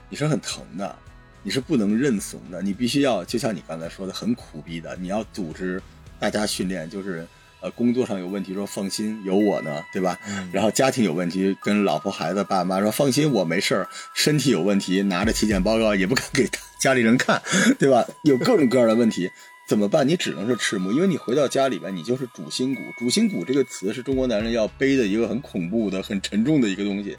[0.09, 0.95] 你是很疼的，
[1.43, 2.61] 你是不能认怂的。
[2.61, 4.95] 你必须要，就像你刚才说的，很苦逼的。
[4.97, 5.81] 你要组织
[6.19, 7.27] 大家训练，就是
[7.61, 10.17] 呃，工作上有问题说放心，有我呢，对吧？
[10.51, 13.87] 然后家庭有问题，跟老婆孩子爸妈说放心，我没事儿。
[14.13, 16.47] 身体有问题，拿着体检报告也不敢给
[16.79, 17.41] 家里人看，
[17.77, 18.05] 对吧？
[18.23, 19.29] 有各种各样的问题。
[19.69, 20.07] 怎么办？
[20.07, 22.81] 你只能是赤木，因为你回到家里边，你就是主心骨。
[22.97, 27.15] 主心骨这个词是中国男人要背的一个很恐怖的、很沉重的一个东西。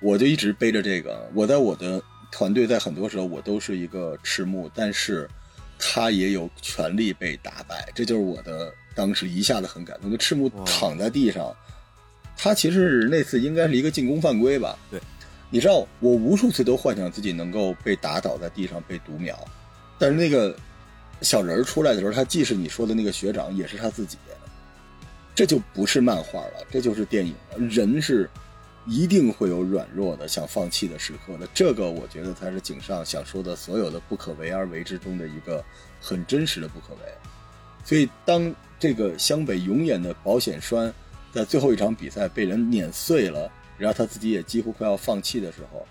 [0.00, 1.28] 我就一直背着这个。
[1.34, 2.00] 我在我的
[2.30, 5.28] 团队，在很多时候我都是一个赤木，但是
[5.76, 7.90] 他也有权利被打败。
[7.96, 10.08] 这就是我的当时一下子很感动。
[10.08, 11.52] 就赤木躺在地上，
[12.36, 14.78] 他其实那次应该是一个进攻犯规吧？
[14.88, 15.00] 对，
[15.50, 19.36] 你知道，我无数次都幻想自己能够被打倒在地上被读秒，
[19.98, 20.56] 但是那个。
[21.22, 24.16] 小人儿出来的时候，他既是你说的那个学长，也是他自己。
[25.34, 27.58] 这就不是漫画了，这就是电影了。
[27.58, 28.28] 人是
[28.86, 31.48] 一定会有软弱的、想放弃的时刻的。
[31.54, 35.64] 这个我觉得才是井上想说的所有的不可为而为之中的一个
[36.00, 37.00] 很真实的不可为。
[37.84, 40.92] 所以，当这个湘北永远的保险栓
[41.32, 45.86] 在最后一场比赛被人碾碎了，然后他自己也几乎快要放弃的时候，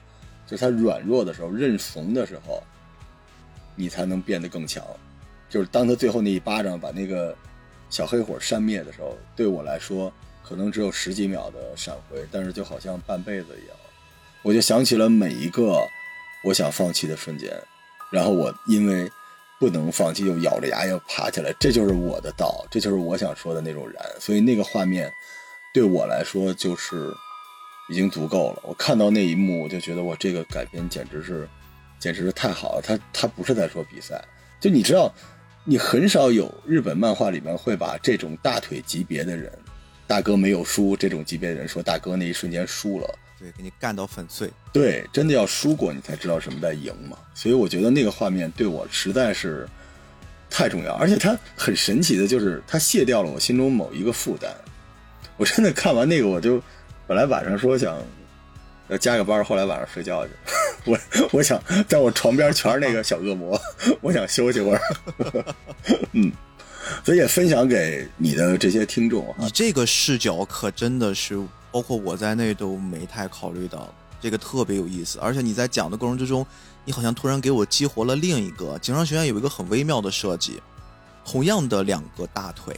[0.46, 2.62] 就他软弱的时候、认怂的时候，
[3.76, 4.84] 你才能变得更强。
[5.50, 7.36] 就是当他最后那一巴掌把那个
[7.90, 10.12] 小黑火扇灭的时候，对我来说
[10.44, 13.78] 可能只有十几秒的闪回，但是就好像半辈子一样。
[14.44, 15.82] 我就想起了每一个
[16.44, 17.52] 我想放弃的瞬间，
[18.12, 19.10] 然后我因为
[19.60, 21.54] 不能放弃，又咬着牙要爬起来。
[21.60, 24.06] 这就是我的道，这就是我想说的那种燃。
[24.20, 25.12] 所以那个画面
[25.74, 27.10] 对我来说就是
[27.90, 28.62] 已经足够了。
[28.64, 31.48] 我看到那一幕，我就觉得我这个改编简直是
[32.00, 32.82] 简直是太好了。
[32.82, 34.24] 他他不是在说比赛，
[34.60, 35.14] 就你知道。
[35.70, 39.52] 你很少有日本漫画里面会把这种大腿级别的人，
[40.08, 44.50] 大哥没有输这种级别的人说大哥那一瞬间输了，对，给你干到粉碎。
[44.72, 47.18] 对，真的要输过你才知道什么在赢嘛。
[47.34, 49.68] 所以我觉得那个画面对我实在是
[50.50, 54.50] 太重要，而且它很神奇的就是它卸掉了我心中某一个负担。
[55.36, 56.64] 我真的看完那个我就
[57.06, 58.02] 本来晚上说想。
[58.90, 60.32] 要加个班，后来晚上睡觉去。
[60.86, 60.98] 我
[61.34, 63.60] 我想在我床边全是那个小恶魔，
[64.02, 64.82] 我想休息会儿。
[66.14, 66.32] 嗯，
[67.04, 69.36] 所以也分享给你的这些听众。
[69.38, 71.38] 你这个视角可真的是，
[71.72, 73.94] 包括我在内都没太考虑到。
[74.20, 75.20] 这个特别有意思。
[75.20, 76.46] 而且你在讲的过程之中，
[76.86, 80.62] 你好像突然给我激活了另一个警察学院有一个很微妙的设计，
[81.24, 82.76] 同样的两个大腿，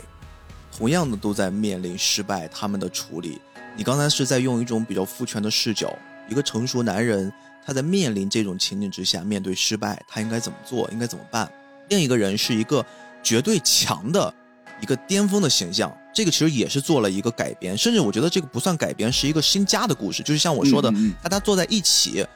[0.76, 3.40] 同样的都在面临失败，他们的处理。
[3.80, 5.98] 你刚才是在用一种比较父权的视角，
[6.28, 7.32] 一个成熟男人
[7.66, 11.50] 他在面临这种情景之下，面对失败，他应该怎么做，应该怎么办？
[11.88, 12.86] 另一个人是一个
[13.24, 14.34] 绝对强的
[14.82, 20.94] 一个巅峰的形象，这个其实也是做了一个改编，甚至我觉得这个不算改编，是一个新加的故事，就是像我说的，
[21.24, 22.28] 大家坐在一起，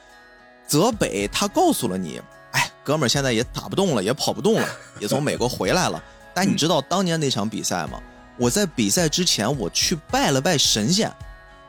[0.66, 2.22] 泽北他告诉了你，
[2.52, 4.66] 哎，哥们儿现在也打不动了，也跑不动了，
[4.98, 6.02] 也从美国回来了，
[6.32, 8.00] 但你知道当年那场比赛吗？
[8.38, 11.12] 我在比赛之前我去拜了拜神仙，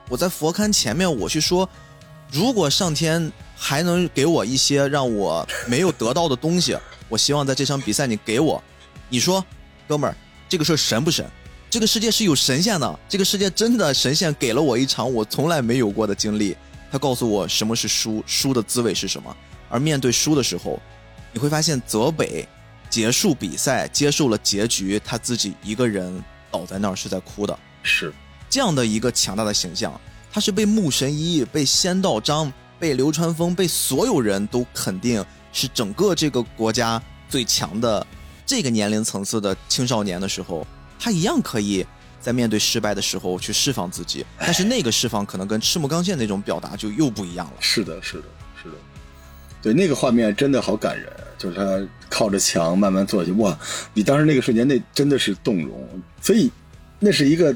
[0.10, 1.68] 我在佛龛前面我去说，
[2.32, 6.78] 如果上天还能给我一些让我没有得到的东西，
[7.10, 8.64] 我希望在这场比赛你给我，
[9.10, 9.44] 你说，
[9.88, 10.16] 哥们儿，
[10.48, 11.26] 这个事儿神不神？
[11.70, 16.56] 这个世界是有神仙的，这个世界真的神仙给了我一场我从来没有过的经历，
[16.92, 19.36] 他告诉我什么是输，输的滋味是什么。
[19.68, 20.80] 而面对输的时候，
[21.34, 22.48] 你会发现泽北
[22.90, 27.60] 结束比赛，接受了结局，他自己一个人倒在那儿是在哭的。
[27.84, 28.14] 是
[28.50, 30.00] 这样的一个强大的形象，
[30.32, 38.06] 他是被木神一、被仙道章、被流川枫、被所有人都肯定是整个这个国家最强的
[38.46, 40.66] 这个年龄层次的青少年的时候，
[41.00, 41.86] 他一样可以
[42.22, 47.54] 在面对失败的时候去释放自己，但是那个释放可能跟赤木刚宪那种表达就又不一样了。
[47.60, 48.24] 是的，是的，
[48.62, 48.76] 是的，
[49.62, 53.58] 对，那个画面真的好感人，就是他靠着墙慢慢坐下去，哇！
[53.94, 55.88] 你当时那个瞬间，那真的是动容，
[56.22, 56.52] 所以
[57.00, 57.56] 那是一个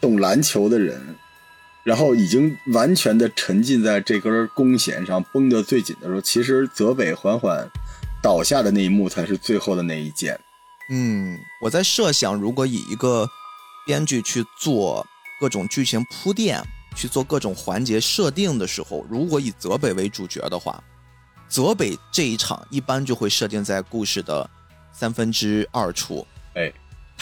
[0.00, 1.14] 懂篮球的人，
[1.84, 7.68] 然后已经完全的沉浸在这根弓弦上绷得最紧的时候，其实泽北缓缓
[8.22, 10.38] 倒下的那一幕才是最后的那一剑。
[10.90, 13.28] 嗯，我在设想，如果以一个
[13.86, 15.06] 编剧去做
[15.40, 16.60] 各种剧情铺垫，
[16.96, 20.82] 去做各种环节设定的时候，如果以泽北为主角的话，
[21.48, 24.48] 泽北这一场一般就会设定在故事的
[24.92, 26.26] 三分之二处。
[26.54, 26.72] 哎，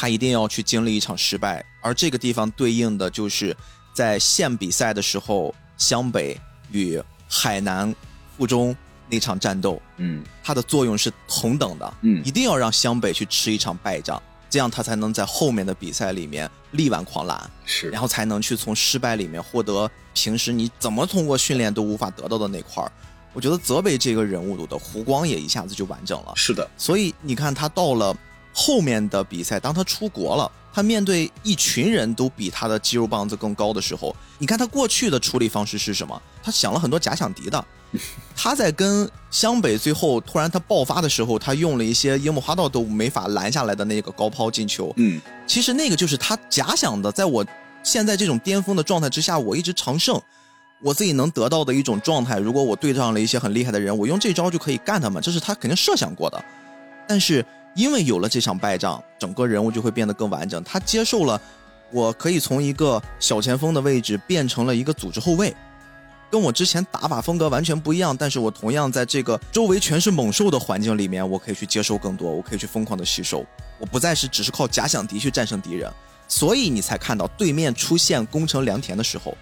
[0.01, 3.55] 他一定要去经历一场失败，而这个地方对应的就是
[3.93, 7.93] 在县比赛的时候，湘北与海南
[8.37, 8.77] 附中
[9.09, 9.83] 那场战斗。
[9.97, 11.95] 嗯，它的作用是同等的。
[12.03, 17.51] 嗯，一定要让湘北去吃一场败仗，这样他才能在后面的比赛里面力挽狂澜。
[17.65, 22.93] 是，然后才能去从失败里面获得平时你怎么通过训练都无法得到的那块儿。
[23.33, 26.33] 我觉得泽北这个人物的弧光也一下子就完整了。
[26.37, 28.17] 是的，所以你看他到了
[28.53, 36.21] 后面的比赛，当他出国了，他面对一群人都比他的肌肉棒子更高的时候，你看他过去的处理方式是什么？
[36.43, 37.65] 他想了很多假想敌的。
[38.37, 44.93] 他在跟湘北最后突然他爆发的时候，他用了一些樱木花道都没法拦下来的那个高抛进球。
[44.97, 47.45] 嗯，其实那个就是他假想的，在我
[47.83, 50.21] 现在这种巅峰的状态之下，我一直常胜，
[50.83, 52.39] 我自己能得到的一种状态。
[52.39, 56.45] 如果我对上了一些很厉害的人，我用这招就可以干他们，这是他肯定设想过的。
[57.07, 57.43] 但是
[57.79, 60.61] 因为有了这场败仗，整个人物就会变得更完整。
[60.65, 61.41] 他接受了，
[61.93, 65.55] 我可以从一个小前锋的位置变成了一个组织后卫。
[66.29, 73.47] 跟我之前打法风格完全不一样，但是我同样在这个周围全是猛兽的环境里面，我可以去接受更多，我可以去疯狂的吸收，
[73.79, 75.89] 我不再是只是靠假想敌去战胜敌人，
[76.27, 79.39] 所以你才看到对面出现攻城良田的时候，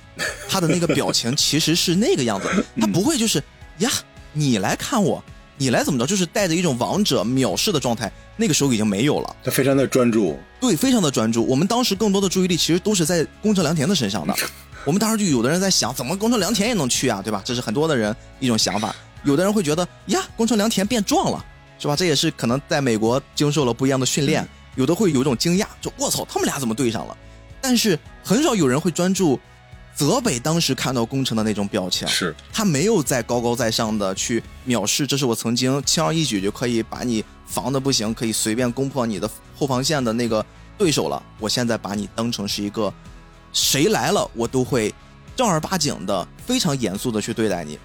[0.47, 3.43] 他的那个表情其实是那个样子，他不会就是
[3.79, 3.91] 呀，
[4.35, 5.25] 你来看我，
[5.57, 11.45] 你来怎么着，就是带着一种王者藐视的状态，那个时候已经没有了，他非常的专注，对，非常的专注。
[11.47, 14.35] 我们当时更多的注意力其实都是在攻城良田的身上的。
[14.85, 17.43] 我们当时就有的人在想，怎么攻城良田也能去啊，对吧？
[17.45, 18.95] 这是很多的人一种想法。
[19.25, 21.45] 有的人会觉得呀，攻城良田变壮了，
[21.79, 21.97] 是吧？
[21.97, 24.47] 这也是可能在美国经受了不一样的训练。
[24.77, 27.17] 有的会有一种惊讶，就我操，他们俩怎么对上了？
[27.61, 29.41] 但是很少有人会专注
[29.95, 40.45] 泽北当时看到攻城的那种表情，是他没有在高高在上的去藐视，这是我曾经轻而易举就可以把你防的不行，可以随便攻破你的后防线的那个
[40.77, 41.23] 对手了。
[41.39, 42.93] 我现在把你当成是一个。
[43.53, 44.95] 谁来了，我都会
[45.35, 47.79] 正儿八经的、非常严肃的去对待你，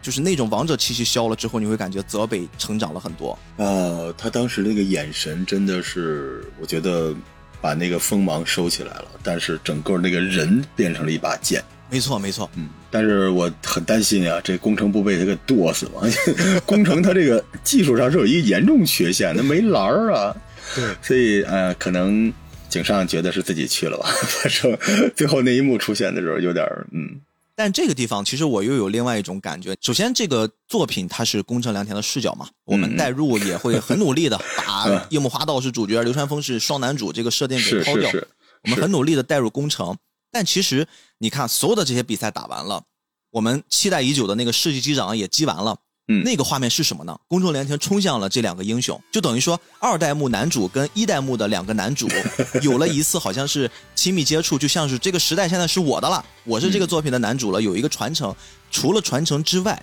[0.00, 3.36] 就是那种王者气息消了之后，你会感觉泽北成长了很多。
[3.56, 7.12] 呃，他当时那个眼神真的是，我觉得
[7.60, 11.60] 把那个锋芒收起来了，但是整个那个人变成了一把剑。
[11.90, 12.68] 没错，没错，嗯。
[12.90, 16.02] 但是我很担心啊，这工程不被他给剁死吗？
[16.66, 20.36] 工程他这个技术上是有一个严重缺陷，他没篮儿啊。
[20.74, 22.32] 对，所以呃，可能。
[22.68, 24.76] 井上觉得是自己去了吧， 反正
[25.14, 27.20] 最后那一幕出现的时候有点嗯。
[27.54, 29.74] 但这个地方其实我又有另外一种感觉。
[29.80, 38.10] 首先，这个作品它是宫城良田的视角嘛，我们代入也会很努力的把 樱木花道是主角，流川枫是双男主这个设定给抛掉。
[38.64, 39.96] 我们很努力的代入宫城，
[40.36, 40.86] 但其实
[41.16, 42.82] 你看，所有的这些比赛打完了，
[43.30, 45.78] 我们期待已久的那个世纪机长也击完了。
[46.08, 47.18] 嗯那个画面是什么呢？
[47.26, 52.06] 宫城良田冲向了这两个英雄，就等于说二代目男主跟一代目的两个男主
[52.60, 58.36] 有了一次好像是亲密接触，就像是这个时代现在是我的了，我是这个作品的男主了，有一个传承。
[58.70, 59.82] 除了传承之外，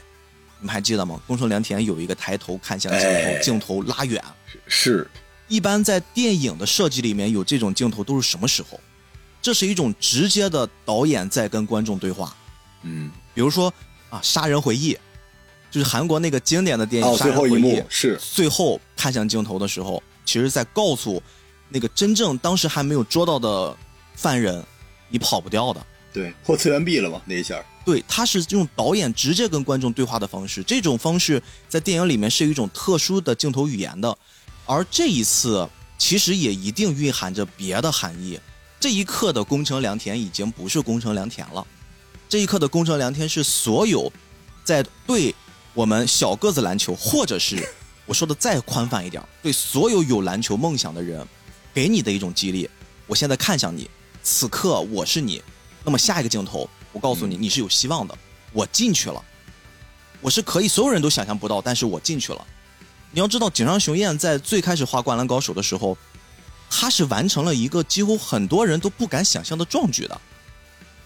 [0.60, 1.20] 你们还记得吗？
[1.26, 4.24] 宫城良田有一个抬头看向镜头，哎镜头拉远。
[4.68, 5.10] 是
[5.50, 8.80] 一般在电影的设计里面有这种镜头都是什么时候？
[9.44, 12.34] 这是一种直接的导演在跟观众对话。
[12.84, 13.72] 嗯，比如说
[14.10, 14.94] 啊，《杀人回忆》，
[15.70, 21.22] 就是韩国那个经典的电影哦《杀人回忆最后一幕》是最后看向镜头的时候，其实在告诉
[21.68, 23.76] 那个真正当时还没有捉到的
[24.16, 24.64] 犯人，
[25.10, 25.86] 你跑不掉的。
[26.14, 27.62] 对，破次元壁了嘛那一下。
[27.84, 34.18] 对，他是用导演直接跟观众对话的方式，这种方式在电影里面是有一种特殊的镜头语言的，
[34.66, 35.68] 而这一次
[35.98, 38.40] 其实也一定蕴含着别的含义。
[38.84, 41.66] 这一刻的宫城良田已经不是宫城良田了，
[42.28, 44.12] 这一刻的宫城良田是所有
[44.66, 45.34] 在对
[45.74, 47.66] 我们小个子篮球，或者是
[48.06, 51.26] 我说的再宽泛一点，对所有有篮球梦想的人，
[51.74, 52.70] 给你的一种激励。
[53.08, 53.90] 我现在看向你，
[54.22, 55.42] 此刻我是你，
[55.86, 58.14] 那么下一个镜头，我告诉你，你是有希望的。
[58.52, 59.24] 我进去了，
[60.20, 62.46] 我是可以所有人都想象不到，但是我进去了。
[63.12, 65.98] 你要知道，井上雄彦在最开始画《灌篮高手》的时候，
[66.76, 70.22] 他是完成了一个几乎很多人都不敢想象的壮举的，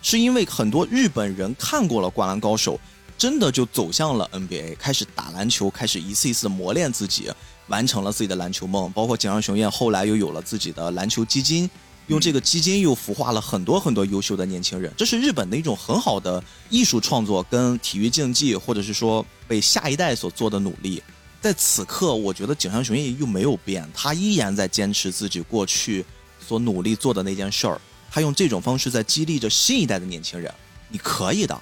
[0.01, 2.75] 是因为很多日本人看过了《灌篮高手》，
[3.17, 7.29] 真的就走向了 NBA，开始打篮球，开始一次一次磨练自己，
[7.67, 8.89] 完成了自己的篮球梦。
[8.93, 11.69] 包括井上雄彦后来又有了自己的篮球基金，
[12.07, 14.91] 用这个基金又孵化了很多很多优秀的年轻人。
[14.95, 21.03] 这是日本的一种很好的艺术创作跟体育竞技，或者是说为下一代所做的努力。
[21.41, 26.03] 在此刻，我觉得井上雄彦又没有变，他依然在坚持自己过去
[26.45, 27.79] 所努力做的那件事儿。
[28.09, 30.53] 他用这种方式在激励着新一代的年轻人。
[30.89, 31.61] 你可以的，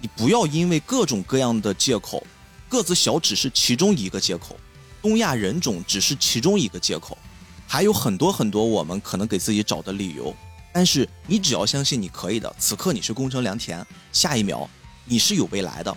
[0.00, 2.24] 你不要因为各种各样的借口，
[2.68, 4.56] 个子小只是其中一个借口，
[5.02, 7.18] 东亚人种只是其中一个借口，
[7.66, 10.34] 还有很多很多我们可能给自己找的理由。
[10.72, 14.70] 但是你只要相信你可以的，此刻你是宫城良田，下一秒
[15.04, 15.94] 你是有未来的，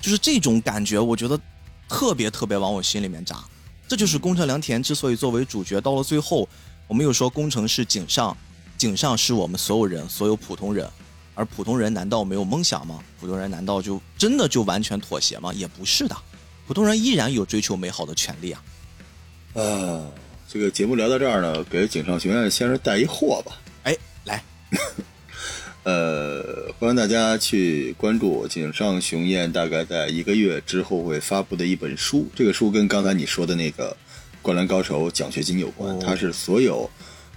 [0.00, 1.40] 就是这种感觉，我觉得
[1.92, 3.44] 特别特别往我心里面扎。
[3.86, 6.48] 这就是宫城良田之所以作为主角，到了最后，
[6.88, 8.34] 我们又说宫城是井上，
[8.78, 10.88] 井上是我们所有人，所有普通人。
[11.34, 12.98] 而普通人难道没有梦想吗？
[13.20, 15.52] 普通人难道就真的就完全妥协吗？
[15.52, 16.16] 也不是的，
[16.66, 18.62] 普通人依然有追求美好的权利啊。
[19.52, 20.10] 呃，
[20.48, 23.60] 这个节目聊到这儿呢，给井上学院先生带一货吧。
[23.84, 24.42] 哎，来，
[25.84, 32.28] 呃，欢迎大家去关注井上雄彦，大概在一个月之后会发布的一本书。
[32.36, 33.90] 这个书跟刚才你说的那个
[34.40, 36.88] 《灌篮高手》奖学金有关，它是所有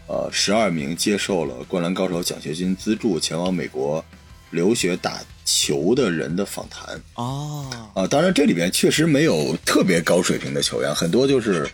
[0.07, 4.05] 呃十二名接受了《灌篮高手》奖学金资助前往美国
[4.51, 7.01] 留学打球的人的访谈。
[7.15, 7.65] 哦，
[7.95, 11.67] 啊，当然这里边确实没有特别高水平的球员，很多就是，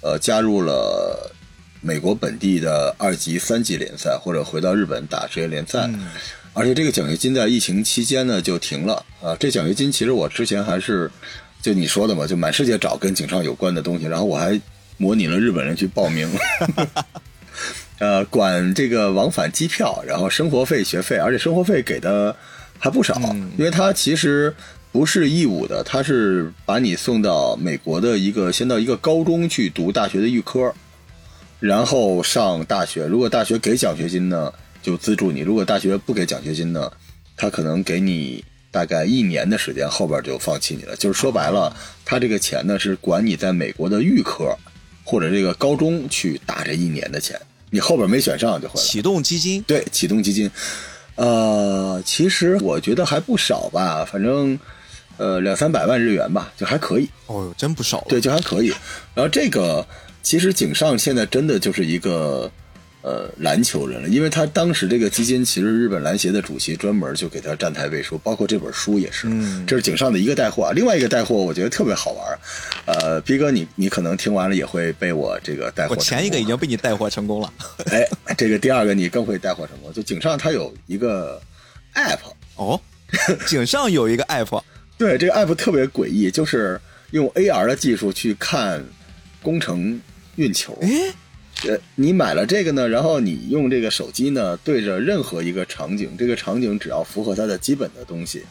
[0.00, 1.30] 呃，加入了
[1.84, 5.88] 美国本地的二级、三级联赛，或者回到日本打职业联赛。
[6.54, 9.36] 而且这个奖学金在疫情期间呢就停了啊。
[9.38, 11.10] 这奖学金其实我之前还是
[11.60, 14.58] 就你说的嘛，就满世界找跟井上有关的东西，然后我还
[14.96, 16.26] 模拟了日本人去报名。
[17.98, 22.34] 呃，管这个往返机票，然后生活费、学费，而且生活费给的
[22.78, 23.14] 还不少，
[23.56, 24.54] 因为它其实
[24.90, 30.74] 不是义务的，它是把你送到美国的一个先到一个高中去读大学的预科，
[31.60, 33.06] 然后上大学。
[33.06, 34.52] 如果大学给奖学金呢，
[34.82, 36.92] 就资助你；如果大学不给奖学金呢，
[37.36, 40.94] 他可能给你大概一年的时间，后边就放弃你了。
[40.96, 41.74] 就是说白了，
[42.04, 44.56] 他这个钱呢是管你在美国的预科
[45.04, 47.40] 或者这个高中去打这一年的钱。
[47.70, 48.86] 你后边没选上就回来。
[48.86, 50.48] 启动基金，对，启动基金，
[51.16, 54.56] 呃，其实我觉得还不少吧，反正
[55.16, 57.08] 呃两三百万日元吧，就还可以。
[57.26, 58.04] 哦哟，真不少。
[58.08, 58.68] 对，就还可以。
[59.12, 59.84] 然后这个
[60.24, 62.50] 其实井上现在真的就是一个
[63.02, 69.28] 呃篮球人了，因为他当时这个基金其实日本篮协的主席专门就给他站台背书，包括这本书也是。
[69.28, 72.38] 嗯，这是井上的一个带货，另外一个带货我觉得特别好玩。
[72.86, 75.94] 呃，逼哥你你可能听完了也会被我这个带货。
[75.94, 77.52] 我前一个已经被你带货成功了。
[77.90, 79.92] 哎，这个第二个你更会带货成功。
[79.92, 81.38] 就井上他有一个
[81.94, 82.18] app
[82.56, 82.80] 哦，
[83.46, 84.62] 井上有一个 app，
[84.96, 86.80] 对，这个 app 特别诡异，就是
[87.10, 88.82] 用 AR 的技术去看
[89.42, 90.00] 工程
[90.36, 90.78] 运球。
[90.82, 90.88] 哎，
[91.68, 98.42] 呃，你买了这个呢，然后你用这个手机呢对着任何一个场景，这个场景只要符合它的基本的东西，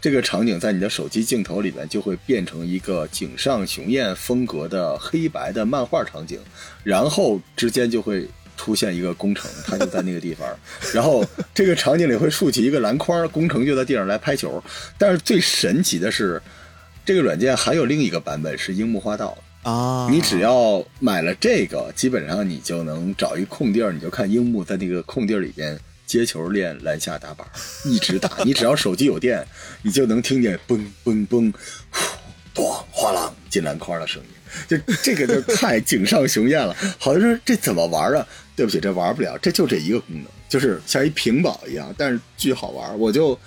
[0.00, 6.38] 这个场景在你的手机镜头里面就会变成一个井上雄彦风格的黑白的漫画场景，
[6.84, 10.48] 然后之间就会出现一个工程，他就在那个地方，
[10.92, 11.24] 然后
[11.54, 14.62] 这个场景里会竖起一个篮筐，工程就在地上来拍球。
[14.98, 16.42] 但是最神奇的是，
[17.04, 19.38] 这个软件还有另一个版本是樱木花道
[19.68, 27.46] 啊，你只要买了这个，基本上你就能找一空地儿，你就看樱木在那个空地儿里边接球练篮下打板，
[27.84, 28.30] 一直打。
[28.46, 29.46] 你只要手机有电，
[29.82, 31.52] 你就能听见嘣嘣嘣，
[32.54, 34.28] 呼，咣哗啷进篮筐的声音。
[34.66, 38.26] 就这个就太井上雄彦了，好像说这怎么玩啊？
[38.56, 42.98] 对不起，这玩不了，这就这一个功能，就是像一屏保一样，但是巨好玩。
[42.98, 43.38] 我就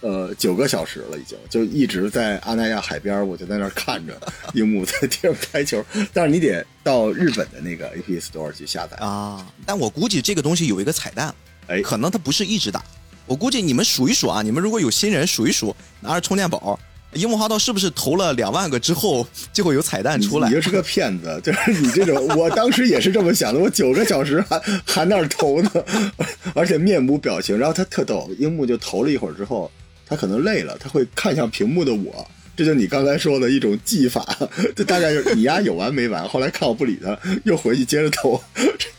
[0.00, 4.18] 呃九个小时了，已经就一直在阿那亚海边，我就在那儿看着
[4.54, 5.84] 樱木在地上拍球。
[6.12, 9.46] 但是你得到日本的那个 App Store 去下载啊。
[9.66, 11.34] 但我估计这个东西有一个彩蛋，
[11.66, 12.82] 哎，可能它不是一直打。
[13.26, 16.78] 我估计你们数一数啊，你们如果有新人数一数，拿着充电宝。
[17.14, 20.48] 樱木花道是不是投了两万个之后就会有彩蛋出来？
[20.48, 23.58] 你就是个骗子，就是你这种，我当时也是这么想的。
[23.58, 25.70] 我九个小时还还那儿投呢，
[26.54, 27.56] 而且面无表情。
[27.58, 29.70] 然后他特逗，樱木就投了一会儿之后，
[30.08, 32.26] 他可能累了，他会看向屏幕的我。
[32.56, 34.26] 这就你刚才说的一种技法，
[34.74, 36.28] 就大概就是你丫有完没完？
[36.28, 38.42] 后来看我不理他，又回去接着投，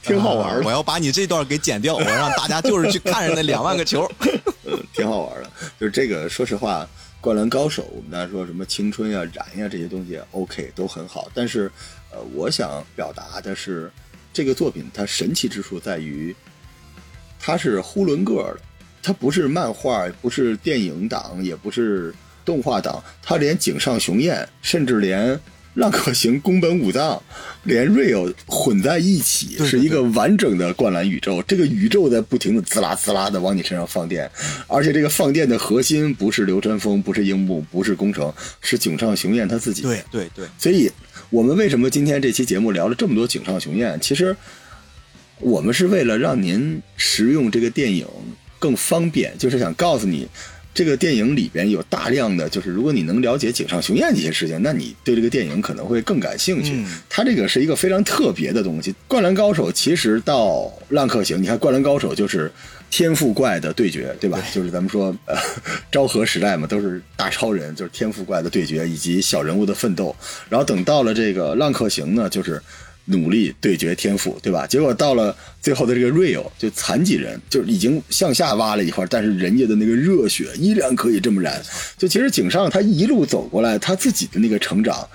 [0.03, 0.63] 挺好玩的。
[0.67, 4.09] 我要把你这段给剪掉，我让大家就是去看着那两万个球，
[4.63, 5.49] 嗯，挺好玩的。
[5.79, 6.87] 就是这个，说实话。
[7.21, 11.29] 灌篮高手，我们大家说什么青春呀、燃呀这些东西，OK 都很好。
[11.33, 11.69] 但是，
[12.13, 13.91] 呃，我想表达的是，
[14.31, 16.33] 这个作品它神奇之处在于，
[17.37, 18.59] 它是呼伦个的，
[19.01, 22.13] 它不是漫画，不是电影党，也不是
[22.43, 25.39] 动画党，它连井上雄彦，甚至连。
[25.75, 27.21] 浪客行、宫本武藏，
[27.63, 31.41] 连 real 混在一起，是一个完整的灌篮宇宙。
[31.43, 34.29] 这个宇宙在不停的滋啦滋啦的往你身上放电，
[34.67, 39.83] 而且这个放电的核心不是流川枫，不是樱木，不是宫城，是井上雄彦他自己。
[39.83, 40.47] 对对对。
[40.57, 40.91] 所以，
[41.29, 43.97] 我们为什么今天这期节目聊了这么多井上雄彦？
[44.01, 44.35] 其实，
[45.39, 48.05] 我们是为了让您食用这个电影
[48.59, 50.27] 更方便，就是想告诉你。
[50.71, 56.85] 这个电影里边有大量的，就是如果你能了解井上雄彦这些事情，那你对这个电影可能会更感兴趣。
[57.09, 58.93] 它这个是一个非常特别的东西。
[59.07, 62.49] 灌篮高手其实到浪客行，你看灌篮高手就是
[62.89, 64.39] 天赋怪的对决，对吧？
[64.53, 65.35] 就是咱们说呃
[65.91, 70.15] 昭和时代嘛，都是大超人，就是天赋怪的对决以及小人物的奋斗。
[70.49, 72.61] 然后等到了这个浪客行呢，就是。
[73.09, 74.65] 努力对决天赋，对吧？
[74.67, 81.61] 结果到了最后的这个瑞欧就残疾人，就已经向下挖了一块，但是人家的那个热血依然可以这么燃。
[81.97, 85.07] 就其实井上他一路走过来，他自己的那个成长。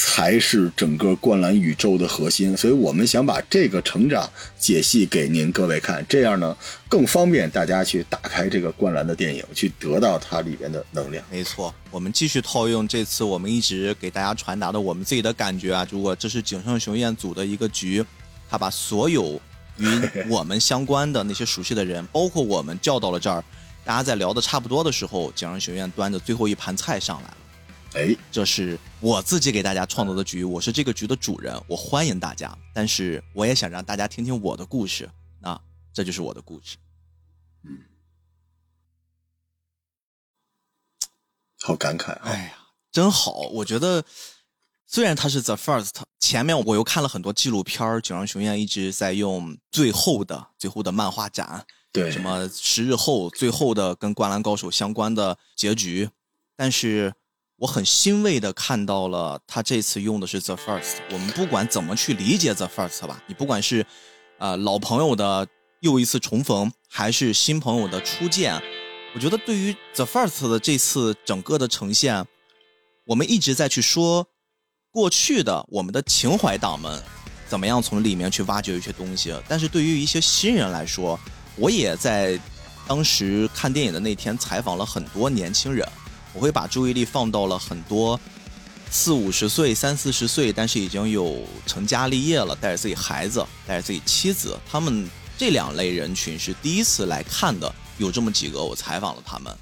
[0.00, 6.56] 才是整个灌篮宇宙的核心，所以我们想把这个成长解析给您各位看，这样呢
[6.88, 11.24] 更方便大家去打开这个灌篮的电影，去得到它里边的能量。
[11.28, 18.04] 没错，我们继续套用这次我们一直给大家传达的我们自己的感觉啊，如果这是井上雄彦组的一个局，
[18.48, 19.40] 他把所有
[19.78, 23.42] 与我们相关的那些熟悉的人，包括我们叫到了这儿，
[23.84, 27.36] 大家在聊的差不多的时候，井上雄彦端着最后一盘菜上来了。
[27.98, 35.10] 哎，这是我自己给大家创造的局，我是这个局的主人，我欢迎大家，但是我也想让大家听听我的故事，
[35.40, 35.60] 啊，
[35.92, 36.76] 这就是我的故事。
[37.64, 37.76] 嗯，
[41.60, 42.20] 好感慨啊！
[42.22, 44.04] 哎呀，真好，我觉得
[44.86, 56.08] 虽然他是 the first，前面我又看了很多纪录片井上雄彦一直在用最后的最后的漫画展，对，什么十日后最后的跟灌篮高手相关的结局，
[56.54, 57.12] 但是。
[57.58, 60.98] 我很欣慰的看到了他这次用的是 the first。
[61.10, 63.84] 我们不管怎么去理解 the first 吧，你不管是，
[64.38, 65.44] 呃老朋友的
[65.80, 68.54] 又一次重逢，还是新朋友的初见，
[69.12, 72.24] 我觉得对于 the first 的这次整个的呈现，
[73.04, 74.24] 我们一直在去说
[74.92, 77.02] 过去的我们的情怀党们
[77.48, 81.18] 怎么样从里面去挖掘一些东西，但是对于一些新人来说，
[81.56, 82.38] 我也在
[82.86, 85.84] 当时看电影的那天采访了很多年轻人。
[86.38, 88.18] 我会把注意力放到了很多
[88.92, 99.52] 四五十岁、三四十岁，但是已经有成家立业了，带着自己孩子、带着自己妻子，他们这两类人群是第一次来看的，有这么几个，我采访了他们。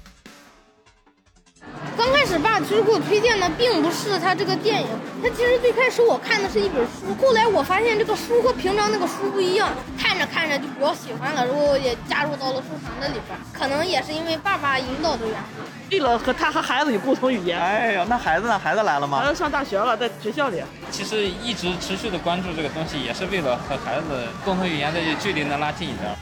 [1.97, 4.87] 刚开始爸其实给我推荐的并不是他这个电影，
[5.21, 13.37] 他其实最开始我看的是一本书，后来我发现这个书和平常那个书不一样，看着看着就比较喜欢了，然后也加入到了收藏的里边。
[13.51, 15.63] 可能也是因为爸爸引导的缘故。
[15.89, 17.59] 为了和他和孩子有共同语言。
[17.59, 18.59] 哎呀，那孩子呢？
[18.59, 19.19] 孩子来了吗？
[19.19, 20.61] 孩子上大学了，在学校里。
[20.91, 26.13] 其实一直持续的关注这个东西，也是为了和孩子共同语言的距离能拉近一点。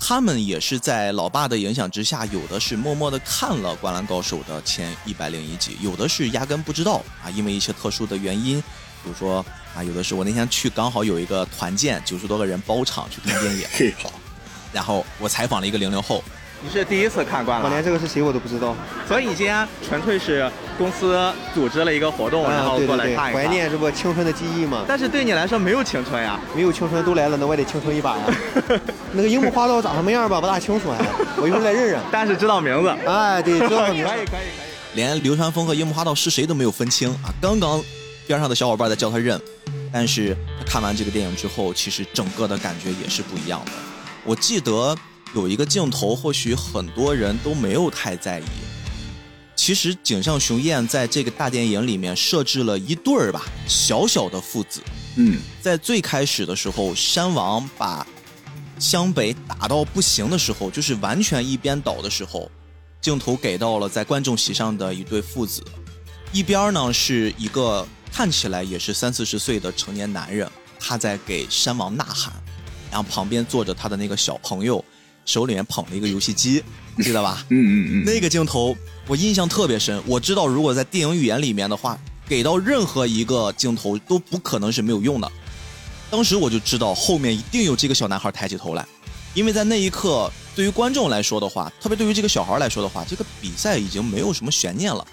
[0.00, 8.60] 他们也是在老爸的影响之下，有的是默默的看了《灌篮高手》的前一百零一集，有的是压根不知道啊，因为一些特殊的原因，
[9.02, 9.44] 比如说
[9.74, 14.10] 啊，有的是我那天去刚好有一个团建，九十多个人包场去看电影， 嘿好，
[14.72, 16.22] 然后我采访了一个零零后，
[16.60, 17.64] 你是第一次看惯了？
[17.64, 18.74] 我连这个是谁我都不知道。
[19.06, 23.32] 所以你今天纯粹是公司组织了一个活动，然后过来看一看。
[23.32, 24.84] 怀念这不青春的记忆吗？
[24.88, 28.24] 但是对你来说没有青春呀，没有青春都来了，那我也得青春一把呀。
[29.12, 30.98] 那个樱木花道长什么样吧，不大清楚还，
[31.40, 32.00] 我一会儿再认认。
[32.10, 32.88] 但是知道名字。
[33.06, 34.10] 哎，对，知道名字。
[34.10, 34.68] 可以可以可以。
[34.94, 37.30] 连流川枫和樱木花道是谁都没有分清啊！
[37.40, 37.80] 刚刚
[38.26, 39.40] 边上的小伙伴在叫他认，
[39.92, 43.72] 但是他看完这个电影之后，其实整个的感觉也是不一样的。
[44.24, 44.96] 我记得
[45.34, 48.44] 有一个镜头，或许很多人都没有太在意。
[49.54, 54.80] 其实井上雄彦在这个大电影里面设置了一对儿吧，小小的父子。
[55.16, 58.06] 嗯，在最开始的时候，山王把
[58.78, 62.48] 湘北打到不行的时候，就是完全一边倒的时候，
[63.00, 65.62] 镜头给到了在观众席上的一对父子，
[66.32, 70.48] 一边呢是一个看起来也是三四十岁的成年男人，
[70.78, 72.32] 他在给山王呐喊，
[72.92, 74.82] 然后旁边坐着他的那个小朋友，
[75.28, 76.64] 手里面捧了一个游戏机，
[76.96, 77.44] 记得吧？
[77.50, 78.74] 嗯嗯嗯，那个镜头
[79.06, 80.02] 我印象特别深。
[80.06, 85.30] 我知道如果在电影语言里面的话，给到任何一个镜头都不可能是没有用的。
[86.10, 88.86] 当时我就知道后面一定有这个小男孩抬起头来，
[89.34, 95.06] 因为在那一刻，对于观众来说的话，特别对于这个小孩来说的话，这个比赛已经没有什么悬念了。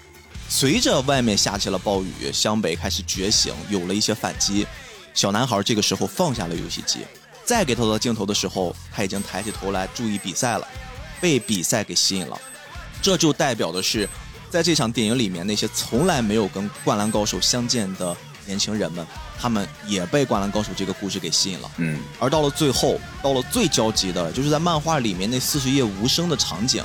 [0.48, 4.66] 随着外面下起了暴雨，湘北开始觉醒，有了一些反击。
[5.12, 7.00] 小男孩这个时候放下了游戏机，
[7.46, 10.66] 再给他的镜头的时候，他已经抬起头来注意比赛了，
[11.20, 12.36] 被比赛给吸引了。
[13.00, 14.08] 这就代表的是，
[14.50, 18.16] 在这场电影里面，那些从来没有跟《灌篮高手》相见的
[18.46, 19.06] 年轻人们，
[19.38, 21.70] 他们也被《灌篮高手》这个故事给吸引了。
[21.76, 26.84] 嗯，而到了最后，到了最焦急的，就是在漫画里面那四十页无声的场景，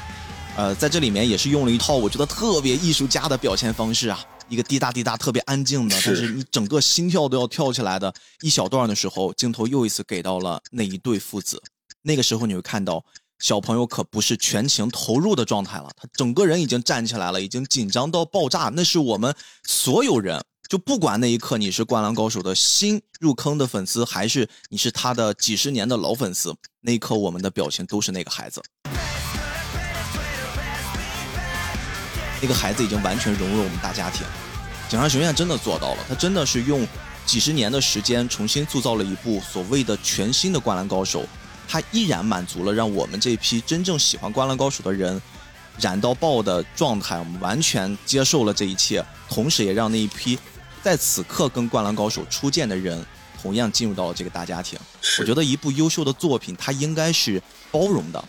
[0.55, 4.19] 呃，在这里面也是用了一套我觉得特别艺术家的表现方式啊，
[4.51, 11.59] 一个滴答滴答特别安静的，但是你整个心跳都要跳起来的一小段的时候，镜头又一次给到了那一对父子。
[12.01, 13.03] 那个时候你会看到。
[13.39, 18.71] 小朋友可不是全情投入的状态了，他整个人已经站起来了，已经紧张到爆炸。
[18.71, 19.33] 那是我们
[19.63, 28.61] 所有人，就不管那一刻你是《灌篮高手》的新入坑的粉丝，还是你是他的几十年的老粉丝，那一刻我们的表情都是那个孩子。
[32.41, 34.25] 那个孩子已经完全融入了我们大家庭。
[34.89, 36.85] 井上雄彦真的做到了，他真的是用
[37.25, 41.21] 几十年的时间重新塑造了一部所谓的全新的《灌篮高手》。
[41.67, 45.21] 他依然满足了让我们这批真正喜欢《灌篮高手》的人
[45.79, 50.37] 燃到爆的状态，我们完全接受了这一切，同时也让那一批
[50.83, 53.01] 在此刻跟《灌篮高手》初见的人
[53.41, 54.77] 同样进入到了这个大家庭。
[55.19, 57.41] 我觉得一部优秀的作品，它应该是
[57.71, 58.21] 包容的，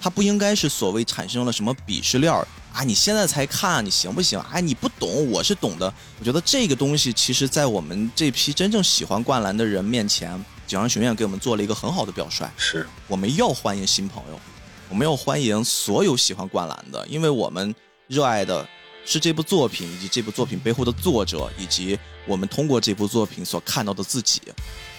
[0.00, 2.82] 它不应该是所谓产生了什么鄙视链儿啊！
[2.82, 4.38] 你现在才看，你行不行？
[4.50, 5.92] 哎，你不懂，我是懂的。
[6.18, 10.44] 我觉得这个东西，其实在我们这批真正喜欢灌篮的人面前。
[10.66, 14.40] 井上雄彦给我们做了一个很好的表率，是我们要欢迎新朋友，
[14.88, 17.72] 我们要欢迎所有喜欢灌篮的，因为我们
[18.08, 18.66] 热爱的
[19.04, 21.96] 是这部作品以及这部作品背后的作者，以及
[22.26, 24.40] 我们通过这部作品所看到的自己。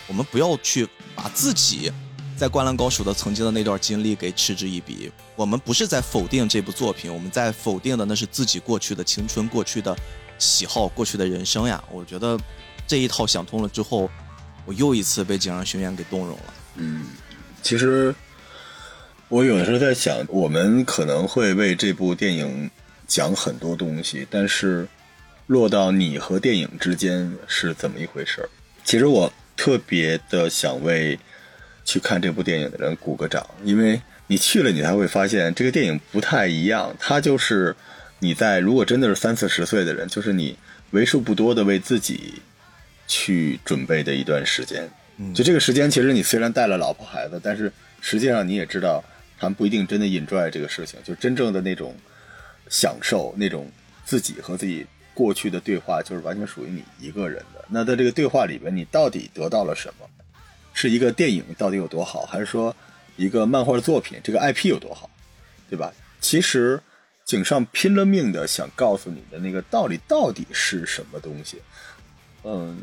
[0.07, 1.91] 我们不要去把自己
[2.37, 5.11] 在《灌篮高手》的曾经的那段经历给嗤之以鼻。
[5.35, 9.95] 我们不是在否定这部作品，我们在否定的那是自己过去的青春、过去的
[10.37, 11.83] 喜好、过去的人生呀。
[11.91, 12.39] 我觉得
[12.85, 14.09] 这一套想通了之后。
[14.67, 16.53] 我又一次被井上雄彦给动容了。
[16.77, 17.05] 嗯，
[17.61, 18.15] 其实
[19.27, 22.67] 我有的时候在想，我们可能会为这部电影
[23.05, 24.87] 讲很多东西，但是
[25.45, 28.49] 落到你和电影之间是怎么一回事儿？
[28.83, 31.19] 其实我特别的想为
[31.85, 36.93] 去看这部电影的人鼓个掌，因为你去了，你才会发现这个电影不太一样。
[36.99, 37.73] 它就是
[38.19, 40.57] 你在如果真的是三四十岁的人，就是你
[40.91, 42.41] 为数不多的为自己。
[43.07, 44.89] 去准备的一段时间，
[45.31, 47.71] 就这个时间，其实你虽然带了老婆孩子，但是
[48.01, 49.03] 实际上你也知道，
[49.37, 51.95] 他们不一定真的 enjoy 这个事情，就真正的那种
[52.67, 53.69] 享受，那种
[54.03, 57.63] 自己和自己过去的对话，就是完全属于你一个人的。
[57.69, 60.09] 那在这个对话里边，你到底得到了什么？
[60.75, 62.75] 是一个电影到底有多好，还是说
[63.15, 65.09] 一个漫画作品这个 IP 有多好，
[65.67, 65.91] 对吧？
[66.21, 66.79] 其实
[67.23, 71.61] 井上拼了命的想告诉你的那个道理到底是什么东西？
[72.43, 72.77] 嗯，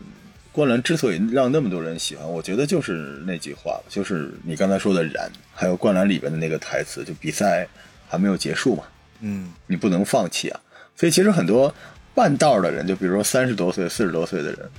[0.50, 7.68] 灌篮之所以让那么多人喜欢，我觉得就是那句话，就是你刚才说的燃，还有灌篮里边的那个台词，就比赛
[8.08, 8.84] 还没有结束嘛，
[9.20, 10.60] 嗯，你不能放弃啊。
[10.96, 11.72] 所以其实很多
[12.14, 14.70] 半道的人，就比如说三十多岁、四十多岁的人，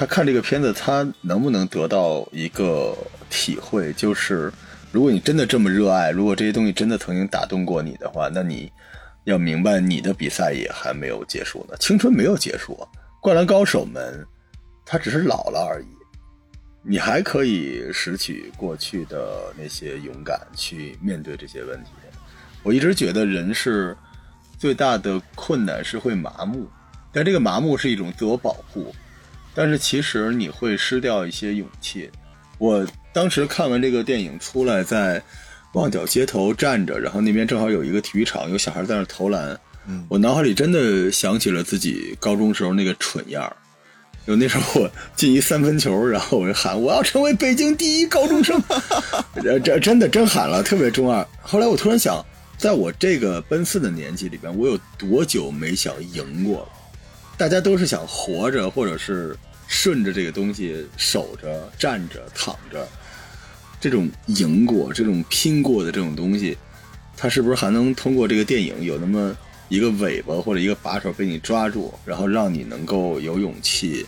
[0.00, 2.96] 他看这个片子，他能不能得到一个
[3.28, 4.50] 体会，就是
[4.90, 8.72] 如果你真的这么热爱，如果这些东西真的曾经打动过你的话，那你
[9.24, 12.88] 要明白，你的比赛也还没有结束呢，青春没有结束啊。
[13.20, 14.26] 灌篮高手们，
[14.86, 15.86] 他只是老了而已。
[16.82, 21.90] 你还可以拾取过去的那些勇敢，去面对这些问题。
[22.62, 23.94] 我一直觉得人是
[24.56, 26.66] 最大的困难是会麻木，
[27.12, 28.94] 但这个麻木是一种自我保护。
[29.54, 32.10] 但是其实你会失掉一些勇气。
[32.58, 35.22] 我当时看完这个电影出来，在
[35.72, 39.58] 旺角街头站着，然后那边正好有一个体育场，有小孩在那投篮。
[39.88, 43.56] 嗯我脑海里真的想起了自己高中时候那个蠢样儿。
[44.26, 48.62] 有那时候我进一三分球，然后我就喊我要成为北京第一高中生，
[49.42, 51.26] 这这真的真喊了，特别中二。
[51.40, 52.24] 后来我突然想，
[52.58, 56.68] 在我这个奔四的年纪里边，我有多久没想赢过了？
[57.40, 59.34] 大家都是想活着，或者是
[59.66, 62.86] 顺着这个东西守着、站着、躺着，
[63.80, 66.58] 这种赢过、这种拼过的这种东西，
[67.16, 69.34] 它是不是还能通过这个电影有那么？
[69.70, 74.04] 一个尾巴或者一个把手被你抓住，然后让你能够有勇气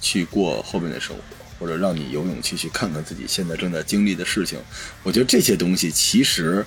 [0.00, 1.22] 去过后面的生活，
[1.58, 4.56] 或者让你有勇气去看看自己现在正在经历的事情。
[5.02, 6.64] 我觉得这些东西其实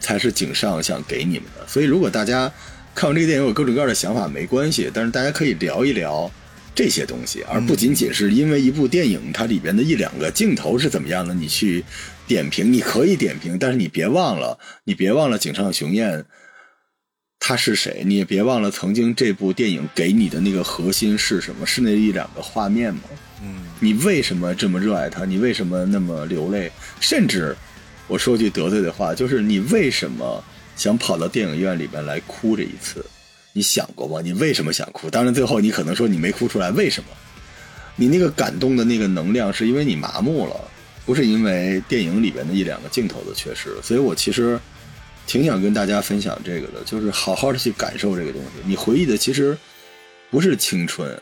[0.00, 1.68] 才是井上想给你们的。
[1.68, 2.50] 所以，如果大家
[2.94, 6.30] 看完这个电影有各种各样的想法，没关系，但是大家可以聊一聊
[6.74, 11.84] 这些东西，而不仅仅是因为一部电影它里边的一两个镜头是怎么样的，你去
[12.26, 12.72] 点评。
[12.72, 16.24] 你可以点评，但是你别忘了，你别忘了井上雄彦。
[17.46, 18.02] 他是谁？
[18.06, 21.66] 你也别忘了曾经这部电影给你的那个核心是什么？
[21.66, 23.02] 是那一两个画面吗？
[23.42, 25.26] 嗯，你为什么这么热爱他？
[25.26, 26.72] 你为什么那么流泪？
[27.00, 27.54] 甚至
[28.06, 30.42] 我说句得罪的话，就是你为什么
[30.76, 33.04] 想跑到电影院里边来哭这一次？
[33.52, 34.20] 你想过吗？
[34.22, 35.10] 你为什么想哭？
[35.10, 37.10] 当然，最后你可能说你没哭出来，为什么？
[37.96, 40.56] 你那个感动的那个能量，是因为你麻木了，
[41.06, 43.70] 不是因为电影里边的一两个镜头的缺失。
[43.82, 44.58] 所以我其实。
[45.26, 48.48] 挺想跟大家分享这个的，就是好好的去感受这个东西。
[48.66, 49.56] 你回忆的其实
[50.30, 51.18] 不是青春，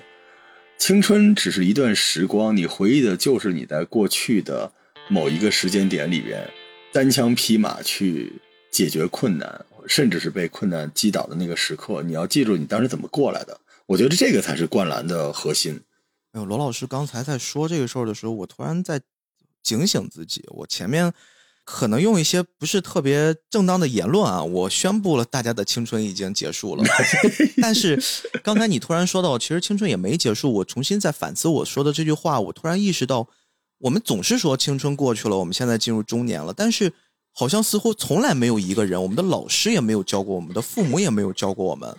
[0.76, 4.68] 青春只是一段时光，你回忆的就是你在过去的
[5.06, 6.44] 某一个时间点里边
[6.92, 8.32] 单枪匹马去
[8.72, 12.02] 解决困难，甚至是被困难击倒的那个时刻。
[12.02, 13.56] 你要记住你当时怎么过来的。
[13.86, 15.80] 我觉得这个才是灌篮的核心。
[16.32, 19.00] 哎呦，罗老师刚才在说这个事儿的时候，我突然在
[19.62, 21.12] 警醒自己，我前面。
[21.64, 26.82] 可能用一些不是特别正当的言论啊，我宣布了大家的青春已经结束了。
[27.62, 27.96] 但是
[28.42, 30.52] 刚才你突然说到，其实青春也没结束。
[30.54, 33.28] 我重新在反思我说的这句话，我突然意识到，
[33.78, 36.92] 我们总是说青春过去了，我们现在进入中年了，但是
[37.34, 41.94] 好像似乎从来没有一个人，我们的老师也没有教过，我们的父母也没有教过我们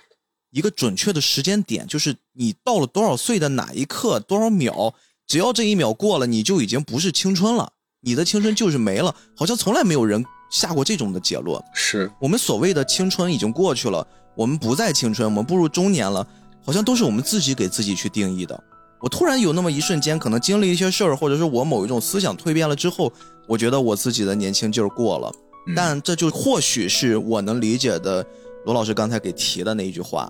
[0.52, 4.94] 一个准确的时间点，就是你到了多少岁的哪一刻，多少秒，
[5.26, 7.74] 只要这一秒过了，你就已经不是青春了。
[8.02, 11.60] 你的青春就是没了，好像从来没有人下过这种的结论。
[11.74, 14.06] 是我们所谓的青春已经过去了，
[14.36, 16.28] 我们不再青春，我们步入中年了，
[16.64, 18.64] 好像都是我们自己给自己去定义的。
[19.00, 23.12] 我突然有那么一瞬间，可能经历一些事儿，或者是我某一种思想蜕变了之后，
[23.48, 25.32] 我觉得我自己的年轻劲儿过了。
[25.76, 28.26] 但这就或许是我能理解的，
[28.66, 30.30] 罗老师刚才给提的那一句话：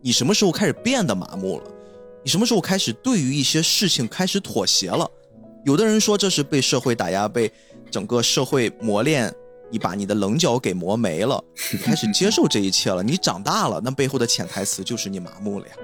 [0.00, 1.64] 你什么时候开始变得麻木了？
[2.22, 5.08] 你什么时候开始对于一些事情开始妥协了？
[5.64, 7.50] 有的人说这是被社会打压，被
[7.90, 9.34] 整个社会磨练，
[9.68, 15.74] 你把你的棱角给磨没了，你 开始接受这一切了，你长大了，那背后的潜台词就是你麻木了呀，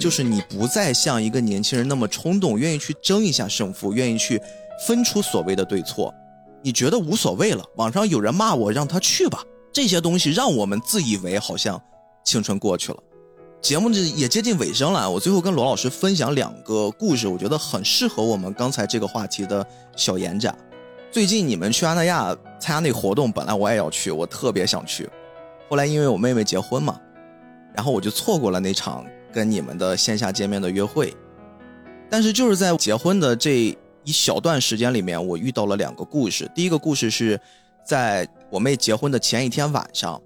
[0.00, 4.40] 就是你不再像一个年轻人那么冲动，愿意去争一下胜负，愿意去
[4.86, 6.14] 分出所谓的对错，
[6.62, 7.64] 你觉得无所谓了。
[7.76, 9.42] 网上有人骂我，让他去吧，
[9.72, 11.80] 这些东西让我们自以为好像
[12.24, 12.98] 青春过去了。
[13.60, 20.54] 节目这也接近尾声了，我最后跟罗老师分享两个故事，我觉得很适合我们刚才这个话题的小演讲。
[21.10, 25.10] 最近你们去阿那亚参加那活动，本来我也要去，我特别想去，
[25.68, 27.00] 后来因为我妹妹结婚嘛，
[27.74, 31.12] 然后我就错过了那场跟你们的线下见面的约会。
[32.08, 33.76] 但是就是在结婚的这
[34.08, 36.50] 一小段时间里面，我遇到了两个故事。
[36.54, 37.38] 第一个故事是
[37.84, 40.18] 在我妹结婚的前一天晚上。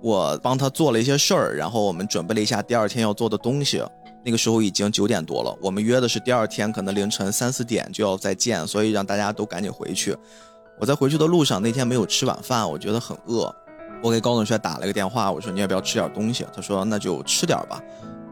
[0.00, 3.82] 我帮她做了一些事儿，然后我们准备了一下第二天要做的东西。
[4.24, 10.16] 那个时候已经九点多了，我们约的是第二天可能凌晨三四点就要再见，所以让大家都赶紧回去。
[10.78, 13.52] 我在回去的路上那天没有吃晚饭，我觉得很饿。
[14.00, 16.46] 我给高同学打了个电话，我说你要不要吃点东西？
[16.54, 17.82] 他说那就吃点吧。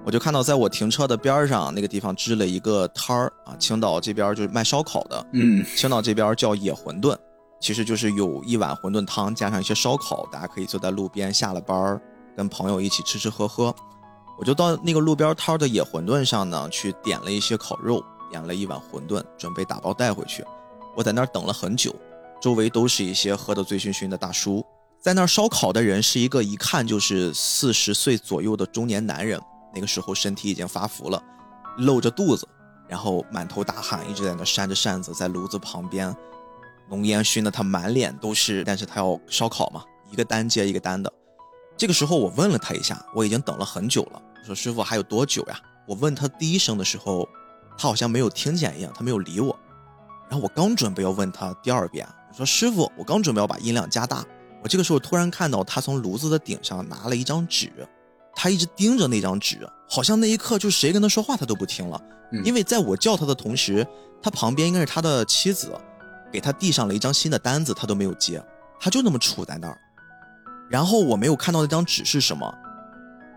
[0.05, 7.17] 我就看到在我停车的边上那个地方支了一个摊儿啊，青岛这边就是卖烧烤的，嗯，青岛这边叫野馄饨。
[7.61, 12.01] 其实就是有一碗馄饨汤，加上一些烧烤，大家可以坐在路边，下了班儿
[12.37, 13.73] 跟朋友一起吃吃喝喝。
[14.37, 20.45] 我就到那个路边摊的野馄饨上呢，去点了一些烤肉，点了一碗馄饨，准备打包带回去。
[20.97, 21.95] 我在那儿等了很久，
[22.41, 24.65] 周围都是一些喝得醉醺醺的大叔。
[25.01, 29.41] 在那儿烧烤的人是一个一看就是四十岁左右的中年男人，
[29.75, 31.23] 那个时候身体已经发福了，
[31.79, 32.47] 露着肚子。
[32.89, 36.15] 然后满头大汗，一直在那扇着扇子，在炉子旁边，
[36.91, 38.63] 浓烟熏得他满脸都是。
[38.65, 41.11] 但是他要烧烤嘛，一个单接一个单的。
[41.75, 45.59] 这个时候我问了他一下，我已经等了很久了，我说师傅还有多久呀？
[45.87, 47.27] 我问他第一声的时候，
[47.79, 49.59] 他好像没有听见一样，他没有理我。
[50.29, 54.23] 然后我刚准备要问他第二遍，我说师傅，我刚准备要把音量加大，
[54.63, 57.73] 我这个时候突然看到他从炉子的顶上拿了一张纸，
[58.35, 62.01] 他一直盯着那张纸，好像那一刻就谁跟他说话他都不听了。
[62.45, 63.87] 因为在我叫他的同时，
[64.23, 65.71] 他旁边应该是他的妻子，
[66.33, 68.43] 给他递上了一张新的单子，他都没有接，
[68.81, 69.79] 他就那么杵在那儿。
[70.71, 72.51] 然后我没有看到那张纸是什么，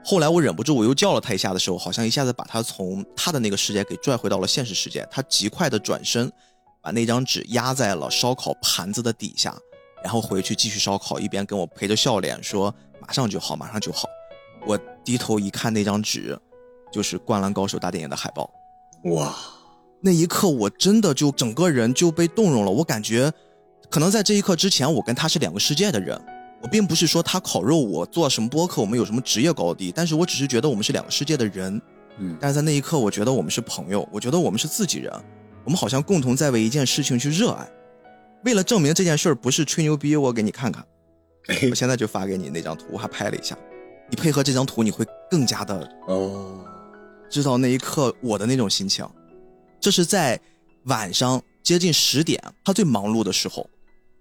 [0.06, 5.06] 后来我忍不住我又叫了他一下的时候，好像一下子把他从他的那个世界给拽回到了现实世界。
[5.12, 6.32] 他极快的转身，
[6.82, 9.54] 把那张纸压在了烧烤盘子的底下，
[10.02, 14.08] 然后回去继续烧烤，一边跟我陪着笑脸说马上就好，马上就好。
[14.66, 16.38] 我低头一看那张纸，
[16.92, 18.50] 就是《灌篮高手》大电影的海报。
[19.06, 19.36] 哇，
[20.02, 22.72] 那一刻我真的就整个人就被动容了。
[22.72, 23.32] 我感觉，
[23.90, 26.20] 可能在这一刻之前，我跟他是两个世界的人。
[26.62, 31.80] 我并不是说他烤肉，我做什么播客，我们有什么职业高低，但是我只是觉得我们是两个世界的人。
[32.18, 35.14] 嗯，但是在那一刻，我觉得我们是朋友，我觉得我们是自己人，
[35.64, 37.70] 我们好像共同在为一件事情去热爱。
[38.46, 40.84] 为了证明这件事儿不是吹牛逼，我给你看看，
[41.70, 43.56] 我现在就发给你那张图，我还拍了一下。
[44.10, 46.64] 你配合这张图，你会更加的哦，
[47.30, 49.08] 知道那一刻我的那种心情。
[49.80, 50.40] 这是在
[50.84, 53.70] 晚上接近十点，他最忙碌的时候。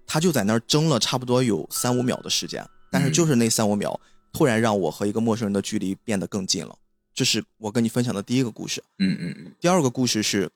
[0.07, 3.99] 他就在那儿争了差不多有三五秒的时间，但是就是那三五秒，
[4.35, 6.77] 突然让我和一个陌生人的距离变得更近了。
[7.15, 8.85] 这是我跟你分享的第一个故事。
[8.99, 9.53] 嗯嗯嗯。
[9.59, 10.51] 第二个故事是，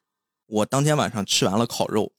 [0.47, 2.13] 我当天晚上吃完了烤肉，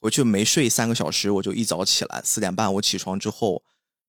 [0.00, 3.62] 回去没睡三个小时，我就一早起来，四点半我起床之后，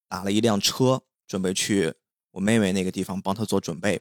[0.10, 1.94] 打了一辆车，准备去
[2.38, 4.00] 我妹妹那个地方帮她做准备。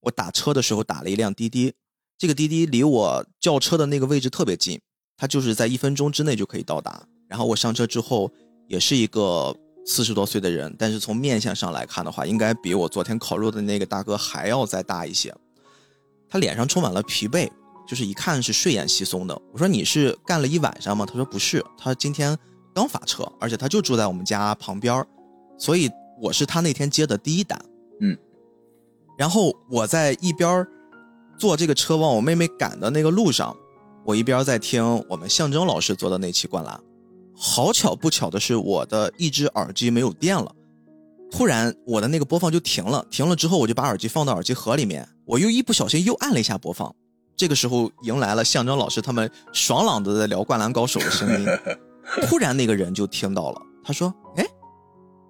[0.00, 1.72] 我打车的时候打了一辆滴滴，
[2.18, 4.78] 这个滴滴离我叫车的那个位置特别近，
[5.16, 7.02] 它就是在一分钟之内就可以到达。
[7.26, 8.30] 然后我上车之后，
[8.68, 9.56] 也是一个
[9.86, 15.34] 四十多岁的人，但是从面相上来看的话，应该比我昨天烤肉的那个大哥还要再大一些。
[16.28, 17.50] 他脸上充满了疲惫，
[17.88, 19.34] 就是一看是睡眼惺忪的。
[19.50, 21.06] 我说你是干了一晚上吗？
[21.06, 22.36] 他说不是，他今天
[22.74, 25.02] 刚发车，而且他就住在我们家旁边
[25.58, 25.90] 所以
[26.20, 27.58] 我是他那天接的第一单。
[29.18, 30.66] 嗯，然后我在一边
[31.36, 33.54] 坐这个车往我妹妹赶的那个路上，
[34.04, 36.80] 我一边在听我们象征老师做的那期灌篮。
[37.36, 40.52] 好巧不巧的是，我的一只耳机没有电了，
[41.30, 43.04] 突然我的那个播放就停了。
[43.10, 46.92] 停了之后，我就把耳机放到耳机盒里面，我又一不小心又按了一下播放。
[47.36, 51.46] 这个时候迎来了象征老师他们爽朗的在聊《灌篮高手》的声音。
[52.26, 54.44] 突然那个人就听到了，他说：“哎，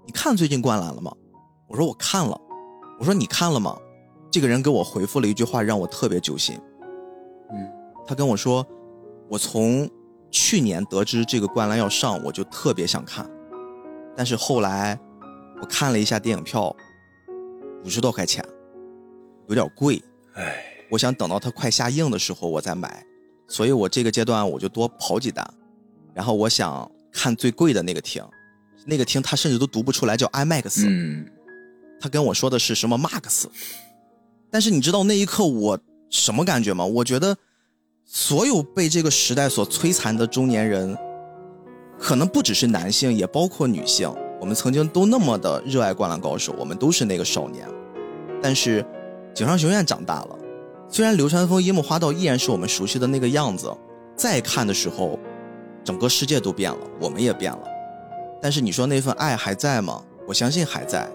[0.07, 1.13] 你看最近《灌篮》了吗？”
[1.69, 2.41] 我说：“我看了。”
[2.99, 3.77] 我说：“你看了吗？”
[4.31, 6.59] 这个人给我回复了一句话，让我特别揪心。
[7.51, 7.69] 嗯，
[8.07, 8.67] 他跟我说
[9.29, 9.89] ：“我从。”
[10.31, 13.27] 去年得知这个《灌篮》要上，我就特别想看，
[14.15, 15.01] 但是后来
[15.59, 16.77] 我看了一下电影票，
[17.83, 18.45] 五十多块钱，
[19.49, 20.05] 有点贵。
[20.35, 23.03] 哎，我想等到它快下映的时候我再买，
[23.47, 25.51] 所以我这个阶段我就多跑几单，
[26.13, 28.23] 然后我想看最贵的那个厅，
[28.85, 31.27] 那个厅他甚至都读不出来叫 IMAX，嗯，
[32.01, 33.45] 他跟我说的是什么 Max，
[34.51, 35.79] 但是你知道那一刻我
[36.11, 36.85] 什么感觉吗？
[36.85, 37.37] 我觉得。
[38.11, 40.97] 所有被这个时代所摧残的中年人，
[41.99, 44.11] 可能不只是男性，也包括女性。
[44.41, 47.69] 我们曾经都那么的热爱《灌篮高手》，我们都是那个少年。
[48.43, 48.83] 但是，
[49.35, 50.39] 井上雄彦长大了，
[50.89, 53.71] 虽然流川枫、樱木花道依然是我们熟悉的那个样子，
[54.17, 55.19] 再看的时候，
[55.85, 57.61] 整个世界都变了，我们也变了。
[58.41, 60.03] 但是你说那份爱还在吗？
[60.27, 61.07] 我相信还在。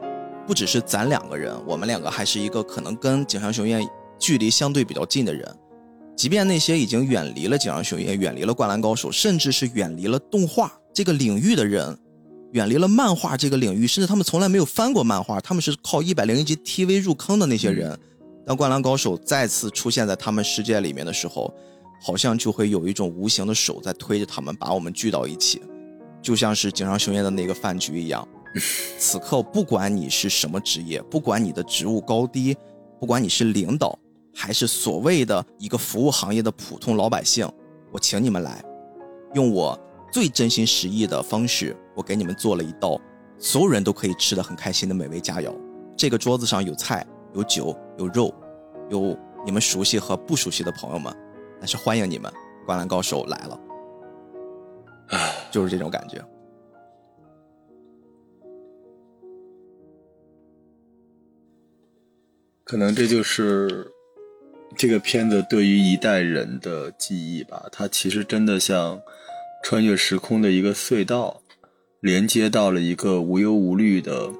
[0.45, 3.87] 不只是咱两个人，我们两个还是一个可能跟井上雄彦
[4.19, 5.57] 距离相对比较近的人。
[6.15, 11.97] 即便那些已经远离了《井上雄彦》、远离了《灌篮高手》，甚至是远离了动画这个领域的人，
[12.51, 17.97] 远离了漫画这个领域，甚至他们从来没有翻过漫画，他们是靠一百零一集 TV 入坑的那些人，
[18.45, 21.51] 当《灌篮高手》再次出现在他们世界里面的时候，
[22.01, 25.61] 好像就会有一种无形的手在推着他们，把我们聚到一起，
[26.21, 28.27] 就像是井上雄彦的那个饭局一样。
[28.97, 32.55] 此刻，不管你是什么职业，不管你的职务高低，
[32.99, 33.97] 不管你是领导。
[34.35, 37.47] 还是所谓的一个服务行业的普通老百姓，
[37.91, 38.65] 我请你们来，
[39.35, 39.79] 用我
[40.11, 42.99] 最真心实意的方式，我给你们做了一道
[43.37, 45.53] 所有人都可以吃的很开心的美味佳肴。
[45.95, 47.05] 这个桌子上有菜、
[47.35, 48.33] 有酒、有肉，
[48.89, 49.15] 有
[49.45, 51.15] 你们熟悉和不熟悉的朋友们，
[51.59, 52.33] 但是欢迎你们，
[52.65, 53.59] 灌篮高手来了，
[55.51, 56.19] 就是这种感觉。
[62.63, 63.89] 可能这就是。
[64.75, 68.99] 这个片子对于一代人的记忆吧，它其实真的像
[69.63, 71.43] 穿越时空的一个隧道，
[71.99, 74.31] 连接到了一个无忧无虑的、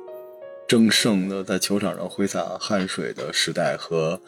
[0.68, 4.20] 争胜的在球场上挥洒汗水的时代和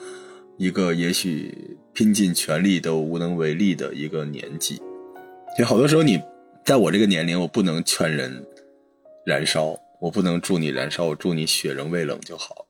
[0.60, 4.80] 一个也许拼尽全力都无能为力的一个年纪。
[5.58, 6.22] 就好多时候，你
[6.64, 8.46] 在我这个年龄，我不能劝人
[9.26, 12.65] 燃烧，我不能祝你燃烧，我祝你血仍未冷就好。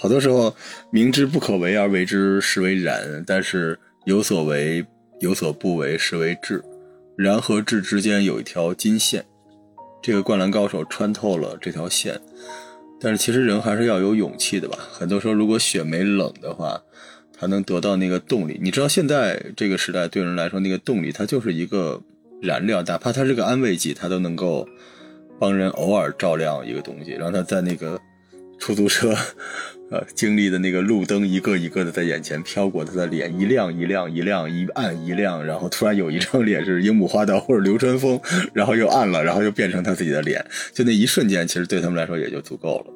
[0.00, 0.56] 好多时候，
[0.90, 4.82] 明知不可为而为之，是为然；但是有所为，
[5.18, 6.64] 有所不为，是为智。
[7.18, 9.22] 然和智之间有一条金线，
[10.00, 12.18] 这个灌篮高手穿透了这条线。
[12.98, 14.78] 但是其实人还是要有勇气的吧？
[14.90, 16.80] 很多时候，如果雪没冷的话，
[17.38, 18.58] 他能得到那个动力。
[18.62, 22.00] 你知道，现在这个时代对人来说，那个动力它就是一个
[22.40, 24.66] 燃料，哪怕它是个安慰剂，它都能够
[25.38, 28.00] 帮人偶尔照亮一个东西，让他在那个
[28.58, 29.14] 出租车。
[29.90, 38.20] 呃，经历的那个路灯一个一个的在眼前飘过，他的脸一亮一亮一亮一暗一亮，然后突然有一张脸是樱木花道或者流川枫，
[38.52, 42.86] 然后又暗了，然后又变成他自己的脸， 就那一瞬间，其实对他们来说也就足够了。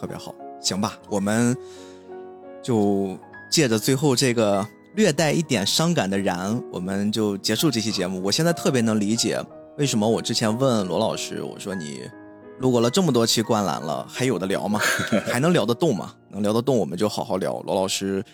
[0.00, 1.54] 特别好，行吧，我们
[2.62, 3.18] 就
[3.50, 8.22] 借着最后这个略带一点伤感的燃，我们就结束这期节目。
[8.22, 9.38] 我现在特别能理解
[9.76, 12.00] 为什么我之前问罗老师，我说你。
[12.58, 14.80] 录过了这么多期灌篮了，还有的聊吗？
[15.30, 16.14] 还能聊得动吗？
[16.30, 17.60] 能聊得动，我们就好好聊。
[17.66, 18.24] 罗老师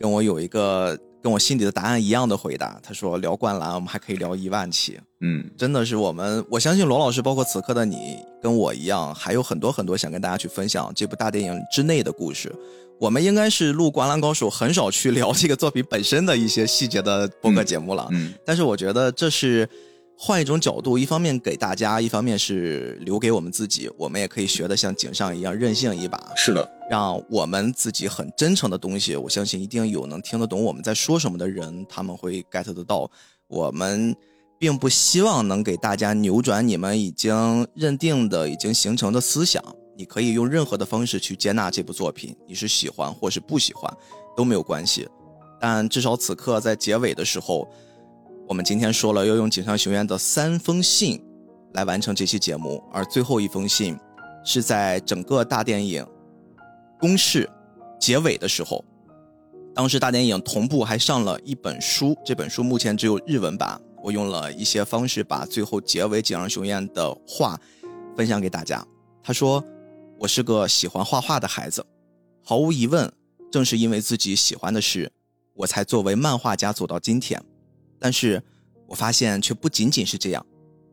[0.00, 4.98] 跟我有一个跟我心里的答案一样的回答，他说聊灌篮，我们还可以聊一万期。
[5.20, 12.52] 嗯，真的是我们，我相信罗老师，包括此刻的你，跟我一样，还有很多很多想跟大家去分享这部大电影之内的故事。
[12.98, 18.08] 我们应该是录《灌篮高手》很少去聊这个作品本身的一些细节的播客节目了。
[18.10, 19.68] 嗯，但是我觉得这是。
[20.24, 26.16] 换一种角度，一方面给大家，一方面是留给我们自己，我们也可以学的像井上一样任性一把。
[26.36, 33.10] 是的，让我们自己很真诚的东西，我相信一定有能听得懂我们在说什么的人，他们会 get 得到。
[33.48, 34.14] 我们
[34.60, 39.60] 并不希望能给大家扭转你们已经认定的、已经形成的思想。
[39.96, 43.92] 你可以用任何的方式去接纳这部作品，你是喜欢或是不喜欢
[44.36, 45.08] 都没有关系。
[45.60, 47.68] 但至少此刻在结尾的时候。
[48.52, 51.18] 我们今天说了要用井上雄彦的三封信
[51.72, 53.98] 来完成这期节目，而最后一封信
[54.44, 56.06] 是在整个大电影
[57.00, 57.48] 公示
[57.98, 58.84] 结尾的时候。
[59.74, 63.80] 当时大电影同步还上了一本书，这本书目前只有日文版。
[64.02, 67.58] 我用了一些方式把最后结尾井上雄彦的话
[68.14, 68.86] 分享给大家。
[69.22, 69.64] 他说
[70.20, 71.82] ：“我是个喜欢画画的孩子，
[72.44, 73.10] 毫无疑问，
[73.50, 75.10] 正是因为自己喜欢的事，
[75.54, 77.42] 我才作为漫画家走到今天。”
[78.02, 78.42] 但是，
[78.88, 80.44] 我发现却不仅仅是这样。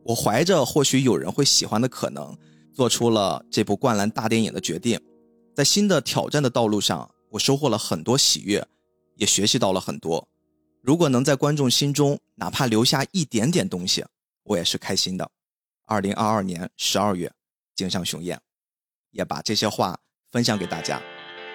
[0.04, 2.38] 我怀着或许有人会喜欢的可能，
[2.72, 4.96] 做出了这部灌篮大电影的决定。
[5.56, 8.64] 在新的挑战的道路上，我收获了很多喜悦，
[9.16, 10.26] 也学习到了很多。
[10.80, 14.04] 如果能在观众心中哪怕留下一点点东西，
[14.44, 15.28] 我也是开心的。
[15.86, 17.28] 二零二二年十二月，
[17.74, 18.40] 井上雄彦
[19.10, 19.98] 也把这些话
[20.30, 21.02] 分享给大家。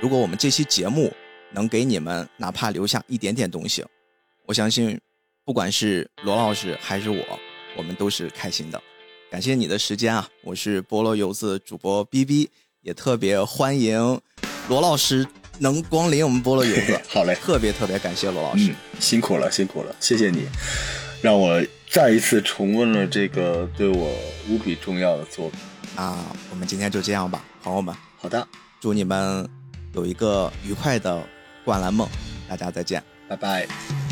[0.02, 1.14] 如果我们这期节目
[1.54, 3.86] 能给你们哪怕留下一点点东西，
[4.46, 5.00] 我相信。
[5.46, 7.24] 不管是罗老师还是我，
[7.78, 8.82] 我们都是开心的。
[9.30, 10.28] 感谢你的时间啊！
[10.42, 12.50] 我是菠萝油子主播 B B，
[12.82, 14.20] 也特别欢迎
[14.68, 15.28] 罗老师
[15.60, 17.00] 能光临我们菠萝油子。
[17.08, 20.48] 好嘞，特别特别感谢罗老师，辛苦了，辛苦了，谢谢你，
[21.22, 24.18] 让我再一次重温了这个对我
[24.50, 25.60] 无比重要的作品。
[25.96, 27.96] 啊，我们今天就这样吧，朋友们。
[28.18, 28.48] 好的，
[28.82, 29.48] 祝你们
[29.94, 31.24] 有一个愉快的
[31.64, 32.10] 灌篮梦，
[32.50, 34.05] 大家再见，拜拜。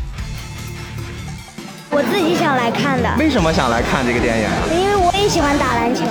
[1.96, 3.08] 我自己想来看的。
[3.20, 4.66] 为什么想来看这个电影啊？
[4.74, 6.02] 因为我也喜欢打篮球。